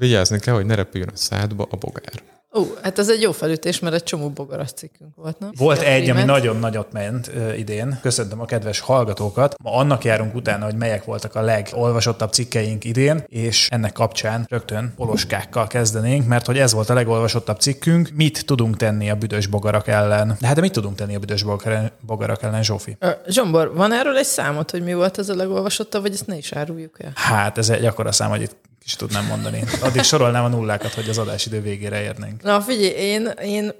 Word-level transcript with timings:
Vigyázni 0.00 0.38
kell, 0.38 0.54
hogy 0.54 0.66
ne 0.66 0.74
repüljön 0.74 1.08
a 1.12 1.16
szádba 1.16 1.66
a 1.70 1.76
bogár. 1.76 2.22
Ó, 2.54 2.62
hát 2.82 2.98
ez 2.98 3.08
egy 3.08 3.20
jó 3.20 3.32
felütés, 3.32 3.78
mert 3.78 3.94
egy 3.94 4.02
csomó 4.02 4.28
bogaras 4.28 4.72
cikkünk 4.72 5.14
volt, 5.16 5.38
nem? 5.38 5.50
Volt 5.56 5.78
Szia, 5.78 5.88
egy, 5.88 6.10
ami 6.10 6.22
nagyon 6.22 6.56
nagyot 6.56 6.92
ment 6.92 7.30
ö, 7.34 7.52
idén. 7.52 7.98
Köszöntöm 8.02 8.40
a 8.40 8.44
kedves 8.44 8.80
hallgatókat. 8.80 9.54
Ma 9.62 9.74
annak 9.74 10.04
járunk 10.04 10.34
utána, 10.34 10.64
hogy 10.64 10.74
melyek 10.74 11.04
voltak 11.04 11.34
a 11.34 11.40
legolvasottabb 11.40 12.32
cikkeink 12.32 12.84
idén, 12.84 13.24
és 13.26 13.68
ennek 13.70 13.92
kapcsán 13.92 14.46
rögtön 14.48 14.92
poloskákkal 14.96 15.66
kezdenénk, 15.66 16.26
mert 16.26 16.46
hogy 16.46 16.58
ez 16.58 16.72
volt 16.72 16.90
a 16.90 16.94
legolvasottabb 16.94 17.58
cikkünk. 17.60 18.10
Mit 18.14 18.46
tudunk 18.46 18.76
tenni 18.76 19.10
a 19.10 19.14
büdös 19.14 19.46
bogarak 19.46 19.86
ellen? 19.88 20.36
De 20.40 20.46
hát 20.46 20.54
de 20.54 20.60
mit 20.60 20.72
tudunk 20.72 20.96
tenni 20.96 21.14
a 21.14 21.18
büdös 21.18 21.42
bogarak- 21.42 21.92
bogarak 22.06 22.42
ellen, 22.42 22.62
Zsófi? 22.62 22.96
Ö, 22.98 23.10
Zsombor, 23.28 23.74
van 23.74 23.92
erről 23.92 24.16
egy 24.16 24.24
számot, 24.24 24.70
hogy 24.70 24.82
mi 24.82 24.94
volt 24.94 25.18
ez 25.18 25.28
a 25.28 25.34
legolvasottabb, 25.34 26.02
vagy 26.02 26.12
ezt 26.12 26.26
ne 26.26 26.36
is 26.36 26.52
áruljuk 26.52 27.02
el? 27.02 27.12
Hát 27.14 27.58
ez 27.58 27.68
egy 27.70 27.84
akkora 27.84 28.12
szám, 28.12 28.30
hogy 28.30 28.42
itt 28.42 28.56
is 28.90 28.96
tudnám 28.96 29.24
mondani. 29.24 29.64
Addig 29.82 30.02
sorolnám 30.02 30.44
a 30.44 30.48
nullákat, 30.48 30.94
hogy 30.94 31.08
az 31.08 31.18
adásidő 31.18 31.60
végére 31.60 32.02
érnénk. 32.02 32.42
Na 32.42 32.60
figyelj, 32.60 32.92
én, 32.92 33.30
én 33.42 33.72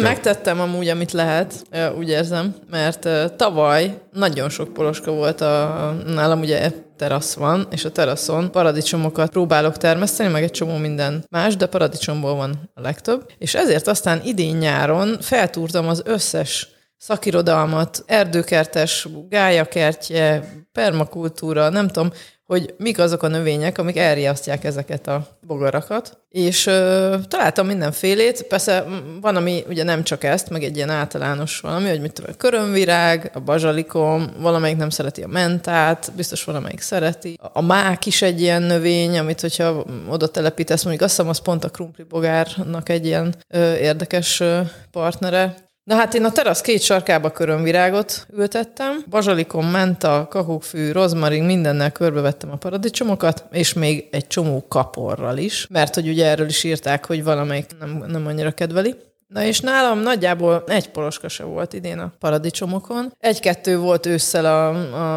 megtettem 0.00 0.60
amúgy, 0.60 0.88
amit 0.88 1.12
lehet, 1.12 1.66
úgy 1.98 2.08
érzem, 2.08 2.54
mert 2.70 3.08
tavaly 3.36 4.00
nagyon 4.12 4.48
sok 4.48 4.72
poloska 4.72 5.10
volt, 5.10 5.40
a, 5.40 5.96
nálam 6.06 6.40
ugye 6.40 6.70
terasz 6.96 7.34
van, 7.34 7.66
és 7.70 7.84
a 7.84 7.90
teraszon 7.90 8.50
paradicsomokat 8.50 9.30
próbálok 9.30 9.76
termeszteni, 9.76 10.32
meg 10.32 10.42
egy 10.42 10.50
csomó 10.50 10.76
minden 10.76 11.24
más, 11.30 11.56
de 11.56 11.66
paradicsomból 11.66 12.34
van 12.34 12.70
a 12.74 12.80
legtöbb. 12.80 13.30
És 13.38 13.54
ezért 13.54 13.86
aztán 13.86 14.20
idén 14.24 14.56
nyáron 14.56 15.16
feltúrtam 15.20 15.88
az 15.88 16.02
összes 16.04 16.68
szakirodalmat, 16.98 18.04
erdőkertes, 18.06 19.08
gályakertje, 19.28 20.52
permakultúra, 20.72 21.68
nem 21.68 21.86
tudom, 21.86 22.10
hogy 22.46 22.74
mik 22.78 22.98
azok 22.98 23.22
a 23.22 23.28
növények, 23.28 23.78
amik 23.78 23.96
elriasztják 23.96 24.64
ezeket 24.64 25.06
a 25.06 25.26
bogarakat. 25.40 26.18
És 26.28 26.66
ö, 26.66 27.16
találtam 27.28 27.66
mindenfélét, 27.66 28.42
persze 28.42 28.84
van, 29.20 29.36
ami 29.36 29.64
ugye 29.68 29.82
nem 29.82 30.02
csak 30.02 30.24
ezt, 30.24 30.50
meg 30.50 30.62
egy 30.62 30.76
ilyen 30.76 30.90
általános 30.90 31.60
valami, 31.60 31.88
hogy 31.88 32.00
mit 32.00 32.12
tudom, 32.12 32.30
a 32.34 32.36
körömvirág, 32.36 33.30
a 33.34 33.40
bazsalikom, 33.40 34.30
valamelyik 34.38 34.76
nem 34.76 34.90
szereti 34.90 35.22
a 35.22 35.28
mentát, 35.28 36.12
biztos 36.16 36.44
valamelyik 36.44 36.80
szereti. 36.80 37.38
A 37.52 37.62
mák 37.62 38.06
is 38.06 38.22
egy 38.22 38.40
ilyen 38.40 38.62
növény, 38.62 39.18
amit 39.18 39.40
hogyha 39.40 39.84
oda 40.08 40.28
telepítesz, 40.28 40.82
mondjuk 40.82 41.04
azt 41.04 41.16
hiszem, 41.16 41.30
az 41.30 41.38
pont 41.38 41.64
a 41.64 41.68
krumpli 41.68 42.04
bogárnak 42.04 42.88
egy 42.88 43.06
ilyen 43.06 43.34
ö, 43.48 43.74
érdekes 43.74 44.40
ö, 44.40 44.60
partnere. 44.90 45.65
Na 45.86 45.94
hát 45.94 46.14
én 46.14 46.24
a 46.24 46.32
terasz 46.32 46.60
két 46.60 46.80
sarkába 46.82 47.30
körömvirágot 47.30 48.26
ültettem, 48.36 49.04
bazsalikom, 49.10 49.66
menta, 49.66 50.26
kakukkfű, 50.30 50.92
rozmarin, 50.92 51.44
mindennel 51.44 51.92
körbevettem 51.92 52.50
a 52.50 52.56
paradicsomokat, 52.56 53.44
és 53.50 53.72
még 53.72 54.08
egy 54.10 54.26
csomó 54.26 54.64
kaporral 54.68 55.36
is, 55.36 55.66
mert 55.70 55.94
hogy 55.94 56.08
ugye 56.08 56.26
erről 56.26 56.48
is 56.48 56.64
írták, 56.64 57.06
hogy 57.06 57.24
valamelyik 57.24 57.66
nem, 57.78 58.04
nem 58.06 58.26
annyira 58.26 58.50
kedveli. 58.50 58.94
Na 59.26 59.44
és 59.44 59.60
nálam 59.60 59.98
nagyjából 59.98 60.64
egy 60.66 60.90
poloska 60.90 61.28
se 61.28 61.44
volt 61.44 61.72
idén 61.72 61.98
a 61.98 62.12
paradicsomokon. 62.18 63.12
Egy-kettő 63.18 63.78
volt 63.78 64.06
ősszel 64.06 64.44
a, 64.44 64.68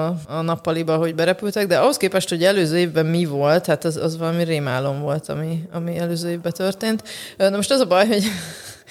a, 0.07 0.15
a 0.27 0.41
nappaliba, 0.41 0.97
hogy 0.97 1.15
berepültek, 1.15 1.67
de 1.67 1.77
ahhoz 1.77 1.97
képest, 1.97 2.29
hogy 2.29 2.43
előző 2.43 2.77
évben 2.77 3.05
mi 3.05 3.25
volt, 3.25 3.65
hát 3.65 3.85
az, 3.85 3.97
az 3.97 4.17
valami 4.17 4.43
rémálom 4.43 5.01
volt, 5.01 5.29
ami, 5.29 5.63
ami 5.71 5.97
előző 5.97 6.29
évben 6.29 6.51
történt. 6.51 7.03
Na 7.37 7.49
most 7.49 7.71
az 7.71 7.79
a 7.79 7.85
baj, 7.87 8.07
hogy 8.07 8.23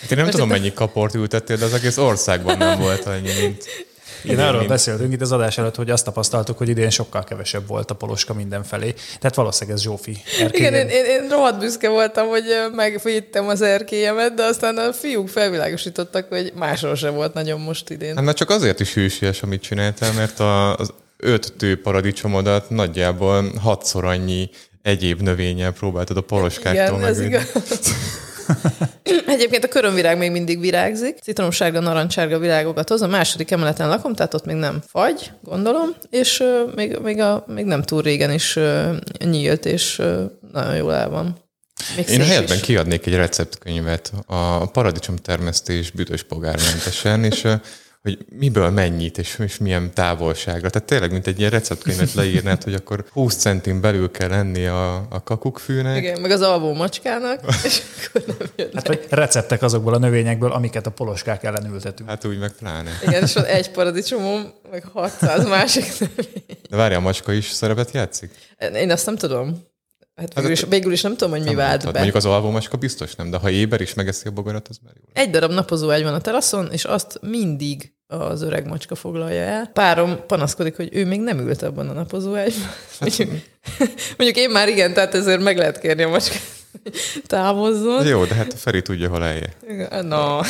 Hát 0.01 0.11
én 0.11 0.17
nem 0.17 0.27
Most 0.27 0.39
tudom, 0.39 0.49
mennyi 0.49 0.73
kaport 0.73 1.15
ültettél, 1.15 1.57
de 1.57 1.65
az 1.65 1.75
egész 1.75 1.97
országban 1.97 2.59
nem 2.59 2.79
volt 2.79 3.05
annyi, 3.05 3.31
mint... 3.41 3.65
Igen, 4.23 4.39
arról 4.39 4.57
mint- 4.57 4.69
beszéltünk 4.69 5.13
itt 5.13 5.21
az 5.21 5.33
adás 5.33 5.59
előtt, 5.59 5.75
hogy 5.75 5.91
azt 5.91 6.05
tapasztaltuk, 6.05 6.59
hogy 6.59 6.69
idén 6.69 6.91
sokkal 6.91 7.25
kevesebb 7.25 7.67
volt 7.67 7.91
a 7.91 7.95
poloska 7.95 8.35
mindenfelé. 8.35 8.95
Tehát 9.19 9.35
valószínűleg 9.35 9.77
ez 9.77 9.83
Zsófi 9.83 10.11
Igen, 10.11 10.47
erkélyen. 10.47 10.75
én, 10.75 10.89
én, 10.89 11.05
én 11.05 11.29
rohadt 11.31 11.59
büszke 11.59 11.89
voltam, 11.89 12.29
hogy 12.29 12.45
megvédtem 12.75 13.49
az 13.49 13.63
erkélyemet, 13.63 14.35
de 14.35 14.45
aztán 14.45 14.77
a 14.77 14.93
fiúk 14.93 15.29
felvilágosítottak, 15.29 16.29
hogy 16.29 16.53
máshol 16.55 16.95
sem 16.95 17.15
volt 17.15 17.35
nagyon 17.35 17.61
most 17.61 17.91
idén. 17.91 18.15
Hát 18.17 18.25
már 18.25 18.35
csak 18.35 18.51
azért 18.51 18.81
is 18.81 18.95
hűsies, 18.95 19.43
amit 19.43 19.63
csináltál, 19.63 20.13
mert 20.13 20.41
a, 20.41 20.77
az 20.77 20.92
öt 21.17 21.53
tő 21.58 21.81
paradicsomodat 21.81 22.70
nagyjából 22.70 23.53
hatszor 23.63 24.05
annyi 24.05 24.51
egyéb 24.83 25.20
növényel 25.20 25.73
próbáltad 25.73 26.17
a 26.17 26.20
poloskáktól 26.20 26.98
Igen, 26.98 27.08
ez 27.08 27.20
igaz. 27.20 27.53
Egyébként 29.27 29.64
a 29.64 29.69
körömvirág 29.69 30.19
még 30.19 30.31
mindig 30.31 30.61
virágzik, 30.61 31.19
citromsárga, 31.23 31.81
narancssárga 31.81 32.39
virágokat 32.39 32.89
hoz. 32.89 33.03
A 33.03 33.07
második 33.07 33.51
emeleten 33.51 33.89
lakom, 33.89 34.14
tehát 34.14 34.35
ott 34.35 34.45
még 34.45 34.57
nem 34.57 34.83
fagy, 34.86 35.33
gondolom, 35.42 35.89
és 36.11 36.41
ö, 36.41 36.63
még, 36.75 36.98
még, 37.03 37.20
a, 37.20 37.45
még 37.47 37.64
nem 37.64 37.83
túl 37.83 38.03
régen 38.03 38.33
is 38.33 38.57
ö, 38.57 38.95
nyílt, 39.25 39.64
és 39.67 39.98
ö, 39.98 40.25
nagyon 40.53 40.77
jól 40.77 40.95
el 40.95 41.08
van. 41.08 41.37
Még 41.97 42.08
Én 42.08 42.20
helyetben 42.20 42.57
is. 42.57 42.63
kiadnék 42.63 43.07
egy 43.07 43.14
receptkönyvet 43.14 44.13
a 44.27 44.67
paradicsom 44.67 45.17
termesztés 45.17 45.91
büdös 45.91 46.23
pogármentesen, 46.23 47.25
és 47.25 47.47
hogy 48.03 48.19
miből 48.39 48.70
mennyit, 48.70 49.19
és, 49.19 49.39
és 49.39 49.59
milyen 49.59 49.95
távolságra. 49.95 50.70
Tehát 50.70 50.89
tényleg, 50.89 51.13
mint 51.13 51.27
egy 51.27 51.39
ilyen 51.39 51.51
receptkönyvet 51.51 52.13
leírnád, 52.14 52.63
hogy 52.63 52.75
akkor 52.75 53.05
20 53.13 53.36
centin 53.36 53.81
belül 53.81 54.11
kell 54.11 54.29
lenni 54.29 54.67
a, 54.67 54.95
a 54.95 55.23
kakukkfűnek. 55.25 55.97
Igen, 55.97 56.20
meg 56.20 56.31
az 56.31 56.41
alvó 56.41 56.75
macskának, 56.75 57.41
és 57.64 57.83
akkor 58.07 58.23
nem 58.27 58.48
jön 58.57 58.70
Hát, 58.75 58.87
hogy 58.87 59.07
receptek 59.11 59.63
azokból 59.63 59.95
a 59.95 59.98
növényekből, 59.98 60.53
amiket 60.53 60.87
a 60.87 60.91
poloskák 60.91 61.42
ellen 61.45 61.73
ültetünk. 61.73 62.08
Hát 62.08 62.25
úgy 62.25 62.39
meg 62.39 62.53
pláne. 62.53 62.91
Igen, 63.07 63.23
és 63.23 63.33
van 63.33 63.45
egy 63.45 63.70
paradicsomom, 63.70 64.53
meg 64.70 64.85
600 64.92 65.48
másik 65.48 65.98
növény. 65.98 66.58
De 66.70 66.77
várj, 66.77 66.95
a 66.95 67.01
macska 67.01 67.33
is 67.33 67.51
szerepet 67.51 67.91
játszik? 67.91 68.31
Én 68.75 68.91
azt 68.91 69.07
nem 69.07 69.17
tudom. 69.17 69.67
Hát 70.18 70.34
végül 70.34 70.51
is, 70.51 70.61
Hát- 70.61 70.70
végül 70.70 70.92
is 70.92 71.02
nem 71.02 71.17
tudom, 71.17 71.30
hogy 71.30 71.42
mi 71.45 71.55
vált 71.55 71.68
Mondhatod. 71.68 71.92
be. 71.92 71.98
Mondjuk 71.98 72.17
az 72.17 72.24
alvómacska 72.24 72.77
biztos 72.77 73.14
nem, 73.14 73.30
de 73.30 73.36
ha 73.36 73.51
éber 73.51 73.80
is 73.80 73.95
megeszi 73.95 74.29
a 74.29 74.30
bogarat, 74.30 74.68
az 74.68 74.79
már 74.84 74.92
jó. 74.96 75.23
Egy 75.23 75.30
darab 75.30 75.52
napozóágy 75.52 76.02
van 76.02 76.14
a 76.14 76.20
teraszon, 76.20 76.68
és 76.73 76.84
azt 76.84 77.18
mindig 77.23 77.92
az 78.06 78.42
öreg 78.42 78.67
macska 78.67 78.95
foglalja 78.95 79.40
el. 79.42 79.70
Párom 79.73 80.18
panaszkodik, 80.27 80.77
hogy 80.77 80.89
ő 80.92 81.07
még 81.07 81.20
nem 81.20 81.39
ült 81.39 81.62
abban 81.62 81.89
a 81.89 81.92
napozóágyban. 81.92 82.70
Mondjuk, 83.01 83.30
mondjuk 84.18 84.36
én 84.36 84.51
már 84.51 84.68
igen, 84.68 84.95
tehát 84.95 85.14
ezért 85.14 85.40
meg 85.40 85.57
lehet 85.58 85.78
kérni 85.80 86.02
a 86.02 86.08
macskát, 86.08 86.40
távozzon. 87.27 88.07
Jó, 88.07 88.24
de 88.24 88.34
hát 88.34 88.52
a 88.52 88.57
Feri 88.57 88.83
tudja, 88.83 89.08
hol 89.08 89.24
elje. 89.24 89.52
Na. 90.02 90.40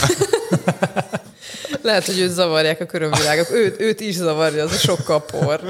Lehet, 1.83 2.05
hogy 2.07 2.19
őt 2.19 2.31
zavarják 2.31 2.81
a 2.81 2.85
körömvilágok. 2.87 3.51
Őt, 3.53 3.81
őt 3.81 4.01
is 4.01 4.15
zavarja 4.15 4.65
az 4.65 4.73
a 4.73 4.77
sok 4.77 5.05
kapor. 5.05 5.61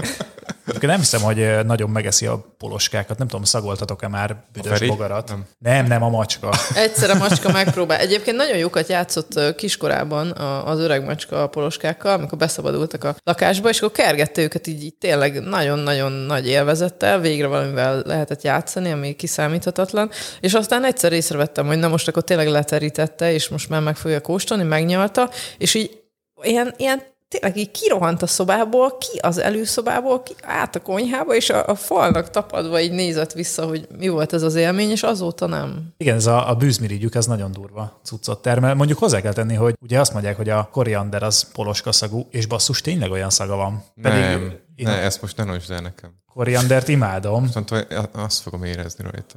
Nem 0.81 0.99
hiszem, 0.99 1.21
hogy 1.21 1.67
nagyon 1.67 1.91
megeszi 1.91 2.27
a 2.27 2.55
poloskákat. 2.59 3.19
Nem 3.19 3.29
tudom, 3.29 3.45
szagoltatok-e 3.45 4.09
már 4.09 4.37
büdös 4.53 4.87
bogarat? 4.87 5.29
Nem. 5.29 5.45
nem, 5.59 5.87
nem, 5.87 6.03
a 6.03 6.09
macska. 6.09 6.53
Egyszer 6.75 7.11
a 7.11 7.15
macska 7.15 7.53
megpróbál. 7.53 7.99
Egyébként 7.99 8.37
nagyon 8.37 8.57
jókat 8.57 8.89
játszott 8.89 9.55
kiskorában 9.57 10.33
az 10.65 10.79
öreg 10.79 11.05
macska 11.05 11.43
a 11.43 11.47
poloskákkal, 11.47 12.13
amikor 12.13 12.39
beszabadultak 12.39 13.05
a 13.05 13.17
lakásba, 13.25 13.69
és 13.69 13.81
akkor 13.81 13.93
kergette 13.93 14.43
őket 14.43 14.67
így, 14.67 14.83
így 14.85 14.95
tényleg 14.95 15.41
nagyon-nagyon 15.41 16.13
nagy 16.13 16.49
élvezettel, 16.49 17.21
végre 17.21 17.47
valamivel 17.47 18.03
lehetett 18.07 18.43
játszani, 18.43 18.91
ami 18.91 19.13
kiszámíthatatlan, 19.13 20.11
és 20.41 20.55
aztán 20.55 20.85
egyszer 20.85 21.13
észrevettem, 21.13 21.67
hogy 21.67 21.79
na 21.79 21.89
most 21.89 22.09
akkor 22.09 22.23
tényleg 22.23 22.49
leterítette, 22.49 23.33
és 23.33 23.49
most 23.49 23.69
már 23.69 23.81
meg 23.81 23.97
fogja 23.97 24.21
kóstolni, 24.21 24.63
megnyalta, 24.63 25.31
és 25.59 25.75
így 25.75 26.03
ilyen, 26.43 26.75
ilyen 26.77 27.03
tényleg 27.29 27.57
így 27.57 27.71
kirohant 27.71 28.23
a 28.23 28.27
szobából, 28.27 28.99
ki 28.99 29.19
az 29.19 29.39
előszobából, 29.39 30.23
ki 30.23 30.35
át 30.43 30.77
a 30.77 30.81
konyhába, 30.81 31.35
és 31.35 31.51
a, 31.51 31.67
a 31.67 31.75
falnak 31.75 32.31
tapadva 32.31 32.81
így 32.81 32.93
nézett 32.93 33.33
vissza, 33.33 33.67
hogy 33.67 33.87
mi 33.99 34.09
volt 34.09 34.33
ez 34.33 34.43
az 34.43 34.55
élmény, 34.55 34.91
és 34.91 35.03
azóta 35.03 35.47
nem. 35.47 35.95
Igen, 35.97 36.15
ez 36.15 36.27
a, 36.27 36.51
a 36.51 36.55
bűzmirigyük, 36.55 37.15
ez 37.15 37.27
nagyon 37.27 37.53
durva 37.53 38.01
cuccot 38.03 38.43
termel. 38.43 38.75
Mondjuk 38.75 38.99
hozzá 38.99 39.21
kell 39.21 39.33
tenni, 39.33 39.55
hogy 39.55 39.77
ugye 39.81 40.01
azt 40.01 40.13
mondják, 40.13 40.37
hogy 40.37 40.49
a 40.49 40.69
koriander 40.73 41.23
az 41.23 41.53
poloska 41.53 41.93
szagú, 41.93 42.27
és 42.31 42.47
basszus, 42.47 42.81
tényleg 42.81 43.11
olyan 43.11 43.31
szaga 43.31 43.57
van. 43.57 43.85
nem, 43.95 44.67
én 44.79 44.87
ne, 44.87 44.93
a 44.93 44.97
ezt 45.03 45.21
most 45.23 45.37
ne 45.37 45.45
nonsd 45.45 45.71
el 45.71 45.81
nekem. 45.81 46.11
koriandert 46.33 46.89
imádom. 46.89 47.43
Viszont 47.45 47.71
azt 48.13 48.41
fogom 48.41 48.65
érezni 48.65 49.05
rajta. 49.11 49.35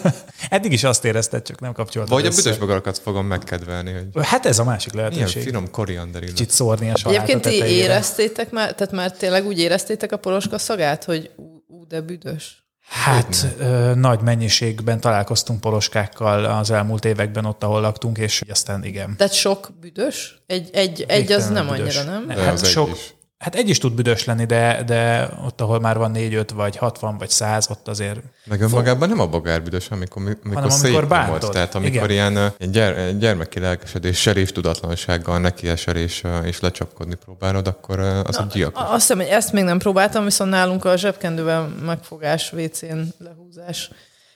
Eddig 0.56 0.72
is 0.72 0.84
azt 0.84 1.04
érezted, 1.04 1.42
csak 1.42 1.60
nem 1.60 1.72
kapcsoltad 1.72 2.12
Vagy 2.12 2.24
a 2.24 2.28
össze. 2.28 2.42
büdös 2.42 2.58
bogarakat 2.58 2.98
fogom 2.98 3.26
megkedvelni, 3.26 3.92
hogy 3.92 4.26
Hát 4.26 4.46
ez 4.46 4.58
a 4.58 4.64
másik 4.64 4.92
milyen 4.92 5.10
lehetőség. 5.12 5.42
finom 5.42 5.70
koriander 5.70 6.22
illat. 6.22 6.34
Kicsit 6.34 6.50
szórni 6.50 6.90
a 6.90 6.96
salát 6.96 7.16
Egyébként 7.16 7.46
a 7.46 7.48
ti 7.48 7.64
éreztétek 7.72 8.50
már, 8.50 8.74
tehát 8.74 8.92
már 8.92 9.12
tényleg 9.12 9.46
úgy 9.46 9.58
éreztétek 9.58 10.12
a 10.12 10.16
poloska 10.16 10.58
szagát, 10.58 11.04
hogy 11.04 11.30
ú, 11.36 11.42
ú 11.66 11.86
de 11.86 12.00
büdös? 12.00 12.62
Hát 12.88 13.46
ö, 13.58 13.94
nagy 13.94 14.20
mennyiségben 14.20 15.00
találkoztunk 15.00 15.60
poloskákkal 15.60 16.44
az 16.44 16.70
elmúlt 16.70 17.04
években 17.04 17.44
ott, 17.44 17.62
ahol 17.62 17.80
laktunk, 17.80 18.18
és 18.18 18.42
aztán 18.50 18.84
igen. 18.84 19.16
Tehát 19.16 19.32
sok 19.32 19.68
büdös? 19.80 20.42
Egy, 20.46 20.70
egy, 20.72 21.04
egy 21.08 21.32
az 21.32 21.48
nem 21.48 21.66
büdös. 21.68 21.96
annyira, 21.96 22.12
nem? 22.12 22.26
Ne, 22.26 22.34
De 22.34 22.42
hát, 22.42 22.52
az 22.52 22.62
egy 22.62 22.68
sok, 22.70 22.88
is. 22.90 23.14
Hát 23.44 23.54
egy 23.54 23.68
is 23.68 23.78
tud 23.78 23.94
büdös 23.94 24.24
lenni, 24.24 24.44
de, 24.44 24.82
de 24.86 25.28
ott, 25.46 25.60
ahol 25.60 25.80
már 25.80 25.98
van 25.98 26.12
4-5 26.14 26.48
vagy 26.54 26.76
60 26.76 27.18
vagy 27.18 27.30
100, 27.30 27.70
ott 27.70 27.88
azért 27.88 28.20
Meg 28.44 28.60
önmagában 28.60 29.08
nem 29.08 29.20
a 29.20 29.26
bogár 29.26 29.62
büdös, 29.62 29.88
amikor, 29.90 30.22
amikor, 30.22 30.62
Hanem 30.62 30.78
amikor 30.82 31.08
bántod. 31.08 31.50
Tehát 31.50 31.74
amikor 31.74 32.10
Igen. 32.10 32.10
ilyen, 32.10 32.32
ilyen 32.32 32.72
gyere, 32.72 33.12
gyermeki 33.12 33.60
lelkesedéssel 33.60 34.36
és 34.36 34.52
tudatlansággal 34.52 35.38
nekiesel 35.38 35.96
és, 35.96 36.22
és 36.44 36.60
lecsapkodni 36.60 37.14
próbálod, 37.14 37.66
akkor 37.66 37.98
az 37.98 38.38
egy 38.38 38.46
gyilkos. 38.46 38.82
Azt 38.82 38.92
hiszem, 38.92 39.16
hogy 39.16 39.26
ezt 39.26 39.52
még 39.52 39.64
nem 39.64 39.78
próbáltam, 39.78 40.24
viszont 40.24 40.50
nálunk 40.50 40.84
a 40.84 40.96
zsebkendővel 40.96 41.74
megfogás, 41.84 42.52
WC-n 42.52 43.00
lehúzás 43.18 43.90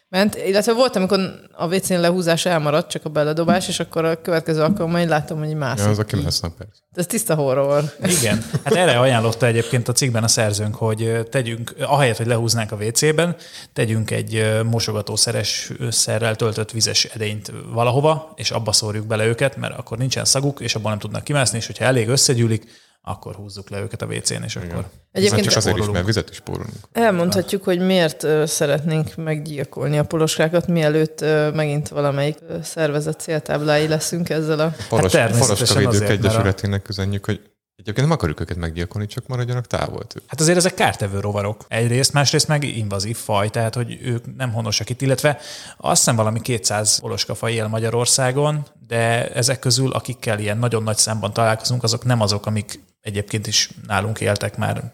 ment, 0.09 0.35
illetve 0.47 0.73
volt, 0.73 0.97
amikor 0.97 1.21
a 1.53 1.75
WC-n 1.75 2.01
lehúzás 2.01 2.47
elmaradt, 2.47 2.91
csak 2.91 3.05
a 3.05 3.09
beledobás, 3.09 3.69
és 3.69 3.81
akkor 3.81 4.05
a 4.05 4.21
következő 4.21 4.61
alkalommal 4.61 5.01
én 5.01 5.09
láttam, 5.09 5.39
hogy 5.39 5.55
mászik. 5.55 5.85
Ja, 5.85 5.91
az 5.91 5.99
a 5.99 6.05
kimesznek 6.05 6.53
persze. 6.53 6.83
Ez 6.95 7.07
tiszta 7.07 7.35
horror. 7.35 7.85
Igen. 8.21 8.45
Hát 8.65 8.75
erre 8.75 8.99
ajánlotta 8.99 9.47
egyébként 9.47 9.89
a 9.89 9.93
cikkben 9.93 10.23
a 10.23 10.29
szerzőnk, 10.29 10.75
hogy 10.75 11.29
tegyünk, 11.31 11.75
ahelyett, 11.81 12.17
hogy 12.17 12.27
lehúznánk 12.27 12.73
a 12.73 12.77
WC-ben, 12.77 13.37
tegyünk 13.73 14.11
egy 14.11 14.63
mosogatószeres 14.65 15.73
szerrel 15.89 16.37
töltött 16.37 16.71
vizes 16.71 17.05
edényt 17.05 17.53
valahova, 17.73 18.33
és 18.37 18.51
abba 18.51 18.73
szórjuk 18.73 19.07
bele 19.07 19.27
őket, 19.27 19.57
mert 19.57 19.79
akkor 19.79 19.99
nincsen 19.99 20.25
szaguk, 20.25 20.61
és 20.61 20.75
abban 20.75 20.91
nem 20.91 20.99
tudnak 20.99 21.25
kimászni, 21.25 21.59
és 21.59 21.67
hogyha 21.67 21.85
elég 21.85 22.09
összegyűlik, 22.09 22.65
akkor 23.09 23.35
húzzuk 23.35 23.71
le 23.71 23.81
őket 23.81 24.03
a 24.03 24.07
WC-n, 24.07 24.43
és 24.43 24.55
Igen. 24.55 24.71
akkor 24.71 24.85
Egyébként 25.13 25.45
csak 25.45 25.57
azért 25.57 25.79
is, 25.79 25.87
mert 25.87 26.07
vizet 26.07 26.31
is 26.31 26.41
pórolunk. 26.41 26.77
Elmondhatjuk, 26.93 27.65
hogy 27.65 27.79
miért 27.79 28.27
szeretnénk 28.47 29.17
meggyilkolni 29.17 29.99
a 29.99 30.05
poloskákat, 30.05 30.67
mielőtt 30.67 31.21
megint 31.55 31.89
valamelyik 31.89 32.39
szervezet 32.63 33.21
céltáblái 33.21 33.89
leszünk 33.89 34.29
ezzel 34.29 34.61
a... 34.61 34.75
Poros, 34.89 35.15
hát 35.15 35.39
Poroskavédők 35.39 36.09
Egyesületének 36.09 36.89
üzenjük, 36.89 37.25
hogy 37.25 37.41
Egyébként 37.79 38.07
nem 38.07 38.17
akarjuk 38.17 38.41
őket 38.41 38.57
meggyilkolni, 38.57 39.07
csak 39.07 39.27
maradjanak 39.27 39.67
távol 39.67 40.05
tőle. 40.05 40.25
Hát 40.29 40.41
azért 40.41 40.57
ezek 40.57 40.75
kártevő 40.75 41.21
rovarok. 41.21 41.65
Egyrészt, 41.69 42.13
másrészt 42.13 42.49
meg 42.49 42.65
invazív 42.65 43.17
faj, 43.17 43.49
tehát 43.49 43.75
hogy 43.75 43.99
ők 44.03 44.37
nem 44.37 44.53
honosak 44.53 44.91
itt, 44.91 45.01
illetve 45.01 45.39
azt 45.77 45.99
hiszem 45.99 46.17
valami 46.17 46.41
200 46.41 47.03
faj 47.35 47.53
él 47.53 47.69
Magyarországon, 47.69 48.67
de 48.87 49.29
ezek 49.29 49.59
közül, 49.59 49.93
akikkel 49.93 50.39
ilyen 50.39 50.59
nagyon 50.59 50.83
nagy 50.83 50.97
számban 50.97 51.33
találkozunk, 51.33 51.83
azok 51.83 52.05
nem 52.05 52.21
azok, 52.21 52.47
amik 52.47 52.81
egyébként 53.01 53.47
is 53.47 53.71
nálunk 53.87 54.21
éltek 54.21 54.57
már 54.57 54.93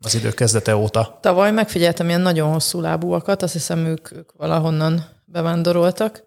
az 0.00 0.14
idő 0.14 0.30
kezdete 0.30 0.76
óta. 0.76 1.18
Tavaly 1.22 1.52
megfigyeltem 1.52 2.08
ilyen 2.08 2.20
nagyon 2.20 2.52
hosszú 2.52 2.80
lábúakat, 2.80 3.42
azt 3.42 3.52
hiszem 3.52 3.86
ők, 3.86 4.12
ők 4.12 4.32
valahonnan 4.32 5.04
bevándoroltak. 5.24 6.22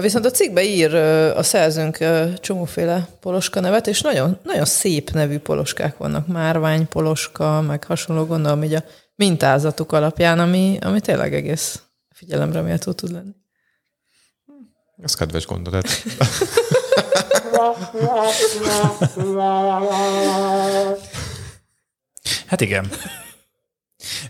Viszont 0.00 0.24
a 0.24 0.30
cikkbe 0.30 0.62
ír 0.62 0.94
a 1.34 1.42
szerzőnk 1.42 1.98
csomóféle 2.40 3.08
poloska 3.20 3.60
nevet, 3.60 3.86
és 3.86 4.00
nagyon, 4.00 4.38
nagyon 4.42 4.64
szép 4.64 5.10
nevű 5.10 5.38
poloskák 5.38 5.96
vannak. 5.96 6.26
Márvány 6.26 6.88
poloska, 6.88 7.60
meg 7.60 7.84
hasonló 7.84 8.24
gondolom 8.24 8.62
így 8.62 8.74
a 8.74 8.84
mintázatuk 9.14 9.92
alapján, 9.92 10.38
ami, 10.38 10.78
ami 10.80 11.00
tényleg 11.00 11.34
egész 11.34 11.82
figyelemre 12.14 12.60
méltó 12.60 12.92
tud 12.92 13.12
lenni. 13.12 13.34
Ez 15.02 15.14
kedves 15.14 15.46
gondolat. 15.46 15.88
hát 22.46 22.60
igen. 22.60 22.90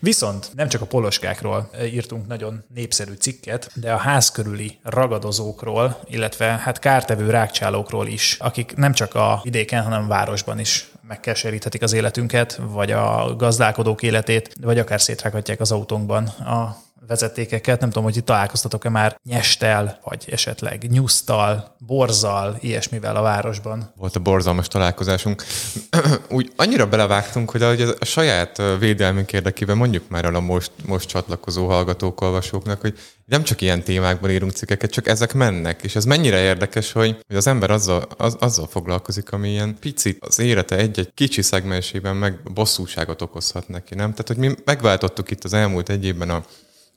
Viszont 0.00 0.50
nem 0.54 0.68
csak 0.68 0.80
a 0.80 0.86
poloskákról 0.86 1.70
írtunk 1.84 2.26
nagyon 2.26 2.64
népszerű 2.74 3.12
cikket, 3.12 3.70
de 3.74 3.92
a 3.92 3.96
ház 3.96 4.30
körüli 4.30 4.78
ragadozókról, 4.82 5.98
illetve 6.04 6.46
hát 6.46 6.78
kártevő 6.78 7.30
rákcsálókról 7.30 8.06
is, 8.06 8.36
akik 8.40 8.76
nem 8.76 8.92
csak 8.92 9.14
a 9.14 9.40
vidéken, 9.42 9.82
hanem 9.82 10.02
a 10.04 10.06
városban 10.06 10.58
is 10.58 10.90
megkeseríthetik 11.08 11.82
az 11.82 11.92
életünket, 11.92 12.60
vagy 12.62 12.90
a 12.90 13.34
gazdálkodók 13.36 14.02
életét, 14.02 14.54
vagy 14.60 14.78
akár 14.78 15.00
szétrághatják 15.00 15.60
az 15.60 15.72
autónkban 15.72 16.26
a 16.26 16.76
vezetékeket. 17.06 17.80
Nem 17.80 17.88
tudom, 17.88 18.04
hogy 18.04 18.16
itt 18.16 18.24
találkoztatok-e 18.24 18.88
már 18.88 19.20
nyestel, 19.24 19.98
vagy 20.04 20.24
esetleg 20.30 20.90
nyusztal, 20.90 21.76
borzal, 21.78 22.56
ilyesmivel 22.60 23.16
a 23.16 23.22
városban. 23.22 23.92
Volt 23.96 24.16
a 24.16 24.20
borzalmas 24.20 24.68
találkozásunk. 24.68 25.44
Úgy 26.28 26.52
annyira 26.56 26.88
belevágtunk, 26.88 27.50
hogy 27.50 27.62
a, 27.62 27.74
a 27.98 28.04
saját 28.04 28.62
védelmünk 28.78 29.32
érdekében 29.32 29.76
mondjuk 29.76 30.08
már 30.08 30.24
el 30.24 30.34
a 30.34 30.40
most, 30.40 30.70
most 30.86 31.08
csatlakozó 31.08 31.66
hallgatók, 31.66 32.20
olvasóknak, 32.20 32.80
hogy 32.80 32.98
nem 33.24 33.42
csak 33.42 33.60
ilyen 33.60 33.82
témákban 33.82 34.30
írunk 34.30 34.52
cikkeket, 34.52 34.90
csak 34.90 35.06
ezek 35.06 35.34
mennek. 35.34 35.82
És 35.82 35.96
ez 35.96 36.04
mennyire 36.04 36.38
érdekes, 36.38 36.92
hogy, 36.92 37.16
hogy 37.26 37.36
az 37.36 37.46
ember 37.46 37.70
azzal, 37.70 38.06
az, 38.16 38.36
azzal 38.40 38.66
foglalkozik, 38.66 39.32
ami 39.32 39.50
ilyen 39.50 39.76
picit 39.80 40.24
az 40.24 40.38
élete 40.38 40.76
egy-egy 40.76 41.10
kicsi 41.14 41.42
szegmensében 41.42 42.16
meg 42.16 42.52
bosszúságot 42.54 43.22
okozhat 43.22 43.68
neki, 43.68 43.94
nem? 43.94 44.10
Tehát, 44.10 44.28
hogy 44.28 44.36
mi 44.36 44.54
megváltottuk 44.64 45.30
itt 45.30 45.44
az 45.44 45.52
elmúlt 45.52 45.88
egy 45.88 46.04
évben 46.04 46.30
a 46.30 46.44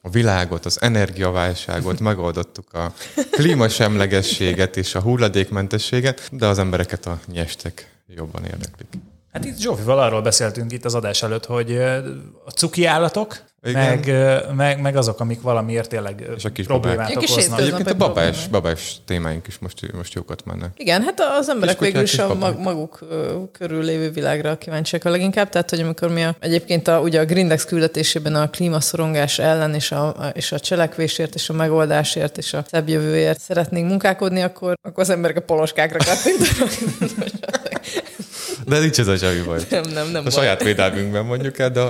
a 0.06 0.10
világot, 0.10 0.66
az 0.66 0.82
energiaválságot, 0.82 2.00
megoldottuk 2.00 2.74
a 2.74 2.94
klímasemlegességet 3.32 4.78
és 4.78 4.96
a 4.96 5.02
hulladékmentességet, 5.02 6.30
de 6.32 6.46
az 6.46 6.60
embereket 6.60 7.06
a 7.06 7.20
nyestek 7.28 7.92
jobban 8.08 8.44
érdeklik. 8.44 8.88
Hát 9.32 9.46
itt 9.46 9.58
Zsófival 9.58 10.00
arról 10.00 10.22
beszéltünk 10.22 10.72
itt 10.72 10.86
az 10.86 10.96
adás 10.96 11.24
előtt, 11.24 11.46
hogy 11.46 11.78
a 12.46 12.52
cuki 12.56 12.86
állatok, 12.86 13.44
meg, 13.74 14.12
meg, 14.56 14.82
meg, 14.82 14.96
azok, 14.96 15.20
amik 15.20 15.42
valamiért 15.42 15.90
tényleg 15.90 16.30
és 16.36 16.46
a 16.46 16.52
kis 16.52 16.66
problémát 16.66 17.14
babák. 17.14 17.30
okoznak. 17.30 17.60
Egyébként 17.60 17.90
a 17.90 17.94
babás, 17.94 18.48
babás 18.48 18.98
témáink 19.06 19.48
is 19.48 19.58
most, 19.60 19.94
most 19.94 20.14
jókat 20.14 20.46
mennek. 20.46 20.70
Igen, 20.78 21.02
hát 21.02 21.22
az 21.40 21.50
emberek 21.50 21.80
végül 21.80 22.02
is 22.02 22.20
a 22.20 22.36
maguk 22.58 23.00
körül 23.52 23.84
lévő 23.84 24.12
világra 24.12 24.58
kíváncsiak 24.58 25.06
a 25.06 25.10
leginkább, 25.10 25.50
tehát 25.50 25.70
hogy 25.70 25.80
amikor 25.80 26.10
mi 26.10 26.24
a, 26.24 26.36
egyébként 26.40 26.88
a, 26.88 27.00
ugye 27.00 27.20
a 27.20 27.26
Grindex 27.26 27.66
küldetésében 27.66 28.36
a 28.36 28.50
klímaszorongás 28.50 29.40
ellen 29.40 29.74
és 29.74 29.92
a, 29.92 30.32
és 30.34 30.52
a 30.52 30.60
cselekvésért 30.60 31.36
és 31.36 31.50
a 31.50 31.54
megoldásért 31.54 32.38
és 32.38 32.54
a 32.54 32.64
szebb 32.70 32.90
jövőért 32.90 33.40
szeretnénk 33.40 33.90
munkálkodni, 33.90 34.42
akkor, 34.42 34.78
akkor 34.82 35.04
az 35.04 35.10
emberek 35.10 35.38
a 35.38 35.42
poloskákra 35.42 35.98
kattintanak. 35.98 36.72
De 38.66 38.80
nincs 38.80 39.00
ez 39.00 39.08
a 39.08 39.18
semmi 39.18 39.42
baj. 39.42 39.60
Nem, 39.70 39.84
nem, 39.84 40.08
nem. 40.08 40.20
A 40.20 40.24
baj. 40.24 40.32
saját 40.32 40.64
védelmünkben 40.64 41.26
mondjuk 41.26 41.60
el, 41.60 41.70
de 41.70 41.82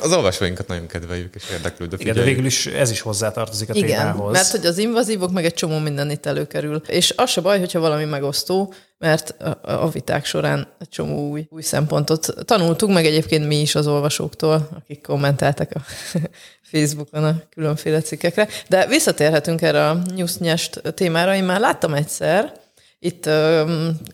az 0.00 0.12
olvasóinkat 0.12 0.66
nagyon 0.66 0.86
kedveljük 0.86 1.34
és 1.34 1.42
érdeklődő. 1.52 1.96
Igen, 1.98 2.14
de 2.14 2.22
végül 2.22 2.44
is 2.44 2.66
ez 2.66 2.90
is 2.90 3.00
hozzátartozik 3.00 3.70
a 3.70 3.74
Igen, 3.74 3.88
témához. 3.88 4.32
mert 4.32 4.50
hogy 4.50 4.66
az 4.66 4.78
invazívok 4.78 5.30
meg 5.32 5.44
egy 5.44 5.54
csomó 5.54 5.78
minden 5.78 6.10
itt 6.10 6.26
előkerül. 6.26 6.82
És 6.86 7.12
az 7.16 7.30
se 7.30 7.40
baj, 7.40 7.58
hogyha 7.58 7.80
valami 7.80 8.04
megosztó, 8.04 8.74
mert 8.98 9.34
a 9.62 9.88
viták 9.90 10.24
során 10.24 10.68
egy 10.78 10.88
csomó 10.88 11.30
új, 11.30 11.46
új 11.50 11.62
szempontot 11.62 12.34
tanultuk, 12.44 12.92
meg 12.92 13.06
egyébként 13.06 13.46
mi 13.46 13.60
is 13.60 13.74
az 13.74 13.86
olvasóktól, 13.86 14.68
akik 14.76 15.02
kommentáltak 15.02 15.70
a 15.74 15.80
Facebookon 16.70 17.24
a 17.24 17.42
különféle 17.50 18.00
cikkekre. 18.00 18.48
De 18.68 18.86
visszatérhetünk 18.86 19.62
erre 19.62 19.88
a 19.88 20.02
nyusznyest 20.14 20.82
témára. 20.94 21.34
Én 21.34 21.44
már 21.44 21.60
láttam 21.60 21.94
egyszer, 21.94 22.52
itt 23.02 23.26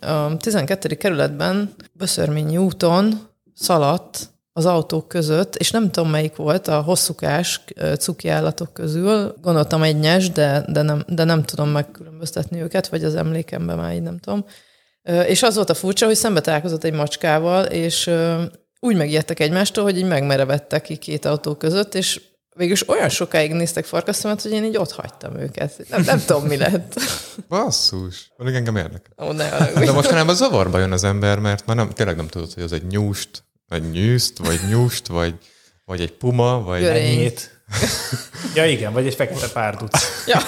a 0.00 0.36
12. 0.38 0.94
kerületben 0.94 1.74
Böszörményi 1.92 2.56
úton 2.56 3.28
szaladt 3.54 4.34
az 4.52 4.66
autók 4.66 5.08
között, 5.08 5.56
és 5.56 5.70
nem 5.70 5.90
tudom 5.90 6.10
melyik 6.10 6.36
volt 6.36 6.68
a 6.68 6.80
hosszúkás 6.80 7.64
cuki 7.98 8.28
állatok 8.28 8.72
közül. 8.72 9.34
Gondoltam 9.42 9.82
egy 9.82 9.98
nyes, 9.98 10.30
de, 10.30 10.64
de, 10.68 10.82
nem, 10.82 11.04
de 11.08 11.24
nem 11.24 11.42
tudom 11.42 11.68
megkülönböztetni 11.68 12.62
őket, 12.62 12.88
vagy 12.88 13.04
az 13.04 13.14
emlékemben 13.14 13.76
már 13.76 13.94
így 13.94 14.02
nem 14.02 14.18
tudom. 14.18 14.44
És 15.26 15.42
az 15.42 15.54
volt 15.54 15.70
a 15.70 15.74
furcsa, 15.74 16.06
hogy 16.06 16.14
szembe 16.14 16.40
találkozott 16.40 16.84
egy 16.84 16.92
macskával, 16.92 17.64
és 17.64 18.10
úgy 18.80 18.96
megijedtek 18.96 19.40
egymástól, 19.40 19.84
hogy 19.84 19.96
így 19.96 20.06
megmerevettek 20.06 20.82
ki 20.82 20.96
két 20.96 21.24
autó 21.24 21.54
között, 21.54 21.94
és 21.94 22.20
végülis 22.56 22.88
olyan 22.88 23.08
sokáig 23.08 23.52
néztek 23.52 23.84
farkaszomat, 23.84 24.42
hogy 24.42 24.52
én 24.52 24.64
így 24.64 24.76
ott 24.76 24.92
hagytam 24.92 25.36
őket. 25.36 25.88
Nem, 25.88 26.02
nem 26.02 26.22
tudom, 26.26 26.46
mi 26.46 26.56
lett. 26.56 27.00
Basszus. 27.48 28.30
Pedig 28.36 28.54
engem 28.54 28.76
érdekel. 28.76 29.26
Ó, 29.26 29.32
ne 29.32 29.48
De 29.72 29.92
mostanában 29.92 30.34
zavarba 30.34 30.78
jön 30.78 30.92
az 30.92 31.04
ember, 31.04 31.38
mert 31.38 31.66
már 31.66 31.76
nem, 31.76 31.90
tényleg 31.90 32.16
nem 32.16 32.28
tudod, 32.28 32.52
hogy 32.52 32.62
az 32.62 32.72
egy 32.72 32.86
nyúst, 32.86 33.44
vagy 33.68 33.90
nyűszt, 33.90 34.38
vagy 34.38 34.60
nyúst, 34.68 35.06
vagy, 35.06 35.34
vagy 35.84 36.00
egy 36.00 36.12
puma, 36.12 36.62
vagy... 36.62 36.84
Enyét. 36.84 37.62
ja 38.54 38.66
igen, 38.66 38.92
vagy 38.92 39.06
egy 39.06 39.14
fekete 39.14 39.48
párduc. 39.48 40.24
ja. 40.26 40.38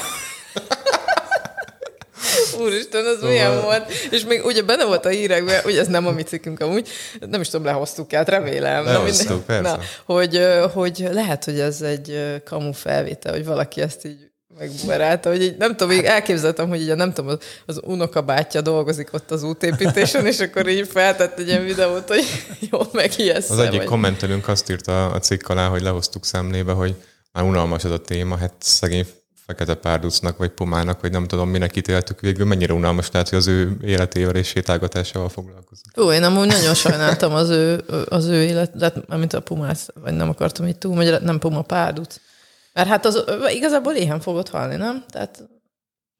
Úristen, 2.60 3.04
az 3.04 3.14
szóval... 3.14 3.30
milyen 3.30 3.62
volt. 3.62 3.90
És 4.10 4.24
még 4.24 4.44
ugye 4.44 4.62
benne 4.62 4.84
volt 4.84 5.06
a 5.06 5.08
hírekben, 5.08 5.60
ugye 5.64 5.80
ez 5.80 5.86
nem 5.86 6.06
a 6.06 6.10
mi 6.10 6.22
cikkünk 6.22 6.60
amúgy, 6.60 6.88
nem 7.30 7.40
is 7.40 7.48
tudom, 7.48 7.66
lehoztuk 7.66 8.12
el, 8.12 8.24
remélem. 8.24 8.84
Lehoztuk, 8.84 9.44
persze. 9.44 9.62
Na, 9.62 9.78
hogy, 10.04 10.46
hogy 10.72 11.08
lehet, 11.12 11.44
hogy 11.44 11.60
ez 11.60 11.82
egy 11.82 12.40
kamu 12.44 12.72
felvétel, 12.72 13.32
hogy 13.32 13.44
valaki 13.44 13.80
ezt 13.80 14.04
így 14.04 14.28
megbumerálta, 14.58 15.30
hogy 15.30 15.42
így 15.42 15.56
nem 15.56 15.70
tudom, 15.70 15.88
még 15.88 16.04
elképzeltem, 16.04 16.68
hogy 16.68 16.80
így 16.80 16.94
nem 16.94 17.12
tudom, 17.12 17.30
az, 17.30 17.38
az 17.66 17.80
unokabátyja 17.84 18.60
dolgozik 18.60 19.12
ott 19.12 19.30
az 19.30 19.42
útépítésen, 19.42 20.26
és 20.26 20.40
akkor 20.40 20.68
így 20.68 20.88
feltett 20.88 21.38
egy 21.38 21.48
ilyen 21.48 21.64
videót, 21.64 22.08
hogy 22.08 22.24
jól 22.70 22.88
megijesz. 22.92 23.50
Az 23.50 23.58
egyik 23.58 23.78
vagy... 23.78 23.86
kommentelünk 23.86 24.48
azt 24.48 24.70
írta 24.70 25.06
a 25.06 25.18
cikk 25.18 25.48
alá, 25.48 25.68
hogy 25.68 25.82
lehoztuk 25.82 26.24
szemlébe, 26.24 26.72
hogy 26.72 26.94
már 27.32 27.44
unalmas 27.44 27.84
az 27.84 27.90
a 27.90 27.98
téma, 27.98 28.36
hát 28.36 28.54
szegény 28.58 29.06
fekete 29.48 29.74
párducnak, 29.74 30.36
vagy 30.36 30.50
pumának, 30.50 31.00
vagy 31.00 31.10
nem 31.10 31.26
tudom, 31.26 31.48
minek 31.48 31.76
ítéltük 31.76 32.20
végül, 32.20 32.46
mennyire 32.46 32.72
unalmas 32.72 33.10
lehet, 33.10 33.28
hogy 33.28 33.38
az 33.38 33.46
ő 33.46 33.76
életével 33.82 34.34
és 34.34 34.48
sétálgatásával 34.48 35.28
foglalkozik. 35.28 36.00
Ó, 36.00 36.12
én 36.12 36.22
amúgy 36.22 36.46
nagyon 36.46 36.74
sajnáltam 36.74 37.32
az 37.32 37.48
ő, 37.48 37.84
az 38.08 38.26
ő 38.26 38.42
életet, 38.42 39.16
mint 39.16 39.32
a 39.32 39.40
pumát, 39.40 39.86
vagy 40.02 40.12
nem 40.12 40.28
akartam 40.28 40.66
itt 40.66 40.78
túl, 40.78 40.94
vagy 40.94 41.22
nem 41.22 41.38
puma 41.38 41.62
párduc. 41.62 42.20
Mert 42.72 42.88
hát 42.88 43.04
az 43.04 43.24
igazából 43.48 43.92
éhen 43.92 44.20
fogod 44.20 44.48
halni, 44.48 44.76
nem? 44.76 45.04
Tehát 45.08 45.48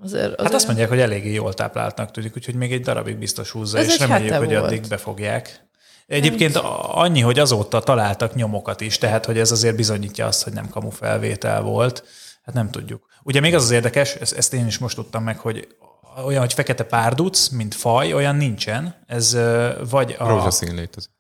azért, 0.05 0.25
azért... 0.25 0.41
Hát 0.43 0.55
azt 0.55 0.67
mondják, 0.67 0.89
hogy 0.89 1.01
eléggé 1.01 1.33
jól 1.33 1.55
tápláltnak 1.55 2.11
tűnik, 2.11 2.37
úgyhogy 2.37 2.55
még 2.55 2.73
egy 2.73 2.83
darabig 2.83 3.17
biztos 3.17 3.51
húzza, 3.51 3.79
Ez 3.79 3.87
és 3.87 3.99
reméljük, 3.99 4.35
hogy 4.35 4.49
volt. 4.49 4.65
addig 4.65 4.89
befogják. 4.89 5.67
Egyébként 6.07 6.57
annyi, 6.93 7.21
hogy 7.21 7.39
azóta 7.39 7.81
találtak 7.81 8.35
nyomokat 8.35 8.81
is, 8.81 8.99
tehát 8.99 9.25
hogy 9.25 9.39
ez 9.39 9.51
azért 9.51 9.77
bizonyítja 9.77 10.27
azt, 10.27 10.43
hogy 10.43 10.53
nem 10.53 10.69
kamu 10.69 10.91
felvétel 10.91 11.63
volt 11.63 12.05
Hát 12.49 12.57
nem 12.57 12.71
tudjuk. 12.71 13.07
Ugye 13.23 13.41
még 13.41 13.55
az 13.55 13.63
az 13.63 13.71
érdekes, 13.71 14.15
ezt, 14.15 14.33
ezt 14.33 14.55
én 14.55 14.67
is 14.67 14.79
most 14.79 14.97
tudtam 14.97 15.23
meg, 15.23 15.39
hogy 15.39 15.69
olyan, 16.25 16.41
hogy 16.41 16.53
fekete 16.53 16.85
párduc, 16.85 17.49
mint 17.49 17.75
faj, 17.75 18.13
olyan 18.13 18.37
nincsen. 18.37 19.05
Ez 19.07 19.39
vagy 19.91 20.17
a... 20.19 20.29
Rózsaszín 20.29 20.75
létezik. 20.75 21.11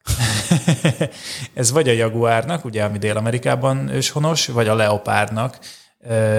ez 1.54 1.70
vagy 1.70 1.88
a 1.88 1.92
jaguárnak, 1.92 2.64
ugye, 2.64 2.84
ami 2.84 2.98
Dél-Amerikában 2.98 3.88
őshonos, 3.88 4.46
vagy 4.46 4.68
a 4.68 4.74
leopárnak 4.74 5.58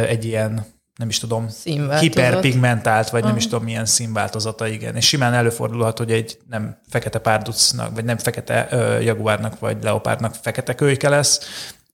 egy 0.07 0.25
ilyen 0.25 0.65
nem 0.95 1.09
is 1.09 1.19
tudom, 1.19 1.47
hiperpigmentált, 1.99 3.09
vagy 3.09 3.21
ah. 3.21 3.27
nem 3.27 3.37
is 3.37 3.43
tudom 3.47 3.63
milyen 3.63 3.85
színváltozata, 3.85 4.67
igen. 4.67 4.95
És 4.95 5.07
simán 5.07 5.33
előfordulhat, 5.33 5.97
hogy 5.97 6.11
egy 6.11 6.39
nem 6.49 6.77
fekete 6.87 7.19
párducnak, 7.19 7.95
vagy 7.95 8.05
nem 8.05 8.17
fekete 8.17 8.67
ö, 8.71 8.99
jaguárnak, 8.99 9.59
vagy 9.59 9.83
leopárnak 9.83 10.35
fekete 10.35 10.75
kölyke 10.75 11.09
lesz, 11.09 11.39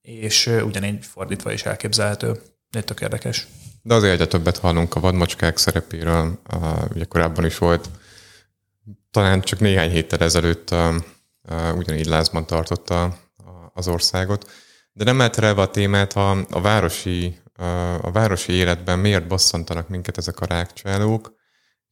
és 0.01 0.47
ugyanígy 0.65 1.05
fordítva 1.05 1.51
is 1.51 1.63
elképzelhető. 1.63 2.41
De 2.75 2.81
tök 2.81 3.01
érdekes. 3.01 3.47
De 3.81 3.93
azért 3.93 4.13
egyre 4.13 4.27
többet 4.27 4.57
hallunk 4.57 4.95
a 4.95 4.99
vadmacskák 4.99 5.57
szerepéről, 5.57 6.39
ugye 6.93 7.03
korábban 7.03 7.45
is 7.45 7.57
volt, 7.57 7.89
talán 9.11 9.41
csak 9.41 9.59
néhány 9.59 9.89
héttel 9.89 10.19
ezelőtt 10.19 10.75
ugyanígy 11.75 12.05
lázban 12.05 12.45
tartotta 12.45 13.17
az 13.73 13.87
országot. 13.87 14.51
De 14.93 15.03
nem 15.03 15.21
elterelve 15.21 15.61
a 15.61 15.69
témát, 15.69 16.13
a, 16.13 16.31
a, 16.49 16.61
városi, 16.61 17.37
a 18.01 18.11
városi 18.11 18.53
életben 18.53 18.99
miért 18.99 19.27
bosszantanak 19.27 19.89
minket 19.89 20.17
ezek 20.17 20.39
a 20.39 20.45
rákcsálók. 20.45 21.33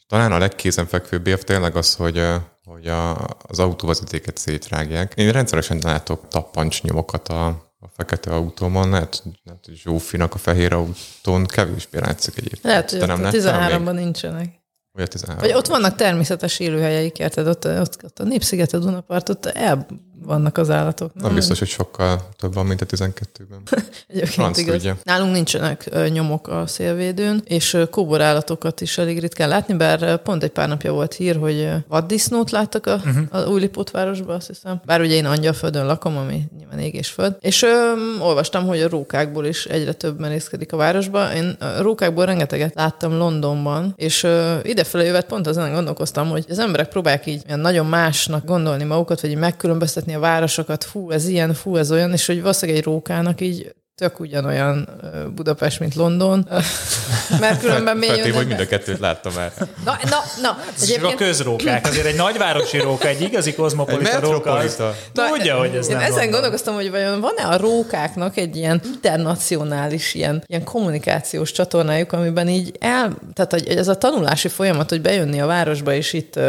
Talán 0.07 0.31
a 0.31 0.37
legkézenfekvőbb 0.37 1.27
év 1.27 1.43
tényleg 1.43 1.75
az, 1.75 1.95
hogy, 1.95 2.25
hogy 2.63 2.87
a, 2.87 3.27
az 3.27 3.59
autóvezetéket 3.59 4.37
szétrágják. 4.37 5.13
Én 5.15 5.31
rendszeresen 5.31 5.79
látok 5.83 6.27
tappancsnyomokat 6.27 7.27
a, 7.27 7.62
a 7.83 7.89
fekete 7.95 8.31
autómon, 8.31 8.89
lehet, 8.89 9.23
lehet 9.43 9.65
hogy 9.65 9.75
Zsófinak 9.75 10.33
a 10.33 10.37
fehér 10.37 10.73
autón 10.73 11.45
kevésbé 11.45 11.99
látszik 11.99 12.37
egyébként. 12.37 12.63
Lehet, 12.63 12.89
hogy 12.89 13.07
nem 13.07 13.23
a 13.23 13.29
13-ban 13.29 13.93
nincsenek. 13.93 14.61
Vagy, 14.91 15.03
a 15.03 15.07
13 15.07 15.41
Vagy 15.41 15.53
ott 15.53 15.67
vannak 15.67 15.95
természetes 15.95 16.59
élőhelyeik, 16.59 17.19
érted? 17.19 17.47
Ott, 17.47 17.65
ott, 17.65 18.03
ott 18.03 18.19
a 18.19 18.23
Népsziget, 18.23 18.73
a 18.73 18.79
Dunapart, 18.79 19.29
ott 19.29 19.45
el 19.45 19.87
vannak 20.25 20.57
az 20.57 20.69
állatok. 20.69 21.13
Nem, 21.13 21.25
nem 21.25 21.35
biztos, 21.35 21.59
hogy 21.59 21.67
sokkal 21.67 22.29
több 22.37 22.53
van, 22.53 22.65
mint 22.65 22.81
a 22.81 22.85
12-ben. 22.85 23.61
Egyébként 24.07 24.57
igaz. 24.57 24.75
Tudja. 24.75 24.97
Nálunk 25.03 25.33
nincsenek 25.33 26.09
nyomok 26.09 26.47
a 26.47 26.67
szélvédőn, 26.67 27.41
és 27.45 27.77
kóborállatokat 27.91 28.81
is 28.81 28.97
elég 28.97 29.19
ritkán 29.19 29.49
látni, 29.49 29.73
bár 29.73 30.21
pont 30.21 30.43
egy 30.43 30.49
pár 30.49 30.67
napja 30.67 30.93
volt 30.93 31.13
hír, 31.13 31.35
hogy 31.35 31.69
vaddisznót 31.87 32.51
láttak 32.51 32.85
a, 32.85 32.93
uh-huh. 32.93 33.23
a 33.31 33.47
új 33.47 33.69
városban, 33.91 34.35
azt 34.35 34.47
hiszem. 34.47 34.81
Bár 34.85 35.01
ugye 35.01 35.13
én 35.13 35.25
Angyalföldön 35.25 35.85
lakom, 35.85 36.17
ami 36.17 36.43
nyilván 36.57 36.79
égésföld. 36.79 37.35
És 37.39 37.61
ö, 37.61 37.91
olvastam, 38.19 38.65
hogy 38.65 38.81
a 38.81 38.89
rókákból 38.89 39.45
is 39.45 39.65
egyre 39.65 39.93
több 39.93 40.19
merészkedik 40.19 40.73
a 40.73 40.77
városba. 40.77 41.33
Én 41.33 41.57
a 41.59 41.81
rókákból 41.81 42.25
rengeteget 42.25 42.75
láttam 42.75 43.17
Londonban, 43.17 43.93
és 43.95 44.23
ö, 44.23 44.55
idefele 44.63 45.03
jövet 45.03 45.25
pont 45.25 45.47
azon 45.47 45.73
gondolkoztam, 45.73 46.29
hogy 46.29 46.45
az 46.49 46.59
emberek 46.59 46.87
próbálják 46.87 47.25
így 47.25 47.43
nagyon 47.55 47.85
másnak 47.85 48.45
gondolni 48.45 48.83
magukat, 48.83 49.21
vagy 49.21 49.29
így 49.29 49.37
megkülönböztetni 49.37 50.12
a 50.13 50.19
városokat, 50.19 50.83
fú, 50.83 51.11
ez 51.11 51.27
ilyen, 51.27 51.53
fú, 51.53 51.75
ez 51.75 51.91
olyan, 51.91 52.11
és 52.11 52.25
hogy 52.25 52.41
valószínűleg 52.41 52.79
egy 52.79 52.85
rókának 52.85 53.41
így 53.41 53.73
tök 53.95 54.19
ugyanolyan 54.19 54.89
Budapest, 55.35 55.79
mint 55.79 55.95
London. 55.95 56.47
Mert 57.39 57.59
különben 57.59 57.97
még... 57.97 58.09
Feltéve, 58.09 58.37
hogy 58.37 58.47
mind 58.47 58.59
a 58.59 58.67
kettőt 58.67 58.99
láttam 58.99 59.33
már. 59.35 59.51
Na, 59.57 59.97
na, 60.09 60.17
na. 60.41 60.57
Egyébként... 60.81 61.13
a 61.13 61.15
közrókák, 61.15 61.87
azért 61.87 62.05
egy 62.05 62.15
nagyvárosi 62.15 62.77
róka, 62.77 63.07
egy 63.07 63.21
igazi 63.21 63.53
kozmopolita 63.53 64.19
róka. 64.19 64.51
Az... 64.51 64.81
Tudja, 65.13 65.57
hogy 65.57 65.75
ez 65.75 65.89
Én 65.89 65.95
nem 65.95 66.05
ezen 66.05 66.19
van. 66.19 66.29
gondolkoztam, 66.29 66.75
hogy 66.75 66.91
vajon 66.91 67.21
van-e 67.21 67.47
a 67.47 67.57
rókáknak 67.57 68.37
egy 68.37 68.55
ilyen 68.55 68.81
internacionális, 68.93 70.13
ilyen, 70.13 70.43
ilyen 70.47 70.63
kommunikációs 70.63 71.51
csatornájuk, 71.51 72.11
amiben 72.11 72.49
így 72.49 72.75
el... 72.79 73.17
Tehát, 73.33 73.51
hogy 73.51 73.67
ez 73.67 73.87
a 73.87 73.97
tanulási 73.97 74.47
folyamat, 74.47 74.89
hogy 74.89 75.01
bejönni 75.01 75.41
a 75.41 75.45
városba, 75.45 75.93
és 75.93 76.13
itt 76.13 76.39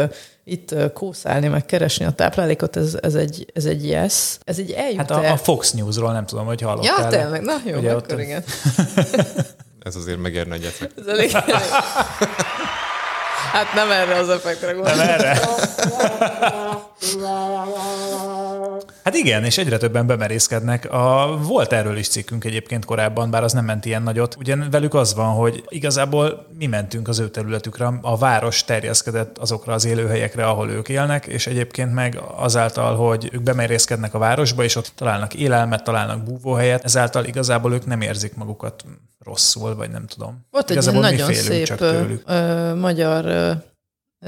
itt 0.47 0.75
kószálni, 0.93 1.47
meg 1.47 1.65
keresni 1.65 2.05
a 2.05 2.11
táplálékot, 2.11 2.75
ez, 2.75 2.97
ez, 3.01 3.15
egy, 3.15 3.45
ez 3.53 3.65
egy 3.65 3.87
yes. 3.87 4.37
Ez 4.43 4.59
egy 4.59 4.71
eljut 4.71 4.97
Hát 4.97 5.11
a, 5.11 5.31
a 5.31 5.37
Fox 5.37 5.71
News-ról 5.71 6.11
nem 6.11 6.25
tudom, 6.25 6.45
hogy 6.45 6.61
hallottál. 6.61 7.01
Ja, 7.01 7.07
tényleg, 7.07 7.41
na 7.41 7.53
jó, 7.65 7.77
Ugye 7.77 7.91
akkor 7.91 8.13
ott... 8.13 8.19
igen. 8.19 8.43
ez 9.79 9.95
azért 9.95 10.17
megérne 10.17 10.53
egy 10.53 10.73
Ez 10.97 11.07
elég, 11.07 11.31
Hát 13.55 13.73
nem 13.73 13.91
erre 13.91 14.15
az 14.15 14.29
effektre 14.29 14.71
gondolom. 14.71 14.97
Nem 14.97 15.09
erre? 15.09 15.39
Hát 19.03 19.15
igen, 19.15 19.43
és 19.43 19.57
egyre 19.57 19.77
többen 19.77 20.07
bemerészkednek. 20.07 20.91
A, 20.91 21.37
volt 21.41 21.73
erről 21.73 21.97
is 21.97 22.07
cikkünk 22.07 22.43
egyébként 22.43 22.85
korábban, 22.85 23.31
bár 23.31 23.43
az 23.43 23.53
nem 23.53 23.65
ment 23.65 23.85
ilyen 23.85 24.03
nagyot. 24.03 24.35
Ugyan 24.39 24.67
velük 24.71 24.93
az 24.93 25.13
van, 25.13 25.33
hogy 25.33 25.63
igazából 25.67 26.47
mi 26.57 26.65
mentünk 26.65 27.07
az 27.07 27.19
ő 27.19 27.29
területükre, 27.29 27.89
a 28.01 28.17
város 28.17 28.63
terjeszkedett 28.63 29.37
azokra 29.37 29.73
az 29.73 29.85
élőhelyekre, 29.85 30.47
ahol 30.47 30.69
ők 30.69 30.89
élnek, 30.89 31.25
és 31.25 31.47
egyébként 31.47 31.93
meg 31.93 32.19
azáltal, 32.35 32.95
hogy 32.95 33.29
ők 33.31 33.41
bemerészkednek 33.41 34.13
a 34.13 34.19
városba, 34.19 34.63
és 34.63 34.75
ott 34.75 34.91
találnak 34.95 35.33
élelmet, 35.33 35.83
találnak 35.83 36.23
búvóhelyet, 36.23 36.83
ezáltal 36.83 37.25
igazából 37.25 37.73
ők 37.73 37.85
nem 37.85 38.01
érzik 38.01 38.35
magukat 38.35 38.83
rosszul, 39.25 39.75
vagy 39.75 39.89
nem 39.89 40.05
tudom. 40.05 40.45
Volt 40.51 40.71
egy 40.71 40.93
nagyon 40.93 41.33
szép 41.33 41.65
csak 41.65 41.79
ö, 42.25 42.73
magyar 42.75 43.25
ö, 43.25 43.51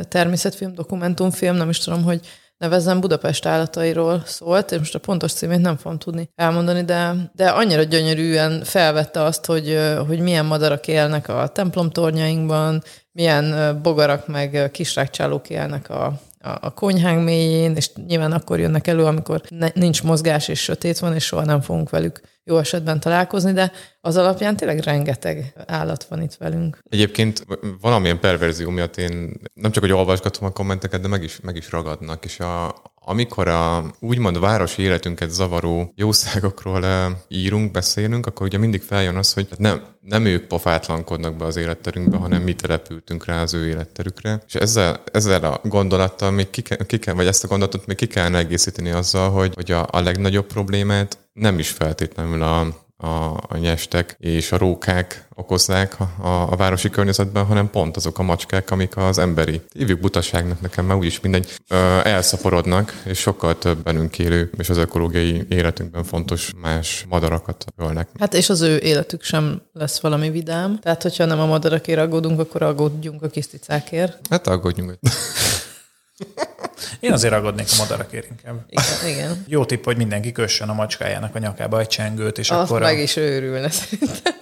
természetfilm, 0.04 0.74
dokumentumfilm, 0.74 1.56
nem 1.56 1.70
is 1.70 1.80
tudom, 1.80 2.04
hogy 2.04 2.28
nevezem 2.58 3.00
Budapest 3.00 3.46
állatairól 3.46 4.24
szólt, 4.26 4.72
és 4.72 4.78
most 4.78 4.96
a 4.96 5.00
pontos 5.00 5.34
címét 5.34 5.60
nem 5.60 5.78
fogom 5.78 5.98
tudni 5.98 6.30
elmondani, 6.36 6.84
de, 6.84 7.14
de 7.34 7.50
annyira 7.50 7.84
gyönyörűen 7.84 8.64
felvette 8.64 9.22
azt, 9.22 9.46
hogy, 9.46 9.80
hogy 10.08 10.20
milyen 10.20 10.46
madarak 10.46 10.88
élnek 10.88 11.28
a 11.28 11.48
templomtornyainkban, 11.48 12.84
milyen 13.12 13.80
bogarak 13.82 14.28
meg 14.28 14.70
kisrákcsálók 14.72 15.50
élnek 15.50 15.90
a, 15.90 16.06
a, 16.40 16.50
a 16.62 16.74
konyhánk 16.74 17.24
mélyén, 17.24 17.76
és 17.76 17.94
nyilván 18.08 18.32
akkor 18.32 18.60
jönnek 18.60 18.88
elő, 18.88 19.06
amikor 19.06 19.42
ne, 19.50 19.68
nincs 19.74 20.04
mozgás 20.04 20.48
és 20.48 20.60
sötét 20.60 21.00
van, 21.00 21.14
és 21.14 21.26
soha 21.26 21.46
nem 21.46 21.62
fogunk 21.62 21.90
velük 21.90 22.22
jó 22.48 22.58
esetben 22.58 23.00
találkozni, 23.00 23.52
de 23.52 23.72
az 24.02 24.18
alapján 24.18 24.56
tényleg 24.56 24.80
rengeteg 24.80 25.54
állat 25.66 26.04
van 26.04 26.22
itt 26.22 26.34
velünk. 26.34 26.78
Egyébként 26.90 27.46
valamilyen 27.82 28.20
perverzió 28.20 28.70
miatt 28.70 28.98
én 28.98 29.40
nem 29.54 29.72
csak, 29.72 29.84
hogy 29.84 29.92
olvasgatom 29.92 30.48
a 30.48 30.52
kommenteket, 30.52 31.02
de 31.02 31.08
meg 31.08 31.24
is, 31.24 31.40
meg 31.42 31.56
is 31.56 31.72
ragadnak, 31.72 32.26
és 32.26 32.40
a, 32.40 32.76
amikor 32.96 33.48
a 33.48 33.86
úgymond 34.00 34.40
városi 34.40 34.82
életünket 34.82 35.30
zavaró 35.30 35.94
jószágokról 35.96 36.86
írunk, 37.28 37.72
beszélünk, 37.72 38.26
akkor 38.26 38.46
ugye 38.46 38.58
mindig 38.58 38.82
feljön 38.82 39.16
az, 39.16 39.34
hogy 39.34 39.48
nem, 39.58 39.82
nem 40.02 40.26
ők 40.26 40.46
pofátlankodnak 40.46 41.36
be 41.36 41.46
az 41.46 41.56
életterünkbe, 41.56 42.18
hanem 42.18 42.42
mi 42.42 42.54
települtünk 42.54 43.26
rá 43.26 43.42
az 43.42 43.54
ő 43.54 43.68
életterükre. 43.68 44.44
És 44.48 44.56
ezzel, 44.56 45.04
ezzel 45.12 45.44
a 45.44 45.60
gondolattal 45.64 46.32
még 46.32 46.50
ki 46.50 46.62
kell, 46.62 46.78
ki 46.86 47.00
kell, 47.00 47.14
vagy 47.14 47.28
ezt 47.28 47.44
a 47.44 47.48
gondolatot 47.48 47.86
még 47.86 47.96
ki 47.96 48.08
kellene 48.08 48.38
egészíteni 48.38 48.90
azzal, 48.90 49.30
hogy, 49.30 49.54
hogy 49.54 49.72
a, 49.72 49.88
a 49.92 50.02
legnagyobb 50.02 50.46
problémát 50.46 51.18
nem 51.38 51.60
is 51.60 51.70
feltétlenül 51.70 52.42
a, 52.42 52.60
a, 52.98 53.34
a 53.48 53.58
nyestek 53.58 54.16
és 54.20 54.52
a 54.52 54.58
rókák 54.58 55.28
okozzák 55.36 56.00
a, 56.00 56.52
a, 56.52 56.56
városi 56.56 56.90
környezetben, 56.90 57.46
hanem 57.46 57.70
pont 57.70 57.96
azok 57.96 58.20
a 58.20 58.24
macskák, 58.24 58.72
amik 58.72 58.98
az 58.98 59.18
emberi, 59.18 59.62
hívjuk 59.74 60.00
butaságnak 60.00 60.62
nekem, 60.62 60.86
mert 60.86 61.00
úgyis 61.00 61.20
mindegy, 61.20 61.56
ö, 61.68 61.76
elszaporodnak, 62.04 63.02
és 63.06 63.20
sokkal 63.20 63.58
több 63.58 63.84
bennünk 63.84 64.20
élő 64.20 64.52
és 64.58 64.70
az 64.70 64.78
ökológiai 64.78 65.46
életünkben 65.50 66.04
fontos 66.04 66.52
más 66.62 67.06
madarakat 67.10 67.66
ölnek. 67.76 68.10
Hát 68.20 68.34
és 68.34 68.50
az 68.50 68.62
ő 68.62 68.78
életük 68.78 69.24
sem 69.24 69.62
lesz 69.74 70.00
valami 70.00 70.30
vidám. 70.30 70.80
Tehát, 70.80 71.02
hogyha 71.02 71.26
nem 71.26 71.40
a 71.40 71.46
madarakért 71.46 72.00
aggódunk, 72.00 72.40
akkor 72.40 72.62
aggódjunk 72.62 73.24
a 73.24 73.28
kis 73.28 73.48
ticákért. 73.48 74.20
Hát 74.30 74.48
aggódjunk. 74.48 74.94
Én 77.00 77.12
azért 77.12 77.34
aggódnék 77.34 77.68
a 77.72 77.76
madarakért 77.78 78.30
inkább. 78.30 78.66
Igen, 78.70 79.16
igen. 79.16 79.44
Jó 79.48 79.66
tipp, 79.66 79.84
hogy 79.84 79.98
mindenki 79.98 80.32
kössön 80.32 80.70
a 80.70 80.74
macskájának 80.74 81.36
a 81.36 81.40
nyakába 81.40 81.80
egy 81.80 81.88
csengőt, 81.88 82.38
és 82.38 82.50
azt 82.50 82.70
akkor... 82.70 82.82
meg 82.82 82.98
a... 82.98 83.02
is 83.02 83.16
őrülne 83.16 83.70
szerintem. 83.70 84.34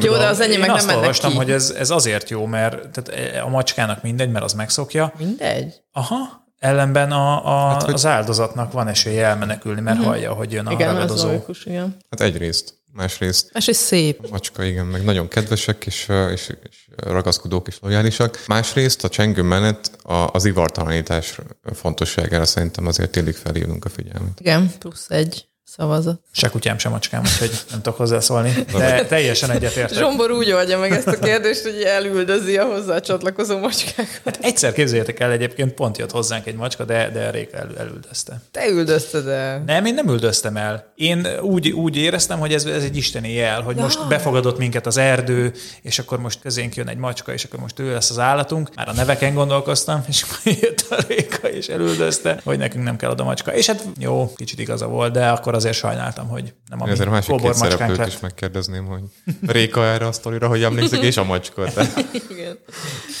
Jó, 0.00 0.12
de 0.12 0.26
az 0.26 0.40
enyém 0.40 0.60
meg 0.60 0.68
nem 0.68 0.76
mennek 0.76 0.96
olvastam, 0.96 1.30
ki. 1.30 1.36
hogy 1.36 1.50
ez, 1.50 1.70
ez 1.70 1.90
azért 1.90 2.30
jó, 2.30 2.46
mert 2.46 2.88
tehát 2.88 3.42
a 3.44 3.48
macskának 3.48 4.02
mindegy, 4.02 4.30
mert 4.30 4.44
az 4.44 4.52
megszokja. 4.52 5.12
Mindegy? 5.18 5.74
Aha. 5.92 6.42
Ellenben 6.58 7.12
a, 7.12 7.46
a, 7.46 7.68
hát, 7.68 7.82
hogy... 7.82 7.94
az 7.94 8.06
áldozatnak 8.06 8.72
van 8.72 8.88
esélye 8.88 9.26
elmenekülni, 9.26 9.80
mert 9.80 9.96
uh-huh. 9.96 10.12
hallja, 10.12 10.32
hogy 10.32 10.52
jön 10.52 10.66
a 10.66 10.72
igen, 10.72 10.92
ragadozó. 10.92 11.28
Igen, 11.28 11.44
az 11.48 11.56
igen. 11.64 11.96
Hát 12.10 12.20
egyrészt. 12.20 12.74
Másrészt. 12.94 13.50
Másrészt 13.52 13.80
szép. 13.80 14.24
A 14.24 14.28
macska, 14.30 14.64
igen, 14.64 14.86
meg 14.86 15.04
nagyon 15.04 15.28
kedvesek, 15.28 15.86
és, 15.86 16.08
és, 16.32 16.50
és 16.68 16.88
ragaszkodók 16.96 17.68
és 17.68 17.76
lojálisak. 17.80 18.44
Másrészt 18.46 19.04
a 19.04 19.08
csengő 19.08 19.42
menet 19.42 19.90
a, 20.02 20.28
az 20.32 20.44
ivartalanítás 20.44 21.38
fontosságára 21.72 22.44
szerintem 22.44 22.86
azért 22.86 23.16
illik 23.16 23.36
felhívnunk 23.36 23.84
a 23.84 23.88
figyelmet. 23.88 24.40
Igen, 24.40 24.72
plusz 24.78 25.10
egy. 25.10 25.48
Szavazat. 25.64 26.20
Se 26.32 26.48
kutyám, 26.48 26.78
se 26.78 26.88
macskám, 26.88 27.20
úgyhogy 27.20 27.50
nem 27.70 27.82
tudok 27.82 27.98
hozzászólni. 27.98 28.64
De 28.72 29.04
teljesen 29.06 29.50
egyetértek. 29.50 29.98
Zsombor 29.98 30.30
úgy 30.30 30.52
oldja 30.52 30.78
meg 30.78 30.92
ezt 30.92 31.06
a 31.06 31.18
kérdést, 31.18 31.62
hogy 31.62 31.82
elüldözi 31.82 32.56
a 32.56 32.64
hozzá 32.64 32.98
csatlakozó 32.98 33.58
macskákat. 33.58 34.20
Hát 34.24 34.38
egyszer 34.40 34.72
képzeljétek 34.72 35.20
el, 35.20 35.30
egyébként 35.30 35.72
pont 35.72 35.98
jött 35.98 36.10
hozzánk 36.10 36.46
egy 36.46 36.56
macska, 36.56 36.84
de, 36.84 37.10
de 37.10 37.30
Réka 37.30 37.56
el, 37.56 37.68
elüldözte. 37.78 38.40
Te 38.50 38.68
üldözted 38.68 39.28
el. 39.28 39.62
Nem, 39.66 39.84
én 39.84 39.94
nem 39.94 40.08
üldöztem 40.08 40.56
el. 40.56 40.92
Én 40.94 41.26
úgy, 41.40 41.70
úgy 41.70 41.96
éreztem, 41.96 42.38
hogy 42.38 42.52
ez, 42.52 42.64
ez 42.64 42.82
egy 42.82 42.96
isteni 42.96 43.32
jel, 43.32 43.62
hogy 43.62 43.76
most 43.76 44.08
befogadott 44.08 44.58
minket 44.58 44.86
az 44.86 44.96
erdő, 44.96 45.52
és 45.82 45.98
akkor 45.98 46.18
most 46.18 46.40
közénk 46.40 46.74
jön 46.74 46.88
egy 46.88 46.96
macska, 46.96 47.32
és 47.32 47.44
akkor 47.44 47.60
most 47.60 47.78
ő 47.78 47.92
lesz 47.92 48.10
az 48.10 48.18
állatunk. 48.18 48.74
Már 48.74 48.88
a 48.88 48.92
neveken 48.92 49.34
gondolkoztam, 49.34 50.04
és 50.08 50.22
akkor 50.22 50.52
jött 50.62 50.86
a 50.90 50.96
Réka, 51.08 51.48
és 51.48 51.68
elüldözte, 51.68 52.40
hogy 52.44 52.58
nekünk 52.58 52.84
nem 52.84 52.96
kell 52.96 53.10
oda 53.10 53.24
macska. 53.24 53.54
És 53.54 53.66
hát 53.66 53.84
jó, 53.98 54.32
kicsit 54.36 54.58
igaza 54.58 54.86
volt, 54.86 55.12
de 55.12 55.28
akkor 55.28 55.53
azért 55.54 55.76
sajnáltam, 55.76 56.28
hogy 56.28 56.54
nem 56.68 56.82
a 56.82 56.88
Ezért 56.88 57.08
a 57.08 57.10
másik 57.10 57.36
két 57.36 57.54
szereplőt 57.54 57.96
lett. 57.96 58.06
is 58.06 58.20
megkérdezném, 58.20 58.84
hogy 58.84 59.02
Réka 59.46 59.84
erre 59.84 60.06
a 60.06 60.12
sztorira, 60.12 60.48
hogy 60.48 60.62
emlékszik, 60.62 61.02
és 61.02 61.16
a 61.16 61.24
macska. 61.24 61.64
Tehát 61.64 62.04
Igen. 62.30 62.58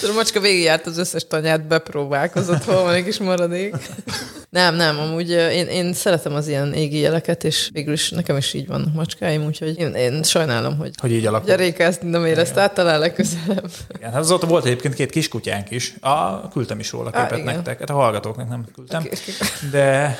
A 0.02 0.12
macska 0.14 0.40
végigjárt 0.40 0.86
az 0.86 0.98
összes 0.98 1.26
tanyát, 1.26 1.66
bepróbálkozott, 1.66 2.64
hol 2.64 2.82
van 2.82 2.94
egy 2.94 3.04
kis 3.04 3.18
maradék. 3.18 3.74
Nem, 4.50 4.74
nem, 4.74 4.98
amúgy 4.98 5.30
én, 5.30 5.66
én 5.66 5.92
szeretem 5.92 6.34
az 6.34 6.48
ilyen 6.48 6.72
égi 6.72 6.98
jeleket, 6.98 7.44
és 7.44 7.68
végül 7.72 7.92
is 7.92 8.10
nekem 8.10 8.36
is 8.36 8.52
így 8.52 8.66
vannak 8.66 8.94
macskáim, 8.94 9.44
úgyhogy 9.44 9.78
én, 9.78 9.94
én 9.94 10.22
sajnálom, 10.22 10.76
hogy, 10.76 10.90
Hogy 11.00 11.10
így 11.10 11.16
hogy 11.16 11.26
a 11.26 11.28
alakult. 11.28 11.56
Réka 11.56 11.82
ezt 11.82 12.02
nem 12.02 12.26
érezte 12.26 12.60
át, 12.60 12.74
talán 12.74 12.98
legközelebb. 12.98 13.70
Igen, 13.96 14.10
hát 14.10 14.20
azóta 14.20 14.46
volt 14.46 14.64
egyébként 14.64 14.94
két 14.94 15.10
kiskutyánk 15.10 15.70
is. 15.70 15.94
A, 16.00 16.48
küldtem 16.48 16.78
is 16.78 16.92
róla 16.92 17.10
képet 17.10 17.32
igen. 17.32 17.44
nektek. 17.44 17.78
Hát 17.78 17.90
a 17.90 17.94
hallgatóknak 17.94 18.48
nem 18.48 18.64
küldtem. 18.74 19.08
De, 19.70 20.18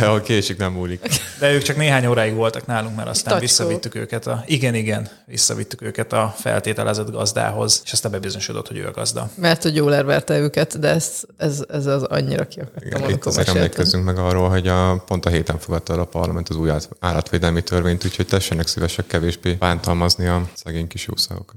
a 0.14 0.20
késik 0.20 0.56
nem 0.56 0.72
múlik. 0.72 1.00
de 1.38 1.52
ők 1.56 1.62
csak 1.62 1.76
néhány 1.76 2.06
óráig 2.06 2.34
voltak 2.34 2.66
nálunk, 2.66 2.96
mert 2.96 3.08
aztán 3.08 3.32
Tacskók. 3.32 3.40
visszavittük 3.40 3.94
őket 3.94 4.26
a... 4.26 4.42
Igen, 4.46 4.74
igen, 4.74 5.08
visszavittük 5.26 5.82
őket 5.82 6.12
a 6.12 6.34
feltételezett 6.38 7.10
gazdához, 7.10 7.80
és 7.84 7.92
aztán 7.92 8.10
bebizonyosodott, 8.10 8.68
hogy 8.68 8.76
ő 8.76 8.86
a 8.86 8.90
gazda. 8.90 9.30
Mert 9.34 9.62
hogy 9.62 9.76
jól 9.76 9.94
elverte 9.94 10.38
őket, 10.38 10.78
de 10.78 10.88
ez, 10.88 11.22
ez, 11.36 11.64
ez 11.68 11.86
az 11.86 12.02
annyira 12.02 12.46
ki 12.46 12.60
akartam, 12.60 13.00
Igen, 13.00 13.10
itt 13.10 13.24
azért 13.24 13.48
emlékezzünk 13.48 14.04
meg 14.04 14.18
arról, 14.18 14.48
hogy 14.48 14.68
a, 14.68 15.02
pont 15.06 15.26
a 15.26 15.30
héten 15.30 15.58
fogadta 15.58 15.92
el 15.92 16.00
a 16.00 16.04
parlament 16.04 16.48
az 16.48 16.56
új 16.56 16.70
állat- 16.70 16.96
állatvédelmi 17.00 17.62
törvényt, 17.62 18.04
úgyhogy 18.04 18.26
tessenek 18.26 18.66
szívesek 18.66 19.06
kevésbé 19.06 19.52
bántalmazni 19.52 20.26
a 20.26 20.48
szegény 20.54 20.86
kis 20.86 21.06
jószágokat. 21.06 21.56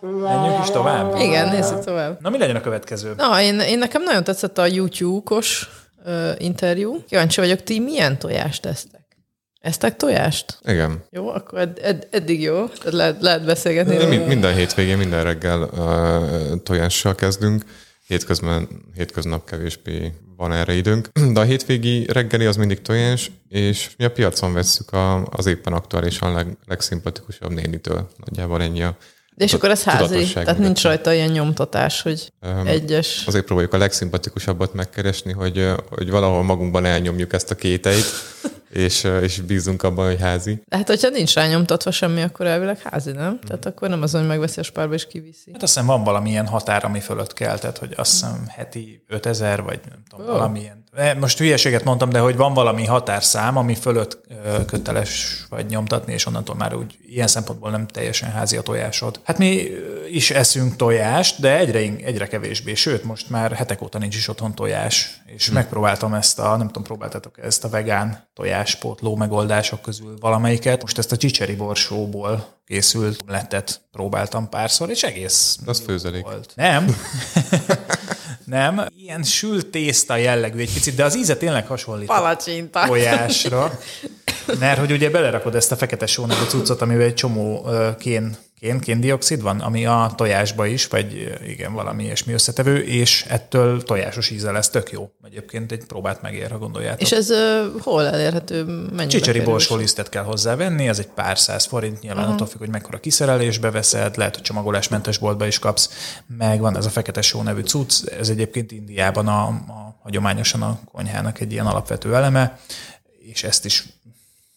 Menjünk 0.00 0.62
is 0.62 0.70
tovább? 0.70 1.14
Igen, 1.18 1.48
nézzük 1.48 1.84
tovább. 1.84 2.20
Na, 2.20 2.30
mi 2.30 2.38
legyen 2.38 2.56
a 2.56 2.60
következő? 2.60 3.14
Na, 3.16 3.40
én, 3.40 3.60
én 3.60 3.78
nekem 3.78 4.02
nagyon 4.02 4.24
tetszett 4.24 4.58
a 4.58 4.66
YouTube-os 4.66 5.68
uh, 6.04 6.30
interjú. 6.38 7.04
Kíváncsi 7.08 7.40
vagyok, 7.40 7.62
ti 7.62 7.80
milyen 7.80 8.18
tojást 8.18 8.66
esztek? 8.66 9.00
Eztek 9.60 9.96
tojást? 9.96 10.58
Igen. 10.64 11.04
Jó, 11.10 11.28
akkor 11.28 11.58
ed, 11.58 11.78
ed, 11.82 12.08
eddig 12.10 12.40
jó. 12.40 12.66
Tehát 12.66 12.92
lehet, 12.92 13.22
lehet 13.22 13.44
beszélgetni. 13.44 13.96
Mi, 13.96 14.16
róla. 14.16 14.26
minden 14.26 14.54
hétvégén, 14.54 14.98
minden 14.98 15.24
reggel 15.24 15.62
uh, 15.62 16.62
tojással 16.62 17.14
kezdünk. 17.14 17.64
Hétközben, 18.06 18.68
hétköznap 18.94 19.44
kevésbé 19.44 20.12
van 20.36 20.52
erre 20.52 20.72
időnk. 20.72 21.08
De 21.32 21.40
a 21.40 21.44
hétvégi 21.44 22.06
reggeli 22.12 22.44
az 22.44 22.56
mindig 22.56 22.82
tojás, 22.82 23.30
és 23.48 23.90
mi 23.96 24.04
a 24.04 24.10
piacon 24.10 24.52
vesszük 24.52 24.92
a, 24.92 25.24
az 25.24 25.46
éppen 25.46 25.72
aktuálisan 25.72 26.32
leg, 26.32 26.56
legszimpatikusabb 26.66 27.50
nénitől. 27.50 28.08
Nagyjából 28.16 28.62
ennyi 28.62 28.82
a 28.82 28.96
De 29.34 29.44
és 29.44 29.52
akkor 29.52 29.70
ez 29.70 29.84
házi, 29.84 30.32
tehát 30.32 30.58
nincs 30.58 30.82
rajta 30.82 31.12
ilyen 31.12 31.30
nyomtatás, 31.30 32.02
hogy 32.02 32.32
Öm, 32.40 32.66
egyes. 32.66 33.22
Azért 33.26 33.44
próbáljuk 33.44 33.72
a 33.72 33.78
legszimpatikusabbat 33.78 34.74
megkeresni, 34.74 35.32
hogy, 35.32 35.68
hogy 35.88 36.10
valahol 36.10 36.42
magunkban 36.42 36.84
elnyomjuk 36.84 37.32
ezt 37.32 37.50
a 37.50 37.54
kéteit, 37.54 38.04
és, 38.72 39.04
és 39.22 39.40
bízunk 39.40 39.82
abban, 39.82 40.06
hogy 40.06 40.20
házi. 40.20 40.62
Hát, 40.70 40.88
hogyha 40.88 41.08
nincs 41.08 41.34
rányomtatva 41.34 41.90
semmi, 41.90 42.22
akkor 42.22 42.46
elvileg 42.46 42.78
házi, 42.82 43.12
nem? 43.12 43.38
Tehát 43.46 43.66
akkor 43.66 43.88
nem 43.88 44.02
az, 44.02 44.12
hogy 44.12 44.26
megveszi 44.26 44.60
a 44.60 44.62
spárba 44.62 44.94
és 44.94 45.06
kiviszi. 45.06 45.50
Hát 45.52 45.62
azt 45.62 45.72
hiszem 45.72 45.88
van 45.88 46.04
valamilyen 46.04 46.46
határ, 46.46 46.84
ami 46.84 47.00
fölött 47.00 47.32
kell, 47.32 47.58
tehát 47.58 47.78
hogy 47.78 47.92
azt 47.96 48.10
hiszem 48.10 48.44
heti 48.48 49.04
5000, 49.08 49.62
vagy 49.62 49.80
nem 49.88 50.02
tudom, 50.08 50.26
Ó. 50.26 50.32
valamilyen. 50.32 50.81
Eh, 50.96 51.14
Most 51.14 51.38
hülyeséget 51.38 51.84
mondtam, 51.84 52.10
de 52.10 52.18
hogy 52.18 52.36
van 52.36 52.54
valami 52.54 52.84
határszám, 52.84 53.56
ami 53.56 53.74
fölött 53.74 54.20
ö, 54.44 54.64
köteles 54.64 55.44
vagy 55.48 55.66
nyomtatni, 55.66 56.12
és 56.12 56.26
onnantól 56.26 56.54
már 56.54 56.74
úgy 56.74 56.98
ilyen 57.06 57.26
szempontból 57.26 57.70
nem 57.70 57.86
teljesen 57.86 58.30
házi 58.30 58.56
a 58.56 58.62
tojásod. 58.62 59.20
Hát 59.22 59.38
mi 59.38 59.70
ö, 59.70 60.06
is 60.06 60.30
eszünk 60.30 60.76
tojást, 60.76 61.40
de 61.40 61.58
egyre, 61.58 61.78
egyre 61.78 62.26
kevésbé, 62.26 62.74
sőt, 62.74 63.04
most 63.04 63.30
már 63.30 63.52
hetek 63.52 63.82
óta 63.82 63.98
nincs 63.98 64.16
is 64.16 64.28
otthon 64.28 64.54
tojás, 64.54 65.22
és 65.26 65.46
hmm. 65.46 65.54
megpróbáltam 65.54 66.14
ezt 66.14 66.38
a, 66.38 66.56
nem 66.56 66.66
tudom, 66.66 66.82
próbáltatok 66.82 67.38
ezt 67.42 67.64
a 67.64 67.68
vegán 67.68 68.28
tojáspótló 68.34 69.16
megoldások 69.16 69.80
közül 69.80 70.16
valamelyiket. 70.20 70.82
Most 70.82 70.98
ezt 70.98 71.12
a 71.12 71.16
csicseri 71.16 71.54
borsóból 71.54 72.46
készült 72.66 73.24
lettet 73.26 73.80
próbáltam 73.92 74.48
párszor, 74.48 74.90
és 74.90 75.02
egész 75.02 75.58
az 75.66 75.82
főzelék. 75.86 76.22
volt. 76.22 76.52
Nem. 76.54 76.86
nem. 78.52 78.86
Ilyen 78.96 79.22
sült 79.22 79.66
tészta 79.66 80.16
jellegű 80.16 80.60
egy 80.60 80.72
picit, 80.72 80.94
de 80.94 81.04
az 81.04 81.16
íze 81.16 81.36
tényleg 81.36 81.66
hasonlít 81.66 82.08
a 82.10 82.14
Palacsinta. 82.14 82.86
tojásra. 82.86 83.78
Mert 84.58 84.78
hogy 84.78 84.92
ugye 84.92 85.10
belerakod 85.10 85.54
ezt 85.54 85.72
a 85.72 85.76
fekete 85.76 86.06
sónagú 86.06 86.44
cuccot, 86.44 86.82
amivel 86.82 87.06
egy 87.06 87.14
csomó 87.14 87.66
kén, 87.98 88.36
kén, 88.62 88.80
kéndioxid 88.80 89.42
van, 89.42 89.60
ami 89.60 89.86
a 89.86 90.12
tojásba 90.16 90.66
is, 90.66 90.86
vagy 90.86 91.38
igen, 91.46 91.72
valami 91.72 92.04
ilyesmi 92.04 92.32
összetevő, 92.32 92.82
és 92.84 93.24
ettől 93.28 93.82
tojásos 93.82 94.30
íze 94.30 94.50
lesz, 94.50 94.70
tök 94.70 94.90
jó. 94.90 95.10
Egyébként 95.24 95.72
egy 95.72 95.84
próbát 95.84 96.22
megér, 96.22 96.50
ha 96.50 96.58
gondoljátok. 96.58 97.00
És 97.00 97.12
ez 97.12 97.30
uh, 97.30 97.80
hol 97.80 98.06
elérhető? 98.06 98.64
Mennyibe 98.64 99.06
Csicseri 99.06 99.38
kerül? 99.38 99.52
borsólisztet 99.52 100.08
kell 100.08 100.22
hozzávenni, 100.22 100.88
ez 100.88 100.98
egy 100.98 101.06
pár 101.06 101.38
száz 101.38 101.64
forint, 101.64 102.00
nyilván 102.00 102.28
attól 102.28 102.46
függ, 102.46 102.58
hogy 102.58 102.68
mekkora 102.68 103.00
kiszerelésbe 103.00 103.70
veszed, 103.70 104.16
lehet, 104.16 104.34
hogy 104.34 104.44
csomagolásmentes 104.44 105.18
boltba 105.18 105.46
is 105.46 105.58
kapsz, 105.58 105.90
meg 106.26 106.60
van 106.60 106.76
ez 106.76 106.86
a 106.86 106.90
fekete 106.90 107.22
só 107.22 107.42
nevű 107.42 107.62
cucc, 107.62 108.06
ez 108.06 108.28
egyébként 108.28 108.72
Indiában 108.72 109.28
a, 109.28 109.42
a 109.46 109.98
hagyományosan 110.02 110.62
a 110.62 110.80
konyhának 110.92 111.40
egy 111.40 111.52
ilyen 111.52 111.66
alapvető 111.66 112.14
eleme, 112.14 112.58
és 113.18 113.44
ezt 113.44 113.64
is 113.64 113.86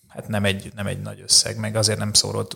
hát 0.08 0.28
nem 0.28 0.46
egy, 0.46 0.72
nem 0.76 0.88
egy 0.88 1.02
nagy 1.02 1.22
összeg, 1.24 1.58
meg 1.58 1.76
azért 1.76 2.00
nem 2.00 2.14
szórod 2.14 2.48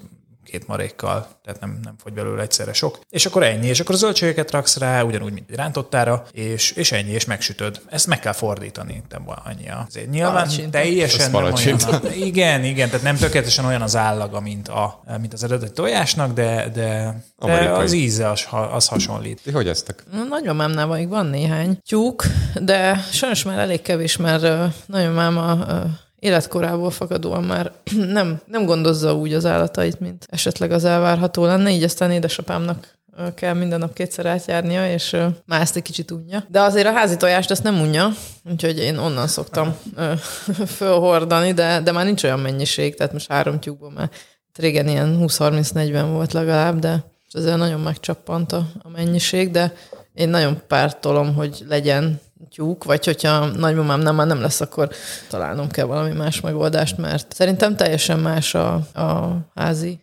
két 0.49 0.67
marékkal, 0.67 1.27
tehát 1.43 1.59
nem, 1.59 1.79
nem 1.83 1.95
fogy 1.97 2.13
belőle 2.13 2.41
egyszerre 2.41 2.73
sok. 2.73 2.99
És 3.09 3.25
akkor 3.25 3.43
ennyi, 3.43 3.67
és 3.67 3.79
akkor 3.79 3.95
a 3.95 3.97
zöldségeket 3.97 4.51
raksz 4.51 4.77
rá, 4.77 5.01
ugyanúgy, 5.01 5.33
mint 5.33 5.49
egy 5.49 5.55
rántottára, 5.55 6.25
és, 6.31 6.71
és 6.71 6.91
ennyi, 6.91 7.11
és 7.11 7.25
megsütöd. 7.25 7.81
Ezt 7.89 8.07
meg 8.07 8.19
kell 8.19 8.33
fordítani, 8.33 9.03
de 9.09 9.19
annyi 9.25 9.69
a... 9.69 9.87
Nyilván 10.11 10.33
Palacsinta. 10.33 10.69
teljesen 10.69 11.31
nem 11.31 11.43
olyan, 11.43 11.75
a, 11.75 12.07
igen, 12.13 12.63
igen, 12.63 12.89
tehát 12.89 13.03
nem 13.03 13.15
tökéletesen 13.15 13.65
olyan 13.65 13.81
az 13.81 13.95
állaga, 13.95 14.39
mint, 14.39 14.67
a, 14.67 15.03
mint 15.19 15.33
az 15.33 15.43
eredeti 15.43 15.71
tojásnak, 15.71 16.33
de, 16.33 16.69
de, 16.73 17.23
de 17.39 17.69
az 17.69 17.93
íze 17.93 18.29
az, 18.29 18.47
az 18.71 18.87
hasonlít. 18.87 19.41
Ti 19.43 19.51
hogy 19.51 19.67
eztek? 19.67 20.03
Na, 20.11 20.23
Nagymamámnál 20.23 20.87
még 20.87 21.07
van 21.09 21.25
néhány 21.25 21.79
tyúk, 21.87 22.23
de 22.61 23.05
sajnos 23.11 23.43
már 23.43 23.59
elég 23.59 23.81
kevés, 23.81 24.17
mert 24.17 24.43
ö, 24.43 24.65
nagymamáma 24.85 25.65
ö, 25.67 25.81
életkorából 26.19 26.91
fakadóan 26.91 27.43
már 27.43 27.71
nem, 28.17 28.41
nem 28.45 28.65
gondozza 28.65 29.15
úgy 29.15 29.33
az 29.33 29.45
állatait, 29.45 29.99
mint 29.99 30.25
esetleg 30.29 30.71
az 30.71 30.85
elvárható 30.85 31.45
lenne, 31.45 31.71
így 31.71 31.83
aztán 31.83 32.11
édesapámnak 32.11 32.97
kell 33.35 33.53
minden 33.53 33.79
nap 33.79 33.93
kétszer 33.93 34.25
átjárnia, 34.25 34.91
és 34.91 35.15
már 35.45 35.61
ezt 35.61 35.75
egy 35.75 35.81
kicsit 35.81 36.11
unja. 36.11 36.43
De 36.47 36.61
azért 36.61 36.87
a 36.87 36.93
házi 36.93 37.17
tojást 37.17 37.51
ezt 37.51 37.63
nem 37.63 37.79
unja, 37.79 38.09
úgyhogy 38.51 38.77
én 38.77 38.97
onnan 38.97 39.27
szoktam 39.27 39.75
fölhordani, 40.77 41.53
de, 41.53 41.81
de 41.81 41.91
már 41.91 42.05
nincs 42.05 42.23
olyan 42.23 42.39
mennyiség, 42.39 42.95
tehát 42.95 43.13
most 43.13 43.29
három 43.29 43.59
tyúkból 43.59 43.91
már 43.91 44.09
régen 44.55 44.87
ilyen 44.87 45.17
20-30-40 45.21 46.07
volt 46.11 46.33
legalább, 46.33 46.79
de 46.79 47.03
ezzel 47.31 47.57
nagyon 47.57 47.79
megcsappant 47.79 48.51
a, 48.51 48.67
a 48.81 48.89
mennyiség, 48.89 49.51
de 49.51 49.73
én 50.13 50.29
nagyon 50.29 50.61
pártolom, 50.67 51.35
hogy 51.35 51.63
legyen 51.67 52.19
tyúk, 52.49 52.83
vagy 52.83 53.05
hogyha 53.05 53.45
nagymamám 53.45 53.99
nem, 53.99 54.15
már 54.15 54.27
nem 54.27 54.41
lesz, 54.41 54.61
akkor 54.61 54.89
találnom 55.29 55.69
kell 55.69 55.85
valami 55.85 56.11
más 56.11 56.41
megoldást, 56.41 56.97
mert 56.97 57.33
szerintem 57.33 57.75
teljesen 57.75 58.19
más 58.19 58.55
a, 58.55 58.73
a 58.93 59.37
házi 59.55 59.99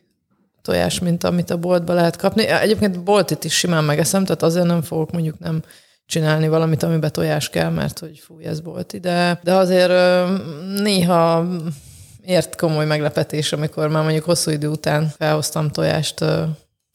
tojás, 0.63 0.99
mint 0.99 1.25
amit 1.25 1.51
a 1.51 1.57
boltba 1.57 1.93
lehet 1.93 2.17
kapni. 2.17 2.47
Egyébként 2.47 3.05
boltit 3.05 3.45
is 3.45 3.55
simán 3.55 3.85
megeszem, 3.85 4.25
tehát 4.25 4.43
azért 4.43 4.67
nem 4.67 4.83
fogok 4.83 5.11
mondjuk 5.11 5.39
nem 5.39 5.63
csinálni 6.07 6.49
valamit, 6.49 6.83
amiben 6.83 7.13
tojás 7.13 7.51
kell, 7.51 7.71
mert 7.71 7.99
hogy 7.99 8.19
fúj, 8.19 8.45
ez 8.45 8.61
bolti, 8.61 8.99
de, 8.99 9.41
de 9.43 9.55
azért 9.55 9.93
néha 10.83 11.47
ért 12.25 12.57
komoly 12.57 12.87
meglepetés, 12.87 13.53
amikor 13.53 13.89
már 13.89 14.03
mondjuk 14.03 14.25
hosszú 14.25 14.51
idő 14.51 14.69
után 14.69 15.13
felhoztam 15.19 15.71
tojást 15.71 16.25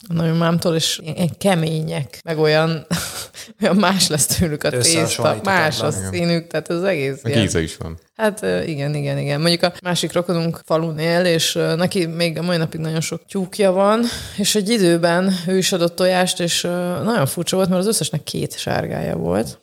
a 0.07 0.13
nagymamámtól, 0.13 0.75
és 0.75 0.99
ilyen 1.03 1.29
kemények, 1.37 2.19
meg 2.23 2.39
olyan, 2.39 2.87
olyan 3.61 3.75
más 3.75 4.07
lesz 4.07 4.25
tőlük 4.25 4.63
a 4.63 4.69
tészta, 4.69 5.39
más 5.43 5.81
a 5.81 5.91
színük, 5.91 6.47
tehát 6.47 6.69
az 6.69 6.83
egész 6.83 7.21
Meg 7.23 7.33
ilyen. 7.33 7.45
íze 7.45 7.61
is 7.61 7.77
van. 7.77 7.99
Hát 8.15 8.41
igen, 8.65 8.95
igen, 8.95 9.17
igen. 9.17 9.41
Mondjuk 9.41 9.63
a 9.63 9.73
másik 9.83 10.13
rokonunk 10.13 10.61
falun 10.65 10.97
él, 10.97 11.25
és 11.25 11.53
neki 11.53 12.05
még 12.05 12.37
a 12.37 12.41
mai 12.41 12.57
napig 12.57 12.79
nagyon 12.79 13.01
sok 13.01 13.25
tyúkja 13.25 13.71
van, 13.71 14.03
és 14.37 14.55
egy 14.55 14.69
időben 14.69 15.33
ő 15.47 15.57
is 15.57 15.71
adott 15.71 15.95
tojást, 15.95 16.39
és 16.39 16.61
nagyon 17.03 17.25
furcsa 17.25 17.55
volt, 17.55 17.69
mert 17.69 17.81
az 17.81 17.87
összesnek 17.87 18.23
két 18.23 18.57
sárgája 18.57 19.15
volt. 19.15 19.59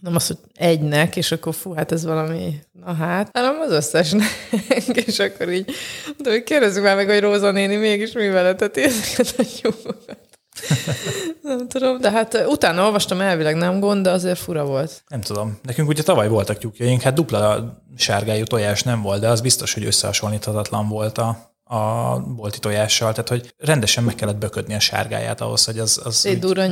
Nem 0.00 0.14
az, 0.14 0.26
hogy 0.26 0.36
egynek, 0.54 1.16
és 1.16 1.32
akkor 1.32 1.54
fú, 1.54 1.72
hát 1.72 1.92
ez 1.92 2.04
valami, 2.04 2.60
na 2.72 2.92
hát, 2.92 3.30
hanem 3.32 3.60
az 3.60 3.70
összesnek, 3.70 4.48
és 5.06 5.18
akkor 5.18 5.50
így, 5.50 5.70
de 6.18 6.30
hogy 6.30 6.42
kérdezzük 6.42 6.82
már 6.82 6.96
meg, 6.96 7.08
hogy 7.08 7.20
Róza 7.20 7.50
néni 7.50 7.76
mégis 7.76 8.12
mivel 8.12 8.46
eteti 8.46 8.82
ezeket 8.82 9.34
a 9.38 9.42
tyúkokat. 9.60 10.28
nem 11.42 11.68
tudom, 11.68 12.00
de 12.00 12.10
hát 12.10 12.44
utána 12.46 12.84
olvastam, 12.84 13.20
elvileg 13.20 13.56
nem 13.56 13.80
gond, 13.80 14.02
de 14.02 14.10
azért 14.10 14.38
fura 14.38 14.64
volt. 14.64 15.02
Nem 15.08 15.20
tudom. 15.20 15.58
Nekünk 15.62 15.88
ugye 15.88 16.02
tavaly 16.02 16.28
voltak 16.28 16.58
tyúkjaink, 16.58 17.02
hát 17.02 17.14
dupla 17.14 17.74
sárgájú 17.96 18.44
tojás 18.44 18.82
nem 18.82 19.02
volt, 19.02 19.20
de 19.20 19.28
az 19.28 19.40
biztos, 19.40 19.74
hogy 19.74 19.84
összehasonlíthatatlan 19.84 20.88
volt 20.88 21.18
a, 21.18 21.52
a 21.64 22.20
bolti 22.20 22.58
tojással, 22.58 23.10
tehát 23.10 23.28
hogy 23.28 23.54
rendesen 23.58 24.04
meg 24.04 24.14
kellett 24.14 24.36
böködni 24.36 24.74
a 24.74 24.80
sárgáját 24.80 25.40
ahhoz, 25.40 25.64
hogy 25.64 25.78
az, 25.78 26.00
az 26.04 26.26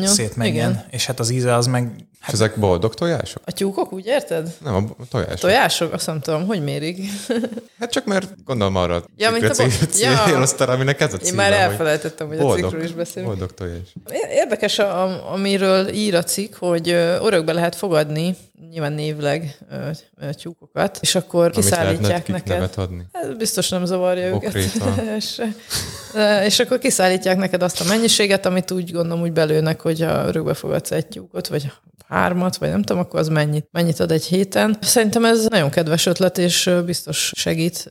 szétmenjen. 0.09 0.71
Igen. 0.71 0.87
És 0.91 1.07
hát 1.07 1.21
az 1.21 1.31
íze 1.31 1.55
az 1.55 1.67
meg... 1.67 2.09
Hát, 2.27 2.35
ezek 2.35 2.57
boldog 2.57 2.95
tojások? 2.95 3.43
A 3.45 3.53
tyúkok, 3.53 3.93
úgy 3.93 4.07
érted? 4.07 4.55
Nem, 4.65 4.75
a 4.99 5.03
tojások. 5.11 5.39
Tojások? 5.39 5.93
Azt 5.93 6.07
nem 6.07 6.21
tudom, 6.21 6.47
hogy 6.47 6.63
mérik. 6.63 6.99
hát 7.81 7.91
csak 7.91 8.05
mert 8.05 8.45
gondolom 8.45 8.77
arra 8.77 9.05
ja, 9.17 9.31
mint 9.31 9.45
a 9.45 9.55
céloztál, 9.55 10.69
ja. 10.69 10.75
aminek 10.75 11.01
ez 11.01 11.15
a 11.15 11.17
címe. 11.17 11.31
Én 11.31 11.51
már 11.51 11.61
elfelejtettem, 11.61 12.29
hogy, 12.29 12.39
boldog, 12.39 12.59
a 12.59 12.69
cikkről 12.69 12.85
is 12.85 12.93
beszélünk. 12.93 13.31
Boldog 13.31 13.55
tojás. 13.55 13.95
Érdekes, 14.31 14.79
a, 14.79 15.33
amiről 15.33 15.89
ír 15.89 16.15
a 16.15 16.23
cikk, 16.23 16.55
hogy 16.55 16.89
örökbe 17.21 17.53
lehet 17.53 17.75
fogadni 17.75 18.37
nyilván 18.71 18.93
névleg 18.93 19.59
tyúkokat, 20.31 20.99
és 21.01 21.15
akkor 21.15 21.41
Amit 21.41 21.55
kiszállítják 21.55 22.29
neked. 22.29 22.49
Nevet 22.49 22.77
adni? 22.77 23.07
Hát 23.13 23.37
biztos 23.37 23.69
nem 23.69 23.85
zavarja 23.85 24.35
Okréta. 24.35 24.95
őket. 24.99 26.45
és 26.45 26.59
akkor 26.59 26.79
kiszállítják 26.79 27.37
neked 27.37 27.63
azt 27.63 27.81
a 27.81 27.85
mennyiséget, 27.85 28.47
amit 28.47 28.71
úgy 28.71 28.93
gondolom 28.93 29.23
úgy 29.23 29.33
belőnek, 29.33 29.81
hogy 29.81 30.01
ha 30.01 30.27
örökbe 30.27 30.55
fogadsz 30.55 30.91
egy 30.91 31.07
tyúkot, 31.07 31.49
vagy 31.49 31.73
hármat, 32.09 32.57
vagy 32.57 32.69
nem 32.69 32.83
tudom, 32.83 33.03
akkor 33.03 33.21
az 33.21 33.29
mennyit, 33.29 33.69
mennyit 33.71 34.01
ad 34.01 34.11
egy 34.11 34.25
héten. 34.25 34.77
Szerintem 34.81 35.25
ez 35.25 35.47
nagyon 35.47 35.71
kedves 35.71 36.07
ötlet, 36.07 36.39
és 36.39 36.71
biztos 36.85 37.33
segít 37.37 37.91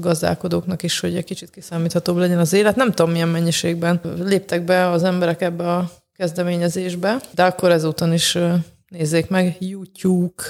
gazdálkodóknak 0.00 0.82
is, 0.82 1.00
hogy 1.00 1.16
egy 1.16 1.24
kicsit 1.24 1.50
kiszámíthatóbb 1.50 2.16
legyen 2.16 2.38
az 2.38 2.52
élet. 2.52 2.76
Nem 2.76 2.92
tudom, 2.92 3.10
milyen 3.10 3.28
mennyiségben 3.28 4.00
léptek 4.18 4.64
be 4.64 4.90
az 4.90 5.04
emberek 5.04 5.42
ebbe 5.42 5.72
a 5.72 5.90
kezdeményezésbe, 6.16 7.20
de 7.34 7.44
akkor 7.44 7.70
ezúton 7.70 8.12
is 8.12 8.38
Nézzék 8.88 9.28
meg, 9.28 9.56
YouTube 9.58 10.42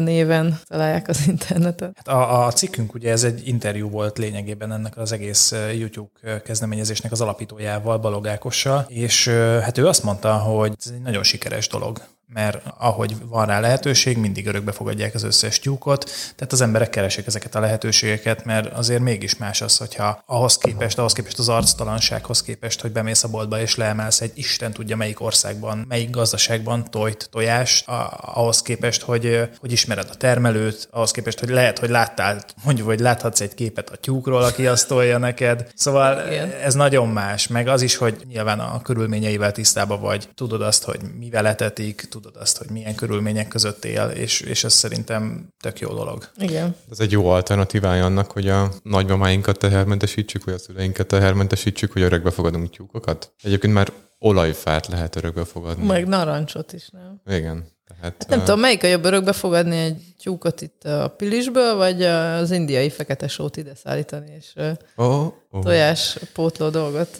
néven 0.00 0.58
találják 0.68 1.08
az 1.08 1.26
interneten. 1.26 1.92
Hát 1.96 2.08
a, 2.08 2.46
a 2.46 2.52
cikkünk 2.52 2.94
ugye 2.94 3.10
ez 3.10 3.24
egy 3.24 3.48
interjú 3.48 3.88
volt 3.88 4.18
lényegében 4.18 4.72
ennek 4.72 4.96
az 4.96 5.12
egész 5.12 5.54
YouTube 5.78 6.42
kezdeményezésnek 6.42 7.12
az 7.12 7.20
alapítójával, 7.20 7.98
Balogákossal, 7.98 8.86
és 8.88 9.28
hát 9.62 9.78
ő 9.78 9.86
azt 9.86 10.02
mondta, 10.02 10.36
hogy 10.36 10.72
ez 10.78 10.92
egy 10.94 11.00
nagyon 11.02 11.22
sikeres 11.22 11.68
dolog 11.68 12.02
mert 12.32 12.62
ahogy 12.78 13.16
van 13.28 13.46
rá 13.46 13.60
lehetőség, 13.60 14.16
mindig 14.18 14.46
örökbe 14.46 14.72
fogadják 14.72 15.14
az 15.14 15.22
összes 15.22 15.58
tyúkot, 15.58 16.10
tehát 16.36 16.52
az 16.52 16.60
emberek 16.60 16.90
keresik 16.90 17.26
ezeket 17.26 17.54
a 17.54 17.60
lehetőségeket, 17.60 18.44
mert 18.44 18.72
azért 18.72 19.00
mégis 19.00 19.36
más 19.36 19.60
az, 19.60 19.76
hogyha 19.76 20.22
ahhoz 20.26 20.58
képest, 20.58 20.98
ahhoz 20.98 21.12
képest 21.12 21.38
az 21.38 21.48
arctalansághoz 21.48 22.42
képest, 22.42 22.80
hogy 22.80 22.92
bemész 22.92 23.24
a 23.24 23.28
boltba 23.28 23.60
és 23.60 23.76
leemelsz 23.76 24.20
egy 24.20 24.32
Isten 24.34 24.72
tudja 24.72 24.96
melyik 24.96 25.20
országban, 25.20 25.84
melyik 25.88 26.10
gazdaságban 26.10 26.90
tojt 26.90 27.28
tojás, 27.30 27.84
ahhoz 28.20 28.62
képest, 28.62 29.02
hogy, 29.02 29.48
hogy 29.60 29.72
ismered 29.72 30.08
a 30.10 30.14
termelőt, 30.14 30.88
ahhoz 30.90 31.10
képest, 31.10 31.38
hogy 31.38 31.48
lehet, 31.48 31.78
hogy 31.78 31.90
láttál, 31.90 32.44
mondjuk, 32.64 32.86
hogy 32.86 33.00
láthatsz 33.00 33.40
egy 33.40 33.54
képet 33.54 33.90
a 33.90 33.96
tyúkról, 33.96 34.42
aki 34.42 34.66
azt 34.66 34.88
tolja 34.88 35.18
neked. 35.18 35.70
Szóval 35.74 36.26
Igen. 36.30 36.50
ez 36.50 36.74
nagyon 36.74 37.08
más, 37.08 37.46
meg 37.46 37.68
az 37.68 37.82
is, 37.82 37.96
hogy 37.96 38.16
nyilván 38.28 38.60
a 38.60 38.82
körülményeivel 38.82 39.52
tisztában 39.52 40.00
vagy, 40.00 40.28
tudod 40.34 40.62
azt, 40.62 40.84
hogy 40.84 41.00
mivel 41.18 41.46
etetik, 41.46 42.08
tudod 42.20 42.42
azt, 42.42 42.58
hogy 42.58 42.70
milyen 42.70 42.94
körülmények 42.94 43.48
között 43.48 43.84
él, 43.84 44.08
és, 44.08 44.40
és 44.40 44.64
ez 44.64 44.72
szerintem 44.72 45.48
tök 45.60 45.78
jó 45.78 45.94
dolog. 45.94 46.30
Igen. 46.36 46.76
Ez 46.90 47.00
egy 47.00 47.12
jó 47.12 47.26
alternatívája 47.26 48.04
annak, 48.04 48.30
hogy 48.30 48.48
a 48.48 48.72
nagymamáinkat 48.82 49.58
tehermentesítsük, 49.58 50.44
vagy 50.44 50.54
a 50.54 50.58
szüleinket 50.58 51.06
tehermentesítsük, 51.06 51.92
hogy 51.92 52.02
örökbe 52.02 52.30
fogadunk 52.30 52.70
tyúkokat. 52.70 53.32
Egyébként 53.42 53.72
már 53.72 53.92
olajfát 54.18 54.86
lehet 54.86 55.16
örökbe 55.16 55.44
fogadni. 55.44 55.86
Meg 55.86 56.06
narancsot 56.06 56.72
is, 56.72 56.88
nem? 56.88 57.20
Igen. 57.36 57.78
Tehát, 58.00 58.14
hát 58.18 58.28
nem 58.28 58.38
uh... 58.38 58.44
tudom, 58.44 58.60
melyik 58.60 58.82
a 58.82 58.86
jobb 58.86 59.04
örökbe 59.04 59.32
fogadni 59.32 59.76
egy 59.76 60.10
tyúkot 60.22 60.60
itt 60.60 60.84
a 60.84 61.14
Pilisből, 61.16 61.74
vagy 61.74 62.02
az 62.02 62.50
indiai 62.50 62.90
fekete 62.90 63.28
sót 63.28 63.56
ide 63.56 63.72
szállítani, 63.84 64.26
és 64.38 64.52
oh, 64.96 65.32
oh. 65.50 65.62
tojás 65.62 66.18
pótló 66.32 66.68
dolgot. 66.68 67.16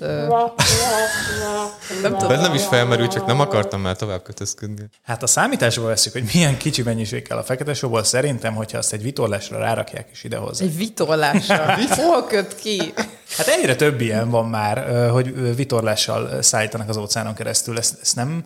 nem 2.03 2.17
tudom. 2.19 2.41
nem 2.41 2.55
is 2.55 2.65
felmerül, 2.65 3.09
csak 3.09 3.27
nem 3.27 3.41
akartam 3.41 3.81
már 3.81 3.97
tovább 3.97 4.23
kötözködni. 4.23 4.89
Hát 5.03 5.23
a 5.23 5.27
számításba 5.27 5.87
veszük, 5.87 6.13
hogy 6.13 6.31
milyen 6.33 6.57
kicsi 6.57 6.83
mennyiség 6.83 7.23
kell 7.23 7.39
a 7.39 7.43
fekete 7.43 7.75
sóból, 7.75 8.05
szerintem, 8.05 8.55
hogyha 8.55 8.79
azt 8.79 8.93
egy 8.93 9.03
vitorlásra 9.03 9.59
rárakják 9.59 10.09
is 10.13 10.25
idehozzá. 10.25 10.65
Egy 10.65 10.77
vitorlásra? 10.77 11.77
Hol 11.97 12.27
köt 12.27 12.55
ki? 12.55 12.93
Hát 13.37 13.47
egyre 13.47 13.77
több 13.77 14.01
ilyen 14.01 14.31
van 14.31 14.47
már, 14.47 15.09
hogy 15.11 15.57
vitorlással 15.57 16.43
szállítanak 16.43 16.89
az 16.89 16.97
óceánon 16.97 17.35
keresztül. 17.35 17.79
Ezt, 17.79 17.99
ezt 18.03 18.17
nem 18.17 18.45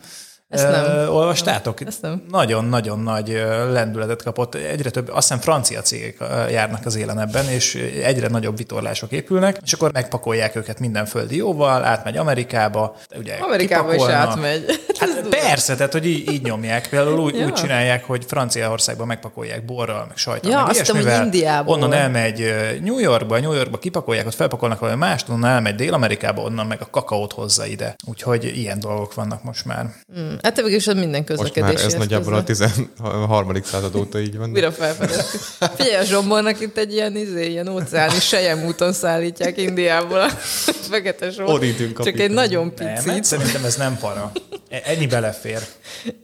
ezt 0.54 0.70
nem. 0.70 1.08
olvastátok? 1.08 1.86
Ezt 1.86 2.02
nem. 2.02 2.22
Nagyon-nagyon 2.30 2.98
nagy 2.98 3.28
lendületet 3.72 4.22
kapott. 4.22 4.54
Egyre 4.54 4.90
több, 4.90 5.08
azt 5.08 5.28
hiszem 5.28 5.38
francia 5.38 5.80
cégek 5.80 6.16
járnak 6.50 6.86
az 6.86 6.96
élen 6.96 7.20
ebben, 7.20 7.48
és 7.48 7.74
egyre 8.02 8.28
nagyobb 8.28 8.56
vitorlások 8.56 9.12
épülnek, 9.12 9.58
és 9.64 9.72
akkor 9.72 9.92
megpakolják 9.92 10.56
őket 10.56 10.80
minden 10.80 11.06
földi 11.06 11.36
jóval, 11.36 11.84
átmegy 11.84 12.16
Amerikába. 12.16 12.96
Ugye 13.18 13.34
Amerikába 13.40 13.94
is 13.94 14.02
átmegy. 14.02 14.64
Hát 14.98 15.28
persze, 15.28 15.74
tehát 15.76 15.92
hogy 15.92 16.06
így, 16.06 16.32
így 16.32 16.42
nyomják. 16.42 16.88
Például 16.88 17.18
úgy, 17.18 17.36
ja. 17.36 17.44
úgy 17.44 17.52
csinálják, 17.52 18.04
hogy 18.04 18.24
Franciaországban 18.26 19.06
megpakolják 19.06 19.64
borral, 19.64 20.04
meg 20.08 20.16
sajtal, 20.16 20.50
ja, 20.50 20.56
meg 20.56 20.68
azt 20.68 20.74
ilyesmivel. 20.74 21.24
Indiából. 21.24 21.74
Onnan 21.74 21.92
elmegy 21.92 22.54
New 22.82 22.98
Yorkba, 22.98 23.40
New 23.40 23.52
Yorkba 23.52 23.78
kipakolják, 23.78 24.26
ott 24.26 24.34
felpakolnak 24.34 24.78
valami 24.78 24.98
mást, 24.98 25.28
onnan 25.28 25.50
elmegy 25.50 25.74
Dél-Amerikába, 25.74 26.42
onnan 26.42 26.66
meg 26.66 26.78
a 26.80 26.86
kakaót 26.90 27.32
hozza 27.32 27.66
ide. 27.66 27.96
Úgyhogy 28.06 28.44
ilyen 28.56 28.80
dolgok 28.80 29.14
vannak 29.14 29.42
most 29.42 29.64
már. 29.64 29.86
Hmm. 30.14 30.36
Hát 30.44 30.56
végül 30.56 30.74
is 30.74 30.86
minden 30.86 31.24
közlekedés. 31.24 31.62
Most 31.62 31.76
már 31.76 31.84
ez 31.84 31.94
nagyjából 31.94 32.34
a 32.34 32.44
13. 32.44 33.62
század 33.62 33.94
óta 33.96 34.20
így 34.20 34.36
van. 34.36 34.50
Mire 34.50 34.70
felfedeztük. 34.70 35.40
Figyelj, 35.76 35.96
a 35.96 36.04
Zsombornak 36.04 36.60
itt 36.60 36.76
egy 36.76 36.92
ilyen, 36.92 37.16
izé, 37.16 37.48
ilyen 37.50 37.68
óceáni 37.68 38.20
sejem 38.20 38.64
úton 38.64 38.92
szállítják 38.92 39.58
Indiából 39.58 40.20
a 40.20 40.28
fekete 40.90 41.30
sor. 41.30 41.60
Csak 41.96 42.18
egy 42.18 42.30
nagyon 42.30 42.74
picit. 42.74 43.04
Nem, 43.04 43.22
szerintem 43.22 43.64
ez 43.64 43.76
nem 43.76 43.98
para. 43.98 44.32
E- 44.68 44.82
ennyi 44.84 45.06
belefér. 45.06 45.58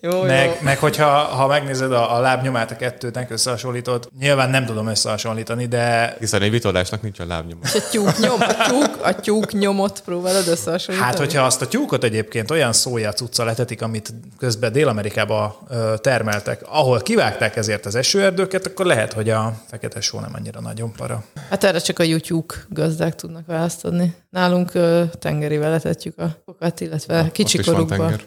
Jó, 0.00 0.22
meg, 0.22 0.46
jó. 0.46 0.52
meg 0.60 0.78
hogyha 0.78 1.08
ha 1.08 1.46
megnézed 1.46 1.92
a, 1.92 2.16
a 2.16 2.20
lábnyomát 2.20 2.70
a 2.70 2.76
kettőnek 2.76 3.30
összehasonlítod, 3.30 4.08
nyilván 4.18 4.50
nem 4.50 4.64
tudom 4.64 4.86
összehasonlítani, 4.86 5.66
de... 5.66 6.16
Hiszen 6.18 6.42
egy 6.42 6.50
vitorlásnak 6.50 7.02
nincs 7.02 7.18
a 7.18 7.26
lábnyoma. 7.26 7.60
És 7.64 7.74
a 7.74 7.88
tyúk, 7.90 8.18
nyom, 8.18 8.40
a 8.40 8.68
tyúk, 8.68 8.98
a 9.02 9.14
tyúk 9.14 9.52
nyomot 9.52 10.00
próbálod 10.04 10.48
összehasonlítani? 10.48 11.10
Hát, 11.10 11.18
hogyha 11.18 11.42
azt 11.42 11.62
a 11.62 11.68
tyúkot 11.68 12.04
egyébként 12.04 12.50
olyan 12.50 12.72
szója 12.72 13.12
cucca 13.12 13.44
letetik, 13.44 13.82
amit 13.82 14.09
közben 14.38 14.72
Dél-Amerikába 14.72 15.66
termeltek, 15.96 16.62
ahol 16.66 17.00
kivágták 17.00 17.56
ezért 17.56 17.86
az 17.86 17.94
esőerdőket, 17.94 18.66
akkor 18.66 18.86
lehet, 18.86 19.12
hogy 19.12 19.30
a 19.30 19.62
fekete 19.66 20.00
só 20.00 20.20
nem 20.20 20.30
annyira 20.34 20.60
nagyon 20.60 20.92
para. 20.92 21.24
Hát 21.50 21.64
erre 21.64 21.78
csak 21.78 21.98
a 21.98 22.02
YouTube 22.02 22.54
gazdák 22.68 23.14
tudnak 23.14 23.46
választ 23.46 23.84
adni. 23.84 24.14
Nálunk 24.30 24.72
tengerivel 25.18 25.70
letetjük 25.70 26.18
a 26.18 26.36
fokat, 26.44 26.80
illetve 26.80 27.22
Na, 27.22 27.30
kicsikorukban. 27.30 28.20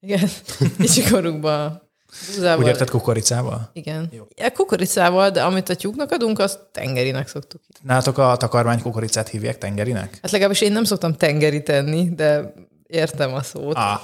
Igen, 0.00 0.28
kicsikorukban 0.78 1.90
Búzával. 2.26 2.64
Úgy 2.64 2.70
érted 2.70 2.90
kukoricával? 2.90 3.70
Igen. 3.72 4.08
Jó. 4.12 4.26
Ja, 4.36 4.50
kukoricával, 4.50 5.30
de 5.30 5.42
amit 5.42 5.68
a 5.68 5.74
tyúknak 5.74 6.10
adunk, 6.10 6.38
azt 6.38 6.58
tengerinek 6.72 7.28
szoktuk. 7.28 7.60
Nálatok 7.82 8.18
a 8.18 8.36
takarmány 8.36 8.82
kukoricát 8.82 9.28
hívják 9.28 9.58
tengerinek? 9.58 10.18
Hát 10.22 10.30
legalábbis 10.30 10.60
én 10.60 10.72
nem 10.72 10.84
szoktam 10.84 11.14
tengeri 11.14 11.62
tenni, 11.62 12.14
de 12.14 12.52
értem 12.86 13.34
a 13.34 13.42
szót. 13.42 13.76
Ah. 13.76 14.00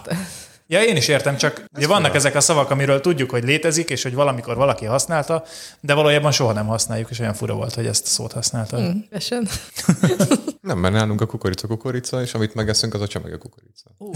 Ja, 0.70 0.83
én 0.83 0.96
is 0.96 1.09
értem, 1.09 1.37
csak 1.37 1.64
ugye 1.76 1.87
vannak 1.87 2.14
ezek 2.14 2.35
a 2.35 2.40
szavak, 2.40 2.70
amiről 2.70 3.00
tudjuk, 3.00 3.31
hogy 3.31 3.44
létezik, 3.44 3.90
és 3.90 4.02
hogy 4.02 4.14
valamikor 4.14 4.57
valaki 4.57 4.85
használta, 4.85 5.44
de 5.81 5.94
valójában 5.94 6.33
soha 6.33 6.52
nem 6.52 6.66
használjuk, 6.66 7.11
és 7.11 7.18
olyan 7.18 7.35
fura 7.35 7.54
volt, 7.54 7.74
hogy 7.74 7.87
ezt 7.87 8.04
a 8.04 8.09
szót 8.09 8.33
használta. 8.33 8.81
Mm, 8.81 8.90
nem, 10.61 10.78
mert 10.78 10.94
nálunk 10.94 11.20
a 11.20 11.26
kukorica 11.26 11.66
kukorica, 11.66 12.22
és 12.22 12.35
amit 12.35 12.54
megeszünk, 12.54 12.94
az 12.94 13.00
a 13.00 13.07
csemege 13.07 13.37
kukorica. 13.37 13.85
Uh. 13.98 14.14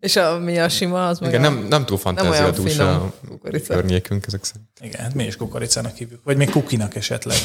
és 0.00 0.16
a, 0.16 0.38
mi 0.38 0.58
a 0.58 0.68
sima, 0.68 1.08
az 1.08 1.18
meg 1.18 1.28
Igen, 1.28 1.44
a... 1.44 1.48
nem, 1.48 1.66
nem 1.68 1.84
túl 1.84 1.98
fantáziadús 1.98 2.78
a 2.78 3.12
környékünk 3.66 4.26
ezek 4.26 4.44
szerint. 4.44 4.68
Igen, 4.80 5.00
hát 5.00 5.14
mi 5.14 5.24
is 5.24 5.36
kukoricának 5.36 5.96
hívjuk. 5.96 6.20
Vagy 6.24 6.36
még 6.36 6.50
kukinak 6.50 6.94
esetleg. 6.94 7.36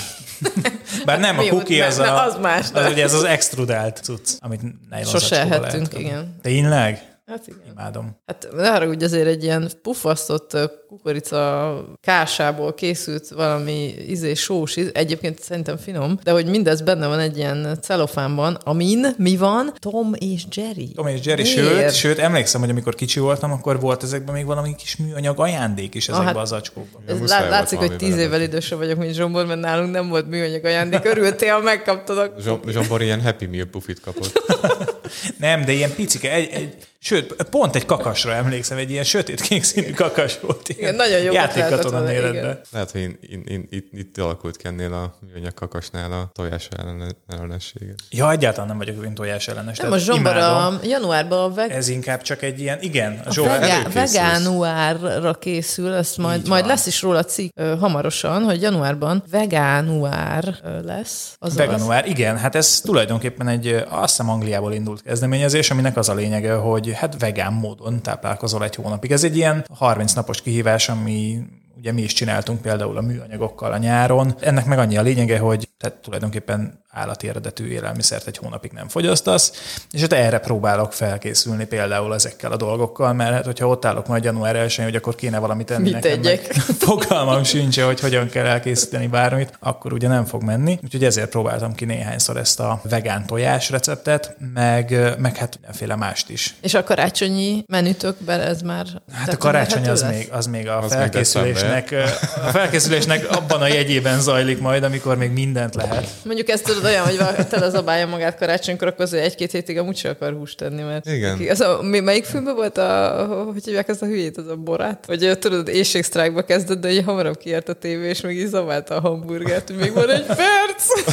Bár 1.06 1.20
nem, 1.20 1.40
a 1.40 1.44
kuki 1.44 1.82
az, 1.82 1.98
a, 1.98 2.24
az, 2.24 2.38
más, 2.42 2.68
az 2.74 2.92
ugye 2.92 3.04
ez 3.04 3.14
az 3.14 3.24
extrudált 3.24 4.00
cucc, 4.04 4.30
amit 4.40 4.62
Sose 5.06 5.40
ehettünk, 5.40 5.94
igen. 5.98 6.36
Tényleg? 6.42 7.10
Hát 7.32 7.48
igen. 7.48 7.60
Imádom. 7.72 8.18
Hát 8.26 8.48
ne 8.56 8.70
haragudj, 8.70 9.04
azért 9.04 9.28
egy 9.28 9.44
ilyen 9.44 9.72
pufasztott 9.82 10.54
ö, 10.54 10.66
kukorica 10.88 11.84
kásából 12.02 12.74
készült 12.74 13.28
valami 13.28 13.94
izé 14.08 14.34
sós, 14.34 14.76
íz, 14.76 14.90
egyébként 14.94 15.40
szerintem 15.42 15.78
finom, 15.78 16.20
de 16.24 16.32
hogy 16.32 16.46
mindez 16.46 16.82
benne 16.82 17.08
van 17.08 17.20
egy 17.20 17.38
ilyen 17.38 17.78
celofánban, 17.82 18.54
amin 18.64 19.06
mi 19.18 19.38
van? 19.38 19.74
Tom 19.80 20.14
és 20.20 20.44
Jerry. 20.52 20.92
Tom 20.92 21.08
és 21.08 21.26
Jerry, 21.26 21.42
Miért? 21.42 21.58
sőt, 21.58 21.94
sőt, 21.94 22.20
emlékszem, 22.20 22.62
hogy 22.62 22.70
amikor 22.70 22.96
kicsi 22.96 23.20
voltam, 23.20 23.52
akkor 23.52 23.80
volt 23.80 24.04
ezekben 24.04 24.34
még 24.34 24.46
valami 24.46 24.76
kis 24.76 24.96
műanyag 24.96 25.40
ajándék 25.40 25.96
is 25.96 26.08
ezekben 26.10 26.28
hát- 26.28 26.44
az 26.44 26.52
acskókban. 26.52 27.02
Ez 27.08 27.30
lá- 27.30 27.50
látszik, 27.50 27.78
hogy 27.78 27.96
tíz 27.96 28.18
évvel 28.18 28.42
idősebb 28.42 28.78
vagyok, 28.78 28.98
mint 28.98 29.14
Zsombor, 29.14 29.46
mert 29.46 29.60
nálunk 29.60 29.92
nem 29.92 30.08
volt 30.10 30.30
műanyag 30.30 30.66
ajándék. 30.66 31.06
Örültél, 31.06 31.54
ha 31.54 31.60
megkaptad 31.62 32.18
a... 32.18 32.34
Zsom- 32.42 32.70
Zsombor 32.70 33.02
ilyen 33.02 33.22
Happy 33.22 33.46
Meal 33.46 33.66
pufit 33.66 34.00
kapott. 34.00 34.42
Nem, 35.38 35.66
de 35.66 35.72
ilyen 35.72 35.94
picike, 35.96 36.32
egy, 36.32 36.50
egy, 36.52 36.76
sőt, 37.04 37.34
pont 37.50 37.76
egy 37.76 37.86
kakasra 37.86 38.34
emlékszem, 38.34 38.78
egy 38.78 38.92
ilyen 38.92 39.04
sötét-kék 39.04 39.64
színű 39.64 39.92
kakas 39.92 40.40
volt. 40.40 40.70
Ilyen 40.70 40.80
Igen, 40.82 40.96
nagyon 40.96 41.20
jó 41.22 41.32
Játékkatona 41.34 42.00
méretben. 42.02 42.60
Lehet, 42.72 42.92
hogy 42.92 43.02
én, 43.02 43.18
én, 43.30 43.44
én, 43.48 43.68
itt, 43.70 43.88
itt 43.94 44.18
alakult 44.18 44.58
ki 44.58 44.68
ennél 44.68 44.94
a 44.94 45.14
műanyag 45.34 45.54
kakasnál 45.54 46.12
a 46.12 46.30
tojás 46.34 46.68
ellen, 46.78 47.16
ellenessége. 47.28 47.94
Ja, 48.10 48.32
egyáltalán 48.32 48.68
nem 48.68 48.78
vagyok 48.78 49.06
én 49.06 49.14
tojás 49.14 49.48
ellenes. 49.48 49.78
Nem, 49.78 49.92
a 49.92 49.98
Zsombor 49.98 50.32
imádom. 50.32 50.74
a 50.76 50.80
januárban 50.84 51.40
a, 51.52 51.54
veg- 51.54 51.72
Ez 51.72 51.88
inkább 51.88 52.22
csak 52.22 52.42
egy 52.42 52.60
ilyen, 52.60 52.78
igen, 52.82 53.22
a 53.26 53.40
a 53.40 53.44
vegá- 53.44 53.94
vegánuárra 53.94 55.34
készül, 55.34 55.94
ezt 55.94 56.18
majd, 56.18 56.42
Így 56.42 56.48
majd 56.48 56.62
van. 56.64 56.72
lesz 56.72 56.86
is 56.86 57.02
róla 57.02 57.24
cikk 57.24 57.52
ö, 57.56 57.76
hamarosan, 57.80 58.44
hogy 58.44 58.62
januárban 58.62 59.24
vegánuár 59.32 60.56
ö, 60.64 60.82
lesz. 60.84 61.36
Az 61.40 61.56
Veganuár, 61.56 62.08
igen, 62.08 62.38
hát 62.38 62.56
ez 62.56 62.82
tulajdonképpen 62.82 63.48
egy, 63.48 63.68
azt 63.90 64.10
hiszem 64.10 64.30
Angliából 64.30 64.74
indult 64.74 65.02
kezdeményezés, 65.02 65.72
aminek 65.72 65.98
az 65.98 66.10
a 66.10 66.14
lényege, 66.14 66.54
hogy 66.54 66.91
hát 66.94 67.20
vegán 67.20 67.54
módon 67.54 68.02
táplálkozol 68.02 68.64
egy 68.64 68.76
hónapig. 68.76 69.12
Ez 69.12 69.24
egy 69.24 69.38
ilyen 69.38 69.66
30 69.74 70.14
napos 70.14 70.42
kihívás, 70.42 70.90
ami 70.90 71.40
ugye 71.78 71.92
mi 71.92 72.02
is 72.02 72.14
csináltunk 72.14 72.62
például 72.62 72.98
a 72.98 73.02
műanyagokkal 73.02 73.72
a 73.72 73.78
nyáron. 73.78 74.36
Ennek 74.40 74.66
meg 74.66 74.80
annyi 74.80 74.98
a 74.98 75.02
lényege, 75.02 75.40
hogy 75.40 75.70
tehát 75.78 75.98
tulajdonképpen 75.98 76.84
állati 76.92 77.28
eredetű 77.28 77.68
élelmiszert 77.68 78.28
egy 78.28 78.38
hónapig 78.38 78.72
nem 78.72 78.88
fogyasztasz, 78.88 79.52
és 79.92 80.02
hát 80.02 80.14
erre 80.14 80.40
próbálok 80.40 80.94
felkészülni 80.94 81.66
például 81.66 82.14
ezekkel 82.14 82.52
a 82.52 82.58
dolgokkal, 82.58 83.14
mert 83.14 83.34
hát, 83.34 83.46
hogyha 83.46 83.68
ott 83.68 83.86
állok 83.86 84.08
majd 84.08 84.24
január 84.24 84.56
1 84.56 84.76
hogy 84.76 84.96
akkor 84.96 85.16
kéne 85.16 85.40
valamit 85.40 85.66
tenni 85.66 85.84
Mit 85.84 85.94
nekem, 85.94 86.22
tegyek? 86.22 86.48
meg 86.48 86.66
fogalmam 86.88 87.44
sincs, 87.44 87.80
hogy 87.80 88.00
hogyan 88.00 88.30
kell 88.30 88.46
elkészíteni 88.46 89.08
bármit, 89.08 89.54
akkor 89.60 89.94
ugye 89.94 90.08
nem 90.08 90.26
fog 90.26 90.44
menni. 90.44 90.80
Úgyhogy 90.84 91.04
ezért 91.04 91.30
próbáltam 91.30 91.76
ki 91.76 91.86
néhányszor 91.86 92.38
ezt 92.38 92.60
a 92.60 92.82
vegán 92.84 93.26
tojás 93.26 93.70
receptet, 93.70 94.36
meg, 94.54 95.16
meg 95.20 95.38
hát 95.38 95.56
mindenféle 95.56 95.96
mást 95.96 96.30
is. 96.30 96.56
És 96.62 96.74
a 96.74 96.84
karácsonyi 96.84 97.64
menütökben 97.68 98.40
ez 98.40 98.62
már... 98.62 98.86
Hát 99.12 99.34
a 99.34 99.38
karácsony 99.38 99.90
az 99.90 100.02
lesz? 100.02 100.12
még, 100.12 100.30
az 100.32 100.46
még 100.48 100.68
a 100.68 100.78
Az 100.78 100.90
még 100.90 101.00
felkészülésnek, 101.00 101.96
a 102.36 102.50
felkészülésnek 102.52 103.30
abban 103.30 103.62
a 103.62 103.68
jegyében 103.68 104.22
zajlik 104.22 104.60
majd, 104.60 104.84
amikor 104.84 105.18
még 105.18 105.32
mindent 105.32 105.76
lehet. 105.76 106.08
Mondjuk 106.24 106.50
ez 106.50 106.62
tudod 106.82 106.96
olyan, 106.96 107.06
hogy 107.06 107.18
valaki 107.18 107.46
telezabálja 107.46 108.08
magát 108.08 108.38
karácsonykor, 108.38 108.88
akkor 108.88 109.06
azért 109.06 109.26
egy-két 109.26 109.52
hétig 109.52 109.78
amúgy 109.78 109.96
sem 109.96 110.12
akar 110.12 110.34
húst 110.34 110.58
tenni, 110.58 110.82
mert 110.82 111.06
Igen. 111.06 111.38
Ki, 111.38 111.50
az 111.50 111.60
a, 111.60 111.82
mi, 111.82 112.00
melyik 112.00 112.26
filmben 112.26 112.56
volt 112.56 112.78
a, 112.78 113.26
hogy 113.54 113.66
hívják 113.66 113.88
ezt 113.88 114.02
a 114.02 114.06
hülyét, 114.06 114.38
az 114.38 114.48
a 114.48 114.56
borát? 114.56 115.06
Ö, 115.08 115.36
tudod, 115.36 115.68
éjségsztrájkba 115.68 116.42
kezdett, 116.42 116.80
de 116.80 116.92
így 116.92 117.04
hamarabb 117.04 117.38
kiért 117.38 117.70
a 117.70 117.74
tévé, 117.74 118.10
és 118.10 118.22
még 118.22 118.40
így 118.40 118.48
zabálta 118.48 118.96
a 118.96 119.00
hamburgert, 119.00 119.68
hogy 119.68 119.78
még 119.78 119.94
van 119.94 120.10
egy 120.10 120.26
perc. 120.26 121.12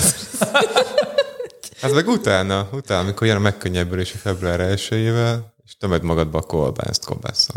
Hát 1.80 1.92
meg 1.92 2.08
utána, 2.08 2.68
utána, 2.72 3.00
amikor 3.00 3.26
jön 3.26 3.36
a 3.36 3.40
megkönnyebbülés 3.40 4.12
a 4.14 4.18
február 4.18 4.60
1 4.60 4.88
és 5.64 5.76
tömöd 5.78 6.02
magadba 6.02 6.38
a 6.38 6.42
kolbászt 6.42 7.04
kolbásszal. 7.04 7.56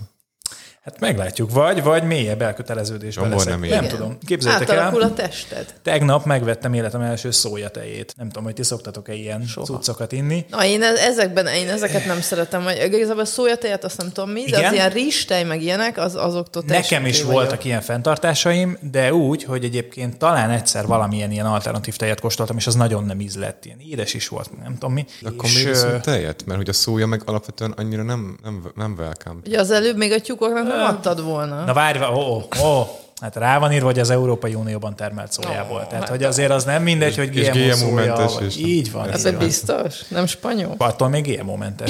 Hát 0.82 1.00
meglátjuk, 1.00 1.52
vagy, 1.52 1.84
vagy 1.84 2.04
mélyebb 2.04 2.42
elköteleződésben 2.42 3.24
Zsombor 3.30 3.46
leszek. 3.46 3.60
nem 3.60 3.70
Nem, 3.70 3.88
tudom. 3.88 4.18
Képzeljétek 4.26 4.70
el. 4.70 4.88
A 5.02 5.14
tested. 5.14 5.74
Tegnap 5.84 6.26
megvettem 6.26 6.74
életem 6.74 7.02
első 7.02 7.32
szójatejét. 7.32 8.14
Nem 8.18 8.28
tudom, 8.28 8.44
hogy 8.44 8.54
ti 8.54 8.64
szoktatok-e 8.64 9.14
ilyen 9.14 9.46
Soha. 9.46 9.66
cuccokat 9.66 10.12
inni. 10.12 10.46
Na, 10.50 10.66
én 10.66 10.82
e- 10.84 10.86
ezekben, 10.86 11.48
én 11.48 11.70
ezeket 11.70 12.06
nem 12.06 12.22
szeretem, 12.22 12.64
hogy 12.64 12.90
igazából 12.94 13.26
szójatejet 13.26 13.84
azt 13.84 13.98
nem 13.98 14.12
tudom 14.12 14.30
mi, 14.30 14.42
de 14.42 14.58
Igen? 14.58 14.66
az 14.70 14.74
ilyen 14.74 14.90
rizstej, 14.90 15.44
meg 15.44 15.62
ilyenek, 15.62 15.98
az, 15.98 16.16
azoktól 16.16 16.64
Nekem 16.68 17.06
is 17.06 17.18
vagyok. 17.24 17.32
voltak 17.34 17.66
ilyen 17.66 17.82
fenntartásaim, 17.82 18.78
de 18.92 19.14
úgy, 19.14 19.44
hogy 19.44 19.64
egyébként 19.64 20.18
talán 20.18 20.50
egyszer 20.50 20.86
valamilyen 20.86 21.32
ilyen 21.32 21.46
alternatív 21.46 21.96
tejet 21.96 22.20
kóstoltam, 22.20 22.58
és 22.58 22.68
az 22.68 22.76
nagyon 22.76 23.04
nem 23.06 23.20
ízlett. 23.20 23.66
Ilyen 23.66 23.80
édes 23.80 24.14
is 24.14 24.28
volt, 24.28 24.50
nem 24.64 24.74
tudom 24.74 24.94
mi. 24.94 25.06
De 25.22 25.30
akkor 25.30 25.46
és, 25.46 25.64
viszont 25.64 26.02
tejet, 26.02 26.46
mert 26.46 26.60
hogy 26.60 26.70
a 26.70 26.74
szója 26.74 27.06
meg 27.06 27.22
alapvetően 27.26 27.72
annyira 27.72 28.04
nem, 28.04 28.38
nem, 28.44 28.72
nem 28.76 28.96
welcome. 28.98 29.40
Ugye 29.46 29.60
az 29.60 29.72
előbb 29.72 29.98
még 29.98 30.12
a 30.12 30.20
tyúkoknak 30.22 30.70
nem 30.76 30.86
adtad 30.86 31.24
volna. 31.24 31.64
Na 31.64 31.74
várj, 31.74 31.98
vá- 32.00 32.10
ó, 32.10 32.20
ó, 32.64 32.66
ó, 32.66 32.88
hát 33.22 33.36
rá 33.36 33.60
van 33.60 33.72
írva, 33.72 33.86
hogy 33.86 34.00
az 34.00 34.10
Európai 34.10 34.54
Unióban 34.54 34.96
termelt 34.96 35.32
szójából. 35.32 35.76
Ó, 35.78 35.84
Tehát, 35.84 35.94
hát 35.94 36.10
hogy 36.10 36.24
azért 36.24 36.52
az 36.52 36.64
nem 36.64 36.84
mindegy, 36.84 37.18
hogy 37.18 37.36
és 37.36 37.50
GMO, 37.50 37.64
GMO 37.64 37.74
szója, 37.76 37.94
mentes, 37.94 38.34
vagy- 38.34 38.44
és 38.46 38.58
így 38.58 38.92
van. 38.92 39.10
Ez 39.10 39.32
biztos? 39.32 40.08
Nem 40.08 40.26
spanyol? 40.26 40.76
Attól 40.78 41.10
még 41.10 41.36
GMO-mentes. 41.40 41.90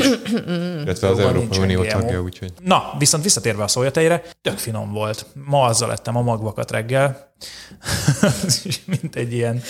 Illetve 0.84 1.08
az 1.08 1.18
Jóval 1.18 1.34
Európai 1.34 1.60
Unió 1.60 1.82
GMO. 1.82 1.90
tagja, 1.92 2.20
úgyhogy 2.22 2.54
Na, 2.64 2.84
viszont 2.98 3.24
visszatérve 3.24 3.64
a 3.64 3.68
szójatejre, 3.68 4.24
tök 4.42 4.58
finom 4.58 4.92
volt. 4.94 5.26
Ma 5.48 5.64
azzal 5.66 5.88
lettem 5.88 6.16
a 6.16 6.22
magvakat 6.22 6.72
reggel, 6.72 7.31
mint 9.02 9.16
egy 9.16 9.34
ilyen 9.34 9.62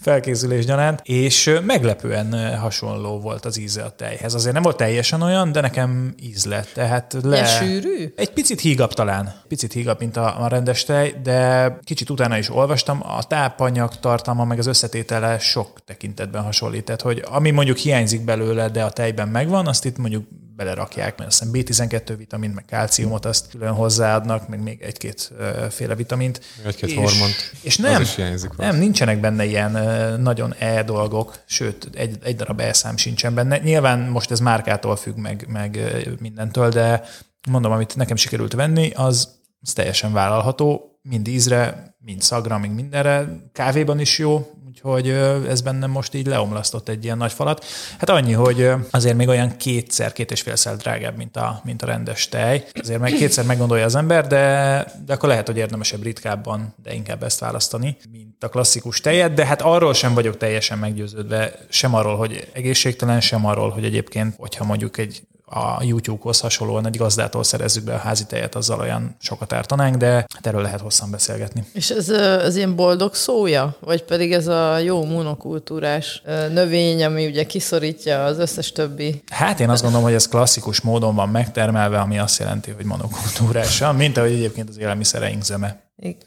felkészülés 0.00 0.64
gyanánt, 0.64 1.00
és 1.04 1.58
meglepően 1.64 2.58
hasonló 2.58 3.20
volt 3.20 3.44
az 3.44 3.58
íze 3.58 3.82
a 3.82 3.90
tejhez. 3.90 4.34
Azért 4.34 4.54
nem 4.54 4.62
volt 4.62 4.76
teljesen 4.76 5.22
olyan, 5.22 5.52
de 5.52 5.60
nekem 5.60 6.14
íz 6.20 6.44
lett. 6.44 6.70
Tehát 6.74 7.16
le... 7.22 7.36
Ilyen 7.36 7.46
sűrű? 7.46 8.12
Egy 8.16 8.30
picit 8.30 8.60
hígabb 8.60 8.92
talán, 8.92 9.34
picit 9.48 9.72
hígabb, 9.72 9.98
mint 9.98 10.16
a, 10.16 10.42
a 10.42 10.48
rendes 10.48 10.84
tej, 10.84 11.14
de 11.22 11.78
kicsit 11.84 12.10
utána 12.10 12.38
is 12.38 12.50
olvastam, 12.50 13.02
a 13.02 13.22
tápanyag 13.22 13.98
tartalma 14.00 14.44
meg 14.44 14.58
az 14.58 14.66
összetétele 14.66 15.38
sok 15.38 15.84
tekintetben 15.84 16.42
hasonlít. 16.42 16.84
Tehát, 16.84 17.00
hogy 17.00 17.24
ami 17.30 17.50
mondjuk 17.50 17.76
hiányzik 17.76 18.24
belőle, 18.24 18.68
de 18.68 18.82
a 18.82 18.90
tejben 18.90 19.28
megvan, 19.28 19.66
azt 19.66 19.84
itt 19.84 19.96
mondjuk 19.96 20.24
belerakják, 20.56 21.18
mert 21.18 21.30
azt 21.30 21.54
hiszem 21.54 21.88
B12 21.88 22.14
vitamin, 22.18 22.50
meg 22.50 22.64
kálciumot 22.64 23.24
azt 23.24 23.50
külön 23.50 23.72
hozzáadnak, 23.72 24.48
meg 24.48 24.62
még 24.62 24.80
egy-két 24.82 25.32
féle 25.70 25.94
vitamint. 25.94 26.40
Egy-két 26.64 26.88
És- 26.88 26.96
hormont. 27.12 27.52
És 27.60 27.78
Az 27.78 27.84
nem, 27.84 28.02
is 28.02 28.14
hiányzik 28.14 28.56
nem, 28.56 28.76
nincsenek 28.76 29.20
benne 29.20 29.44
ilyen 29.44 29.72
nagyon 30.20 30.54
E 30.58 30.82
dolgok, 30.82 31.42
sőt, 31.46 31.88
egy, 31.94 32.18
egy 32.22 32.36
darab 32.36 32.60
E-szám 32.60 32.96
sincsen 32.96 33.34
benne. 33.34 33.58
Nyilván 33.58 33.98
most 33.98 34.30
ez 34.30 34.40
márkától 34.40 34.96
függ, 34.96 35.16
meg, 35.16 35.46
meg 35.48 35.78
mindentől, 36.20 36.68
de 36.68 37.02
mondom, 37.48 37.72
amit 37.72 37.96
nekem 37.96 38.16
sikerült 38.16 38.52
venni, 38.52 38.90
az, 38.94 39.28
az 39.60 39.72
teljesen 39.72 40.12
vállalható, 40.12 40.98
mind 41.02 41.28
ízre, 41.28 41.94
mind 41.98 42.22
szagra, 42.22 42.58
mind 42.58 42.74
mindenre. 42.74 43.28
Kávéban 43.52 44.00
is 44.00 44.18
jó, 44.18 44.50
úgyhogy 44.72 45.08
ez 45.48 45.60
bennem 45.60 45.90
most 45.90 46.14
így 46.14 46.26
leomlasztott 46.26 46.88
egy 46.88 47.04
ilyen 47.04 47.16
nagy 47.16 47.32
falat. 47.32 47.64
Hát 47.98 48.10
annyi, 48.10 48.32
hogy 48.32 48.70
azért 48.90 49.16
még 49.16 49.28
olyan 49.28 49.56
kétszer, 49.56 50.12
két 50.12 50.30
és 50.30 50.40
félszer 50.40 50.76
drágább, 50.76 51.16
mint 51.16 51.36
a, 51.36 51.60
mint 51.64 51.82
a 51.82 51.86
rendes 51.86 52.28
tej. 52.28 52.64
Azért 52.72 53.00
meg 53.00 53.12
kétszer 53.12 53.44
meggondolja 53.44 53.84
az 53.84 53.94
ember, 53.94 54.26
de, 54.26 54.84
de 55.06 55.12
akkor 55.12 55.28
lehet, 55.28 55.46
hogy 55.46 55.56
érdemesebb 55.56 56.02
ritkábban, 56.02 56.74
de 56.82 56.94
inkább 56.94 57.22
ezt 57.22 57.40
választani, 57.40 57.96
mint 58.10 58.44
a 58.44 58.48
klasszikus 58.48 59.00
tejet, 59.00 59.34
de 59.34 59.46
hát 59.46 59.62
arról 59.62 59.94
sem 59.94 60.14
vagyok 60.14 60.36
teljesen 60.36 60.78
meggyőződve, 60.78 61.54
sem 61.68 61.94
arról, 61.94 62.16
hogy 62.16 62.48
egészségtelen, 62.52 63.20
sem 63.20 63.46
arról, 63.46 63.70
hogy 63.70 63.84
egyébként, 63.84 64.34
hogyha 64.38 64.64
mondjuk 64.64 64.98
egy 64.98 65.22
a 65.54 65.82
YouTube-hoz 65.82 66.40
hasonlóan 66.40 66.86
egy 66.86 66.96
gazdától 66.96 67.44
szerezzük 67.44 67.84
be 67.84 67.94
a 67.94 67.98
házi 67.98 68.24
tejet, 68.26 68.54
azzal 68.54 68.80
olyan 68.80 69.16
sokat 69.20 69.52
ártanánk, 69.52 69.96
de 69.96 70.12
hát 70.12 70.46
erről 70.46 70.62
lehet 70.62 70.80
hosszan 70.80 71.10
beszélgetni. 71.10 71.64
És 71.72 71.90
ez, 71.90 72.08
ez 72.08 72.56
ilyen 72.56 72.76
boldog 72.76 73.14
szója? 73.14 73.76
Vagy 73.80 74.04
pedig 74.04 74.32
ez 74.32 74.46
a 74.46 74.78
jó 74.78 75.04
monokultúrás 75.04 76.22
növény, 76.52 77.04
ami 77.04 77.26
ugye 77.26 77.44
kiszorítja 77.44 78.24
az 78.24 78.38
összes 78.38 78.72
többi 78.72 79.22
Hát 79.30 79.60
én 79.60 79.70
azt 79.70 79.82
gondolom, 79.82 80.06
hogy 80.06 80.14
ez 80.14 80.28
klasszikus 80.28 80.80
módon 80.80 81.14
van 81.14 81.28
megtermelve, 81.28 81.98
ami 81.98 82.18
azt 82.18 82.38
jelenti, 82.38 82.70
hogy 82.70 82.84
monokultúrásan, 82.84 83.94
mint 83.94 84.16
ahogy 84.16 84.32
egyébként 84.32 84.68
az 84.68 84.78
élelmiszereink 84.78 85.42
zöme. 85.42 85.80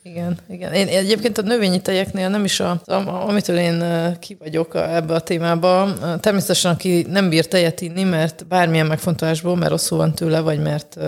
Igen, 0.04 0.38
igen. 0.48 0.74
Én 0.74 0.88
én 0.88 0.98
egyébként 0.98 1.38
a 1.38 1.42
növényi 1.42 1.82
tejeknél 1.82 2.30
nem 2.30 2.44
is 2.44 2.60
a, 2.60 2.82
amitől 3.28 3.58
én 3.58 3.84
ki 4.20 4.36
vagyok 4.40 4.76
ebbe 4.76 5.14
a 5.14 5.20
témába. 5.20 5.94
Természetesen, 6.20 6.72
aki 6.72 7.06
nem 7.10 7.30
bír 7.30 7.48
tejet 7.48 7.82
inni, 7.82 8.04
mert 8.04 8.48
bármilyen 8.48 8.86
megfontolásból, 8.86 9.56
mert 9.56 9.72
rosszul 9.72 9.98
van 9.98 10.14
tőle, 10.14 10.40
vagy 10.40 10.62
mert 10.62 10.98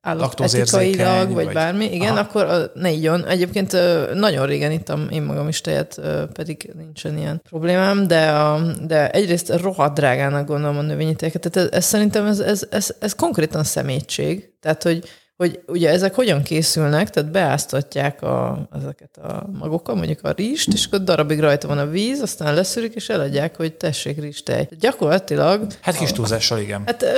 állatetikailag, 0.00 1.32
vagy, 1.32 1.44
vagy- 1.44 1.54
bármi, 1.54 1.92
igen, 1.94 2.12
Aha. 2.12 2.20
akkor 2.20 2.72
ne 2.74 2.90
igyon. 2.90 3.26
Egyébként 3.26 3.72
nagyon 4.14 4.46
régen 4.46 4.72
ittam 4.72 5.08
én 5.10 5.22
magam 5.22 5.48
is 5.48 5.60
tejet, 5.60 6.00
pedig 6.32 6.72
nincsen 6.76 7.18
ilyen 7.18 7.40
problémám, 7.48 8.06
de, 8.06 8.30
a, 8.30 8.60
de 8.86 9.10
egyrészt 9.10 9.48
rohadt 9.60 9.94
drágának 9.94 10.46
gondolom 10.46 10.78
a 10.78 10.82
növényi 10.82 11.14
tejeket. 11.14 11.50
Tehát 11.50 11.68
ez, 11.68 11.76
ez 11.78 11.84
szerintem 11.84 12.26
ez, 12.26 12.38
ez, 12.38 12.66
ez, 12.70 12.94
ez 12.98 13.14
konkrétan 13.14 13.64
szemétség. 13.64 14.52
Tehát, 14.60 14.82
hogy 14.82 15.04
hogy 15.40 15.60
ugye 15.66 15.90
ezek 15.90 16.14
hogyan 16.14 16.42
készülnek, 16.42 17.10
tehát 17.10 17.30
beáztatják 17.30 18.22
a, 18.22 18.68
ezeket 18.82 19.16
a 19.16 19.48
magokat, 19.58 19.94
mondjuk 19.94 20.18
a 20.22 20.30
rizst, 20.30 20.72
és 20.72 20.86
akkor 20.86 21.04
darabig 21.04 21.40
rajta 21.40 21.68
van 21.68 21.78
a 21.78 21.86
víz, 21.86 22.20
aztán 22.20 22.54
leszűrik, 22.54 22.94
és 22.94 23.08
eladják, 23.08 23.56
hogy 23.56 23.72
tessék 23.72 24.20
rizstej. 24.20 24.68
Gyakorlatilag... 24.80 25.66
Hát 25.80 25.96
kis 25.96 26.12
túlzással, 26.12 26.58
igen. 26.58 26.82
Hát 26.86 27.02
ö, 27.02 27.08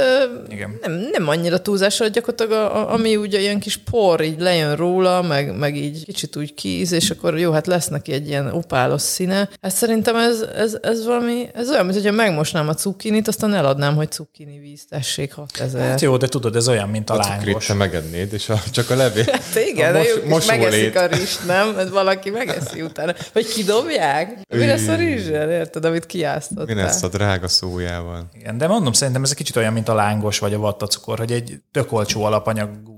igen. 0.48 0.78
Nem, 0.80 0.92
nem 1.12 1.28
annyira 1.28 1.60
túlzással, 1.60 2.08
gyakorlatilag 2.08 2.52
a, 2.52 2.76
a, 2.76 2.92
ami 2.92 3.16
ugye 3.16 3.40
ilyen 3.40 3.60
kis 3.60 3.76
por 3.76 4.20
így 4.20 4.40
lejön 4.40 4.76
róla, 4.76 5.22
meg, 5.22 5.56
meg 5.58 5.76
így 5.76 6.04
kicsit 6.04 6.36
úgy 6.36 6.54
kíz, 6.54 6.92
és 6.92 7.10
akkor 7.10 7.38
jó, 7.38 7.52
hát 7.52 7.66
lesz 7.66 7.88
neki 7.88 8.12
egy 8.12 8.28
ilyen 8.28 8.52
opálos 8.52 9.02
színe. 9.02 9.48
Hát 9.62 9.72
szerintem 9.72 10.16
ez, 10.16 10.40
ez, 10.56 10.76
ez 10.82 11.06
valami, 11.06 11.48
ez 11.54 11.70
olyan, 11.70 11.84
mint 11.84 11.96
hogyha 11.96 12.12
megmosnám 12.12 12.68
a 12.68 12.74
cukkinit, 12.74 13.28
aztán 13.28 13.54
eladnám, 13.54 13.94
hogy 13.94 14.10
cukkini 14.10 14.58
víz, 14.58 14.84
tessék, 14.88 15.32
6000. 15.32 15.88
Hát 15.88 16.00
jó, 16.00 16.16
de 16.16 16.26
tudod, 16.26 16.56
ez 16.56 16.68
olyan, 16.68 16.88
mint 16.88 17.10
a, 17.10 17.14
a 17.14 17.16
lángos. 17.16 17.66
te 17.66 17.74
megennéd, 18.12 18.32
és 18.32 18.48
a, 18.48 18.62
csak 18.70 18.90
a 18.90 18.94
levél. 18.94 19.24
Hát 19.32 19.64
igen, 19.66 19.96
a 19.96 20.00
mos, 20.28 20.46
de 20.46 20.56
megeszik 20.56 20.96
a 20.96 21.06
rizst, 21.06 21.46
nem? 21.46 21.78
Ez 21.78 21.90
valaki 21.90 22.30
megeszi 22.30 22.82
utána. 22.82 23.14
Vagy 23.32 23.46
kidobják? 23.46 24.38
Mi 24.48 24.66
lesz 24.66 24.86
a 24.86 24.94
rizsel, 24.94 25.50
érted, 25.50 25.84
amit 25.84 26.06
kiáztottál? 26.06 26.74
Mi 26.74 26.74
lesz 26.74 27.02
a 27.02 27.08
drága 27.08 27.48
szójával? 27.48 28.28
Igen, 28.34 28.58
de 28.58 28.66
mondom, 28.66 28.92
szerintem 28.92 29.22
ez 29.22 29.30
egy 29.30 29.36
kicsit 29.36 29.56
olyan, 29.56 29.72
mint 29.72 29.88
a 29.88 29.94
lángos 29.94 30.38
vagy 30.38 30.54
a 30.54 30.58
vattacukor, 30.58 31.18
hogy 31.18 31.32
egy 31.32 31.58
tök 31.70 31.92
olcsó 31.92 32.24
alapanyagú 32.24 32.91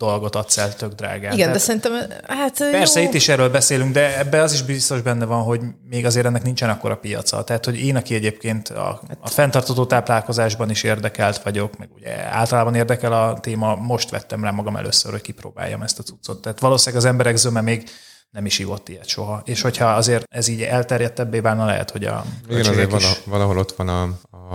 dolgot 0.00 0.36
adsz 0.36 0.58
el 0.58 0.74
tök 0.74 0.92
drágán. 0.92 1.32
Igen, 1.32 1.36
Tehát, 1.36 1.52
de 1.52 1.58
szerintem, 1.58 1.92
hát 2.26 2.58
Persze, 2.70 3.00
jó. 3.00 3.06
itt 3.06 3.14
is 3.14 3.28
erről 3.28 3.50
beszélünk, 3.50 3.92
de 3.92 4.18
ebbe 4.18 4.42
az 4.42 4.52
is 4.52 4.62
biztos 4.62 5.00
benne 5.00 5.24
van, 5.24 5.42
hogy 5.42 5.60
még 5.88 6.06
azért 6.06 6.26
ennek 6.26 6.42
nincsen 6.42 6.70
akkora 6.70 6.96
piaca. 6.96 7.44
Tehát, 7.44 7.64
hogy 7.64 7.78
én, 7.78 7.96
aki 7.96 8.14
egyébként 8.14 8.68
a, 8.68 9.00
a 9.20 9.28
fenntartató 9.28 9.86
táplálkozásban 9.86 10.70
is 10.70 10.82
érdekelt 10.82 11.42
vagyok, 11.42 11.78
meg 11.78 11.88
ugye 11.96 12.26
általában 12.30 12.74
érdekel 12.74 13.12
a 13.12 13.40
téma, 13.40 13.74
most 13.74 14.10
vettem 14.10 14.44
rá 14.44 14.50
magam 14.50 14.76
először, 14.76 15.10
hogy 15.10 15.20
kipróbáljam 15.20 15.82
ezt 15.82 15.98
a 15.98 16.02
cuccot. 16.02 16.40
Tehát 16.42 16.60
valószínűleg 16.60 17.04
az 17.04 17.10
emberek 17.10 17.36
zöme 17.36 17.60
még 17.60 17.90
nem 18.30 18.46
is 18.46 18.58
ívott 18.58 18.88
ilyet 18.88 19.08
soha. 19.08 19.42
És 19.44 19.60
hogyha 19.60 19.84
azért 19.84 20.24
ez 20.28 20.48
így 20.48 20.62
elterjedtebbé 20.62 21.40
válna, 21.40 21.64
lehet, 21.64 21.90
hogy 21.90 22.04
a 22.04 22.24
Igen, 22.48 22.66
azért 22.66 22.92
is... 22.92 23.20
valahol 23.24 23.58
ott 23.58 23.72
van 23.72 23.88
a, 23.88 24.02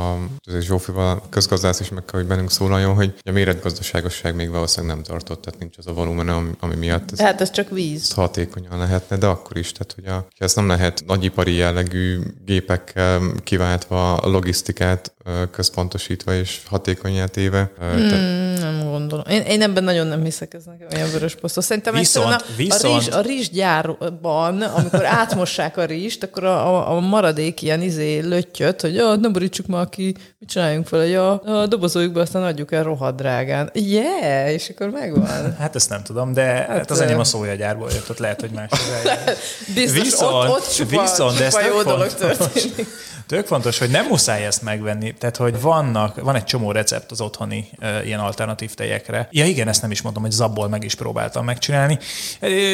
a 0.01 0.17
Zsófival, 0.59 1.21
a 1.23 1.29
közgazdász 1.29 1.79
is 1.79 1.89
meg 1.89 2.05
kell, 2.05 2.19
hogy 2.19 2.29
bennünk 2.29 2.51
szólaljon, 2.51 2.95
hogy 2.95 3.13
a 3.23 3.31
méretgazdaságosság 3.31 4.35
még 4.35 4.49
valószínűleg 4.49 4.95
nem 4.95 5.05
tartott, 5.05 5.41
tehát 5.41 5.59
nincs 5.59 5.77
az 5.77 5.87
a 5.87 5.93
volumen, 5.93 6.29
ami, 6.29 6.49
ami 6.59 6.75
miatt 6.75 7.11
ez, 7.11 7.19
hát 7.19 7.41
ez 7.41 7.51
csak 7.51 7.69
víz. 7.69 8.11
hatékonyan 8.11 8.77
lehetne, 8.77 9.17
de 9.17 9.27
akkor 9.27 9.57
is, 9.57 9.71
tehát 9.71 9.93
hogy 9.95 10.05
a, 10.05 10.27
ez 10.37 10.53
nem 10.53 10.67
lehet 10.67 11.03
nagyipari 11.05 11.53
jellegű 11.53 12.19
gépekkel 12.45 13.21
kiváltva 13.43 14.15
a 14.17 14.29
logisztikát 14.29 15.14
központosítva 15.51 16.33
és 16.33 16.61
hatékonyá 16.65 17.25
téve. 17.25 17.71
Hmm, 17.79 18.07
tehát... 18.09 18.59
Nem 18.59 18.89
gondolom. 18.89 19.25
Én, 19.29 19.41
én 19.41 19.61
ebben 19.61 19.83
nagyon 19.83 20.07
nem 20.07 20.23
hiszek, 20.23 20.53
ez 20.53 20.63
nekem 20.63 20.87
olyan 20.95 21.11
vörös 21.11 21.35
posztó. 21.35 21.61
Szerintem 21.61 21.93
viszont, 21.93 22.33
a, 22.33 22.41
viszont... 22.55 22.83
a, 22.83 22.97
rizs, 22.97 23.07
a 23.07 23.21
rizsgyárban, 23.21 24.61
amikor 24.61 25.05
átmossák 25.05 25.77
a 25.77 25.85
rizst, 25.85 26.23
akkor 26.23 26.43
a, 26.43 26.67
a, 26.67 26.95
a 26.95 26.99
maradék 26.99 27.61
ilyen 27.61 27.81
izé 27.81 28.19
löttyöt, 28.19 28.81
hogy 28.81 28.93
ja, 28.93 29.15
ne 29.15 29.29
borítsuk 29.29 29.67
már 29.67 29.89
ki, 29.89 30.15
mit 30.39 30.49
csináljunk 30.49 30.87
fel, 30.87 30.99
hogy 30.99 31.13
a, 31.13 31.41
a 31.41 31.67
dobozoljuk 31.67 32.17
aztán 32.17 32.43
adjuk 32.43 32.71
el 32.71 32.83
rohadt 32.83 33.15
drágán. 33.15 33.69
Yeah, 33.73 34.51
és 34.51 34.69
akkor 34.69 34.89
megvan. 34.89 35.55
Hát 35.55 35.75
ezt 35.75 35.89
nem 35.89 36.03
tudom, 36.03 36.33
de 36.33 36.43
hát, 36.43 36.67
hát 36.67 36.91
az 36.91 36.99
enyém 36.99 37.19
a 37.19 37.23
szójagyárból 37.23 37.89
jött, 37.91 38.09
ott 38.09 38.19
lehet, 38.19 38.41
hogy 38.41 38.51
más 38.51 38.69
Biztos, 39.75 40.01
viszont, 40.01 40.33
ott, 40.33 40.49
ott 40.49 40.73
csupa, 40.73 41.01
viszont, 41.01 41.37
csupa 41.37 41.61
de 41.61 41.67
jó 41.67 41.83
dolog 41.83 42.13
történik. 42.13 42.87
Tök 43.27 43.47
fontos, 43.47 43.79
hogy 43.79 43.89
nem 43.89 44.05
muszáj 44.05 44.45
ezt 44.45 44.61
megvenni. 44.61 45.14
Tehát, 45.17 45.37
hogy 45.37 45.61
vannak, 45.61 46.21
van 46.21 46.35
egy 46.35 46.43
csomó 46.43 46.71
recept 46.71 47.11
az 47.11 47.21
otthoni 47.21 47.69
uh, 47.81 48.05
ilyen 48.05 48.19
alternatív 48.19 48.73
tejekre. 48.73 49.27
Ja 49.31 49.45
igen, 49.45 49.67
ezt 49.67 49.81
nem 49.81 49.91
is 49.91 50.01
mondom, 50.01 50.21
hogy 50.21 50.31
zabból 50.31 50.69
meg 50.69 50.83
is 50.83 50.95
próbáltam 50.95 51.45
megcsinálni. 51.45 51.99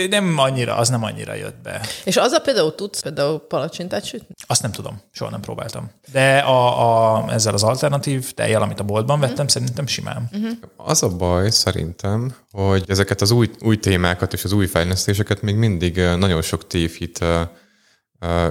Nem 0.09 0.37
annyira, 0.37 0.75
az 0.75 0.89
nem 0.89 1.03
annyira 1.03 1.33
jött 1.33 1.61
be. 1.63 1.81
És 2.03 2.17
az 2.17 2.31
a 2.31 2.39
például 2.39 2.75
tudsz 2.75 3.01
például 3.01 3.39
palacsintát 3.47 4.05
sütni? 4.05 4.35
Azt 4.47 4.61
nem 4.61 4.71
tudom, 4.71 5.01
soha 5.11 5.31
nem 5.31 5.41
próbáltam. 5.41 5.91
De 6.11 6.37
a, 6.37 7.15
a, 7.15 7.31
ezzel 7.31 7.53
az 7.53 7.63
alternatív 7.63 8.33
tejjel, 8.33 8.61
amit 8.61 8.79
a 8.79 8.83
boltban 8.83 9.19
vettem, 9.19 9.33
uh-huh. 9.33 9.49
szerintem 9.49 9.87
simán. 9.87 10.29
Uh-huh. 10.31 10.51
Az 10.75 11.03
a 11.03 11.09
baj 11.09 11.49
szerintem, 11.49 12.35
hogy 12.51 12.83
ezeket 12.87 13.21
az 13.21 13.31
új, 13.31 13.49
új 13.59 13.79
témákat 13.79 14.33
és 14.33 14.43
az 14.43 14.51
új 14.51 14.65
fejlesztéseket 14.65 15.41
még 15.41 15.55
mindig 15.55 15.95
nagyon 15.97 16.41
sok 16.41 16.67
tévhit 16.67 17.25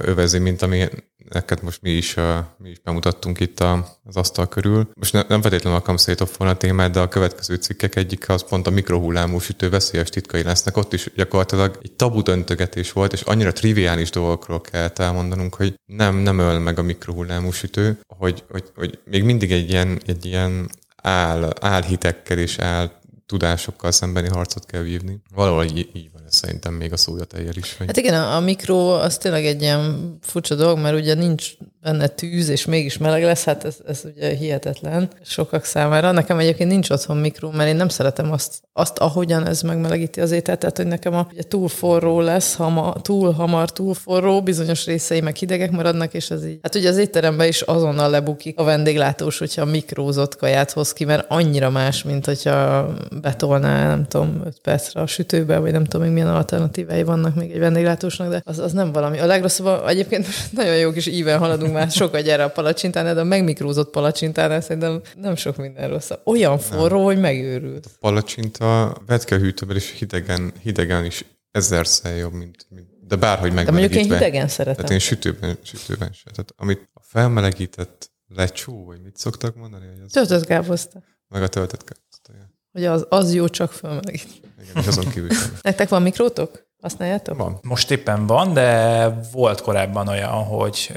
övezi, 0.01 0.39
mint 0.39 0.63
ami 0.63 0.89
neked 1.29 1.63
most 1.63 1.83
mi 1.83 1.91
is, 1.91 2.15
mi 2.59 2.69
is 2.69 2.79
bemutattunk 2.79 3.41
itt 3.41 3.61
az 3.61 4.17
asztal 4.17 4.49
körül. 4.49 4.91
Most 4.95 5.13
ne, 5.13 5.23
nem 5.29 5.41
feltétlenül 5.41 5.79
akarom 5.79 5.97
szétoffolni 5.97 6.53
a 6.53 6.57
témát, 6.57 6.91
de 6.91 7.01
a 7.01 7.09
következő 7.09 7.55
cikkek 7.55 7.97
egyik 7.97 8.29
az 8.29 8.49
pont 8.49 8.67
a 8.67 8.71
mikrohullámú 8.71 9.39
sütő 9.39 9.69
veszélyes 9.69 10.09
titkai 10.09 10.43
lesznek. 10.43 10.77
Ott 10.77 10.93
is 10.93 11.11
gyakorlatilag 11.15 11.79
egy 11.83 11.93
tabu 11.93 12.23
döntögetés 12.23 12.93
volt, 12.93 13.13
és 13.13 13.21
annyira 13.21 13.53
triviális 13.53 14.11
dolgokról 14.11 14.61
kell 14.61 14.91
elmondanunk, 14.97 15.55
hogy 15.55 15.75
nem, 15.87 16.17
nem 16.17 16.39
öl 16.39 16.59
meg 16.59 16.79
a 16.79 16.83
mikrohullámú 16.83 17.51
sütő, 17.51 18.01
hogy, 18.17 18.45
hogy, 18.51 18.65
hogy 18.75 18.99
még 19.05 19.25
mindig 19.25 19.53
egy 19.53 19.71
ilyen, 19.71 20.01
egy 20.07 20.25
ilyen 20.25 20.71
áll, 21.03 21.53
álhitekkel 21.61 22.39
és 22.39 22.59
áll 22.59 22.91
tudásokkal 23.27 23.91
szembeni 23.91 24.29
harcot 24.29 24.67
kell 24.67 24.83
vívni. 24.83 25.21
Valahol 25.35 25.65
így, 25.65 25.91
így 25.93 26.11
van 26.13 26.20
szerintem 26.33 26.75
még 26.75 26.93
a 26.93 26.97
szója 26.97 27.25
is. 27.53 27.77
Hogy... 27.77 27.87
Hát 27.87 27.97
igen, 27.97 28.15
a, 28.15 28.37
a 28.37 28.41
mikro 28.41 28.95
az 28.95 29.19
tényleg 29.19 29.47
egy 29.47 29.63
ilyen 29.63 30.17
furcsa 30.23 30.55
dolog, 30.55 30.79
mert 30.79 30.97
ugye 30.97 31.15
nincs 31.15 31.53
benne 31.83 32.07
tűz, 32.07 32.49
és 32.49 32.65
mégis 32.65 32.99
meleg 32.99 33.23
lesz, 33.23 33.45
hát 33.45 33.65
ez, 33.65 33.77
ez 33.87 34.03
ugye 34.05 34.29
hihetetlen 34.29 35.09
sokak 35.23 35.65
számára. 35.65 36.11
Nekem 36.11 36.39
egyébként 36.39 36.71
nincs 36.71 36.91
otthon 36.91 37.17
mikro, 37.17 37.51
mert 37.51 37.69
én 37.69 37.77
nem 37.77 37.89
szeretem 37.89 38.33
azt, 38.33 38.63
azt 38.73 38.99
ahogyan 38.99 39.47
ez 39.47 39.63
megmelegíti 39.63 40.21
az 40.21 40.31
ételt, 40.31 40.59
tehát 40.59 40.77
hogy 40.77 40.87
nekem 40.87 41.15
a, 41.15 41.27
ugye 41.33 41.43
túl 41.43 41.69
forró 41.69 42.21
lesz, 42.21 42.55
hama, 42.55 42.93
túl 43.03 43.33
hamar, 43.33 43.73
túl 43.73 43.95
forró, 43.95 44.43
bizonyos 44.43 44.87
részei 44.87 45.21
meg 45.21 45.37
hidegek 45.37 45.71
maradnak, 45.71 46.15
és 46.15 46.31
ez 46.31 46.47
így. 46.47 46.59
Hát 46.63 46.75
ugye 46.75 46.89
az 46.89 46.97
étteremben 46.97 47.49
is 47.49 47.61
azonnal 47.61 48.11
lebukik 48.11 48.59
a 48.59 48.65
vendéglátós, 48.65 49.39
hogyha 49.39 49.65
mikrózott 49.65 50.37
kaját 50.37 50.71
hoz 50.71 50.93
ki, 50.93 51.05
mert 51.05 51.27
annyira 51.29 51.71
más, 51.71 52.03
mint 52.03 52.27
hogyha 52.27 52.89
betolná, 53.21 53.89
nem 53.89 54.07
tudom, 54.07 54.43
5 54.45 54.59
percre 54.63 55.01
a 55.01 55.07
sütőbe, 55.07 55.59
vagy 55.59 55.73
nem 55.73 55.85
tudom, 55.85 56.07
még 56.07 56.15
milyen 56.15 56.35
alternatívái 56.35 57.03
vannak 57.03 57.35
még 57.35 57.51
egy 57.51 57.59
vendéglátósnak, 57.59 58.31
de 58.31 58.43
az, 58.45 58.59
az 58.59 58.73
nem 58.73 58.93
valami. 58.93 59.19
A 59.19 59.27
legrosszabb, 59.27 59.87
egyébként 59.87 60.27
nagyon 60.53 60.77
jó 60.77 60.91
kis 60.91 61.07
íven 61.07 61.39
haladunk 61.39 61.70
már 61.71 61.91
sokat 61.91 62.23
gyere 62.23 62.45
a 62.45 62.51
palacsintán, 62.51 63.15
de 63.15 63.21
a 63.21 63.25
megmikrózott 63.25 63.91
palacsintán 63.91 64.61
szerintem 64.61 65.01
nem 65.17 65.37
sok 65.37 65.57
minden 65.57 65.89
rossz. 65.89 66.11
Olyan 66.25 66.59
forró, 66.59 66.97
nem. 66.97 67.05
hogy 67.05 67.21
megőrült. 67.21 67.87
A 67.87 67.91
palacsinta 68.01 68.97
vetkehűtővel 69.07 69.77
és 69.77 69.91
hidegen, 69.99 70.53
hidegen 70.63 71.05
is 71.05 71.25
ezerszer 71.51 72.17
jobb, 72.17 72.33
mint, 72.33 72.67
mint 72.69 72.89
de 73.09 73.17
bárhogy 73.17 73.53
megmelegítve. 73.53 73.89
De 73.89 73.95
mondjuk 73.95 74.13
én 74.13 74.19
hidegen 74.19 74.49
szeretem. 74.49 74.75
Tehát 74.75 74.91
én 74.91 74.99
sütőben, 74.99 75.59
sütőben 75.63 76.13
sem. 76.13 76.33
Tehát 76.33 76.53
amit 76.57 76.89
a 76.93 77.01
felmelegített 77.03 78.11
lecsó, 78.29 78.85
vagy 78.85 79.03
mit 79.03 79.17
szoktak 79.17 79.57
mondani? 79.57 79.87
Hogy 79.87 80.01
az 80.05 80.13
töltött 80.13 80.45
káposzta. 80.45 81.03
Meg 81.29 81.43
a 81.43 81.49
töltött 81.49 81.85
káposzta, 81.85 82.33
ja. 82.33 82.51
Hogy 82.73 82.85
az, 82.85 83.07
az 83.09 83.35
jó 83.35 83.49
csak 83.49 83.73
felmelegítve. 83.73 84.49
Igen, 84.63 84.83
és 84.83 84.87
azon 84.87 85.09
kívül 85.09 85.29
Nektek 85.63 85.89
van 85.89 86.03
mikrótok? 86.03 86.69
Használjátok? 86.81 87.37
Van. 87.37 87.59
Most 87.63 87.91
éppen 87.91 88.27
van, 88.27 88.53
de 88.53 89.09
volt 89.33 89.61
korábban 89.61 90.09
olyan, 90.09 90.45
hogy 90.45 90.93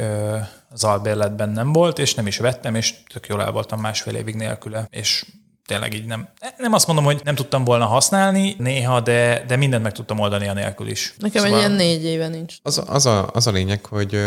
az 0.73 0.83
albérletben 0.83 1.49
nem 1.49 1.73
volt, 1.73 1.99
és 1.99 2.13
nem 2.13 2.27
is 2.27 2.37
vettem, 2.37 2.75
és 2.75 2.93
tök 3.13 3.27
jól 3.27 3.41
el 3.41 3.51
voltam 3.51 3.79
másfél 3.79 4.15
évig 4.15 4.35
nélküle, 4.35 4.87
és 4.89 5.25
tényleg 5.65 5.93
így 5.93 6.05
nem. 6.05 6.29
Nem 6.57 6.73
azt 6.73 6.87
mondom, 6.87 7.05
hogy 7.05 7.21
nem 7.23 7.35
tudtam 7.35 7.63
volna 7.63 7.85
használni 7.85 8.55
néha, 8.57 8.99
de, 8.99 9.43
de 9.47 9.55
mindent 9.55 9.83
meg 9.83 9.91
tudtam 9.91 10.19
oldani 10.19 10.47
a 10.47 10.53
nélkül 10.53 10.87
is. 10.87 11.13
Nekem 11.17 11.43
szóval... 11.43 11.57
egy 11.57 11.63
ilyen 11.65 11.77
négy 11.77 12.03
éve 12.03 12.27
nincs. 12.27 12.55
Az, 12.61 12.83
az, 12.87 13.05
a, 13.05 13.29
az 13.33 13.47
a 13.47 13.51
lényeg, 13.51 13.85
hogy, 13.85 14.19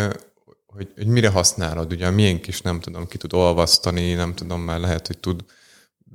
hogy, 0.66 0.88
hogy 0.96 1.06
mire 1.06 1.28
használod. 1.28 1.92
Ugye 1.92 2.10
milyen 2.10 2.40
kis, 2.40 2.60
nem 2.60 2.80
tudom, 2.80 3.06
ki 3.06 3.16
tud 3.16 3.32
olvasztani, 3.32 4.12
nem 4.12 4.34
tudom, 4.34 4.60
már 4.60 4.80
lehet, 4.80 5.06
hogy 5.06 5.18
tud 5.18 5.44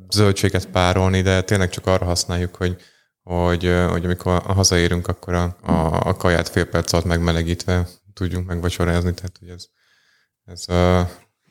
zöldséget 0.10 0.66
párolni, 0.66 1.22
de 1.22 1.42
tényleg 1.42 1.70
csak 1.70 1.88
arra 1.88 2.06
használjuk, 2.06 2.56
hogy 2.56 2.76
hogy, 3.24 3.74
hogy 3.90 4.06
amikor 4.06 4.42
hazaérünk, 4.42 5.08
akkor 5.08 5.34
a, 5.34 5.58
a, 5.62 6.08
a 6.08 6.16
kaját 6.16 6.50
fél 6.50 6.66
perc 6.66 6.94
alatt 6.94 7.06
megmelegítve 7.06 7.88
tudjunk 8.14 8.48
megvacsorázni, 8.48 9.14
tehát 9.14 9.38
hogy 9.40 9.50
ez, 9.50 9.66
ez 10.52 10.66
uh, 10.68 11.08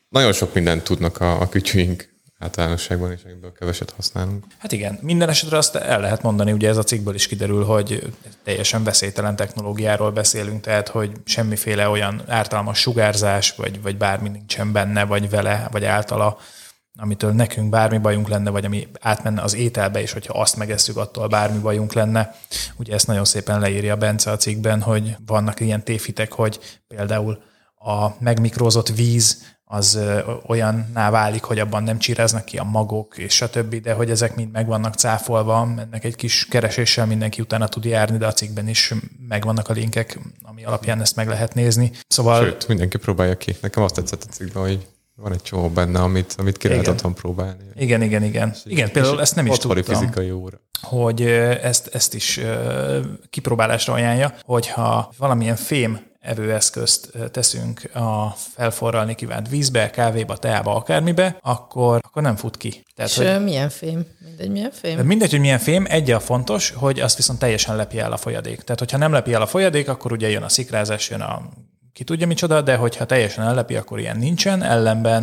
nagyon 0.09 0.33
sok 0.33 0.55
mindent 0.55 0.83
tudnak 0.83 1.21
a, 1.21 1.41
a 1.41 1.49
kütyüink 1.49 2.09
általánosságban, 2.39 3.13
és 3.13 3.21
ebből 3.23 3.53
keveset 3.53 3.91
használunk. 3.91 4.45
Hát 4.59 4.73
igen, 4.73 4.99
minden 5.03 5.29
esetre 5.29 5.57
azt 5.57 5.77
el 5.77 6.01
lehet 6.01 6.23
mondani, 6.23 6.53
ugye 6.53 6.69
ez 6.69 6.77
a 6.77 6.83
cikkből 6.83 7.15
is 7.15 7.27
kiderül, 7.27 7.65
hogy 7.65 8.13
teljesen 8.45 8.85
veszélytelen 8.85 9.37
technológiáról 9.37 10.11
beszélünk, 10.11 10.61
tehát 10.61 10.89
hogy 10.89 11.13
semmiféle 11.25 11.89
olyan 11.89 12.23
ártalmas 12.27 12.79
sugárzás, 12.79 13.55
vagy, 13.55 13.83
vagy 13.83 13.97
bármi 13.97 14.29
nincsen 14.29 14.73
benne, 14.73 15.05
vagy 15.05 15.31
vele, 15.31 15.69
vagy 15.71 15.85
általa, 15.85 16.39
amitől 16.99 17.33
nekünk 17.33 17.71
bármi 17.71 17.99
bajunk 17.99 18.29
lenne, 18.29 18.51
vagy 18.51 18.65
ami 18.65 18.89
átmenne 19.01 19.43
az 19.43 19.55
ételbe, 19.55 20.01
és 20.01 20.13
hogyha 20.13 20.41
azt 20.41 20.57
megesszük, 20.57 20.97
attól 20.97 21.29
bármi 21.29 21.59
bajunk 21.59 21.93
lenne. 21.93 22.35
Ugye 22.77 22.95
ezt 22.95 23.07
nagyon 23.07 23.25
szépen 23.25 23.61
leírja 23.61 23.97
Bence 23.97 24.31
a 24.31 24.37
cikkben, 24.37 24.83
hogy 24.83 25.17
vannak 25.27 25.61
ilyen 25.61 25.85
tévhitek, 25.85 26.33
hogy 26.33 26.81
például 26.89 27.43
a 27.85 28.15
megmikrózott 28.19 28.89
víz 28.89 29.43
az 29.65 29.99
olyanná 30.47 31.11
válik, 31.11 31.43
hogy 31.43 31.59
abban 31.59 31.83
nem 31.83 31.99
csíreznek 31.99 32.45
ki 32.45 32.59
a 32.59 32.65
magok, 32.65 33.19
és 33.19 33.35
stb., 33.35 33.75
de 33.75 33.93
hogy 33.93 34.11
ezek 34.11 34.35
mind 34.35 34.53
meg 34.53 34.67
vannak 34.67 34.95
cáfolva, 34.95 35.69
ennek 35.79 36.05
egy 36.05 36.17
kis 36.17 36.47
kereséssel 36.51 37.07
mindenki 37.07 37.41
utána 37.41 37.69
tud 37.69 37.85
járni, 37.85 38.19
de 38.19 38.27
a 38.27 38.33
cikkben 38.33 38.69
is 38.69 38.95
megvannak 39.29 39.69
a 39.69 39.73
linkek, 39.73 40.19
ami 40.43 40.65
alapján 40.65 41.01
ezt 41.01 41.17
meg 41.17 41.29
lehet 41.29 41.55
nézni. 41.55 41.93
Szóval... 42.09 42.45
Sőt, 42.45 42.69
mindenki 42.69 42.99
próbálja 42.99 43.37
ki. 43.37 43.57
Nekem 43.61 43.83
azt 43.83 43.95
tetszett 43.95 44.25
a 44.29 44.33
cikkben, 44.33 44.63
hogy 44.63 44.87
van 45.15 45.33
egy 45.33 45.43
csomó 45.43 45.69
benne, 45.69 46.01
amit, 46.01 46.35
amit 46.39 46.57
ki 46.57 46.69
lehet 46.69 46.89
otthon 46.89 47.15
próbálni. 47.15 47.65
Igen, 47.75 48.03
igen, 48.03 48.23
igen. 48.23 48.55
Igen, 48.65 48.91
például 48.91 49.21
ezt 49.21 49.35
nem 49.35 49.47
is 49.47 49.59
tudtam. 49.59 49.83
fizikai 49.83 50.31
óra. 50.31 50.61
Hogy 50.81 51.23
ezt, 51.63 51.87
ezt 51.95 52.15
is 52.15 52.41
kipróbálásra 53.31 53.93
ajánlja, 53.93 54.35
hogyha 54.45 55.13
valamilyen 55.17 55.57
fém 55.57 56.09
evőeszközt 56.21 57.11
teszünk 57.31 57.95
a 57.95 58.35
felforralni 58.55 59.15
kívánt 59.15 59.49
vízbe, 59.49 59.91
kávéba, 59.91 60.37
teába, 60.37 60.75
akármibe, 60.75 61.39
akkor, 61.43 62.01
akkor 62.03 62.23
nem 62.23 62.37
fut 62.37 62.57
ki. 62.57 62.85
Tehát, 62.95 63.11
És 63.11 63.17
hogy, 63.17 63.45
milyen 63.45 63.69
fém? 63.69 64.07
Mindegy, 64.25 64.51
milyen 64.51 64.71
fém? 64.71 64.99
Mindegy, 64.99 65.31
hogy 65.31 65.41
milyen 65.41 65.59
fém, 65.59 65.87
egy 65.89 66.11
a 66.11 66.21
fontos, 66.21 66.71
hogy 66.71 67.01
azt 67.01 67.17
viszont 67.17 67.39
teljesen 67.39 67.77
lepi 67.77 67.99
el 67.99 68.13
a 68.13 68.17
folyadék. 68.17 68.61
Tehát, 68.61 68.79
hogyha 68.79 68.99
nem 68.99 69.13
lepi 69.13 69.33
el 69.33 69.43
a 69.43 69.47
folyadék, 69.47 69.89
akkor 69.89 70.13
ugye 70.13 70.29
jön 70.29 70.43
a 70.43 70.49
szikrázás, 70.49 71.11
jön 71.11 71.21
a 71.21 71.43
ki 71.93 72.05
tudja 72.05 72.27
micsoda, 72.27 72.61
de 72.61 72.77
hogyha 72.77 73.05
teljesen 73.07 73.45
ellepi, 73.45 73.77
akkor 73.77 73.99
ilyen 73.99 74.17
nincsen, 74.17 74.63
ellenben 74.63 75.23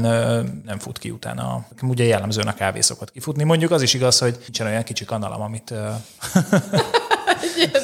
nem 0.65 0.79
fut 0.79 0.97
ki 0.97 1.09
utána. 1.09 1.65
Ugye 1.81 2.03
jellemzően 2.03 2.47
a 2.47 2.53
kávé 2.53 2.81
szokott 2.81 3.11
kifutni. 3.11 3.43
Mondjuk 3.43 3.71
az 3.71 3.81
is 3.81 3.93
igaz, 3.93 4.19
hogy 4.19 4.37
nincsen 4.39 4.67
olyan 4.67 4.83
kicsi 4.83 5.05
kanalam, 5.05 5.41
amit... 5.41 5.73
Igen, 7.57 7.83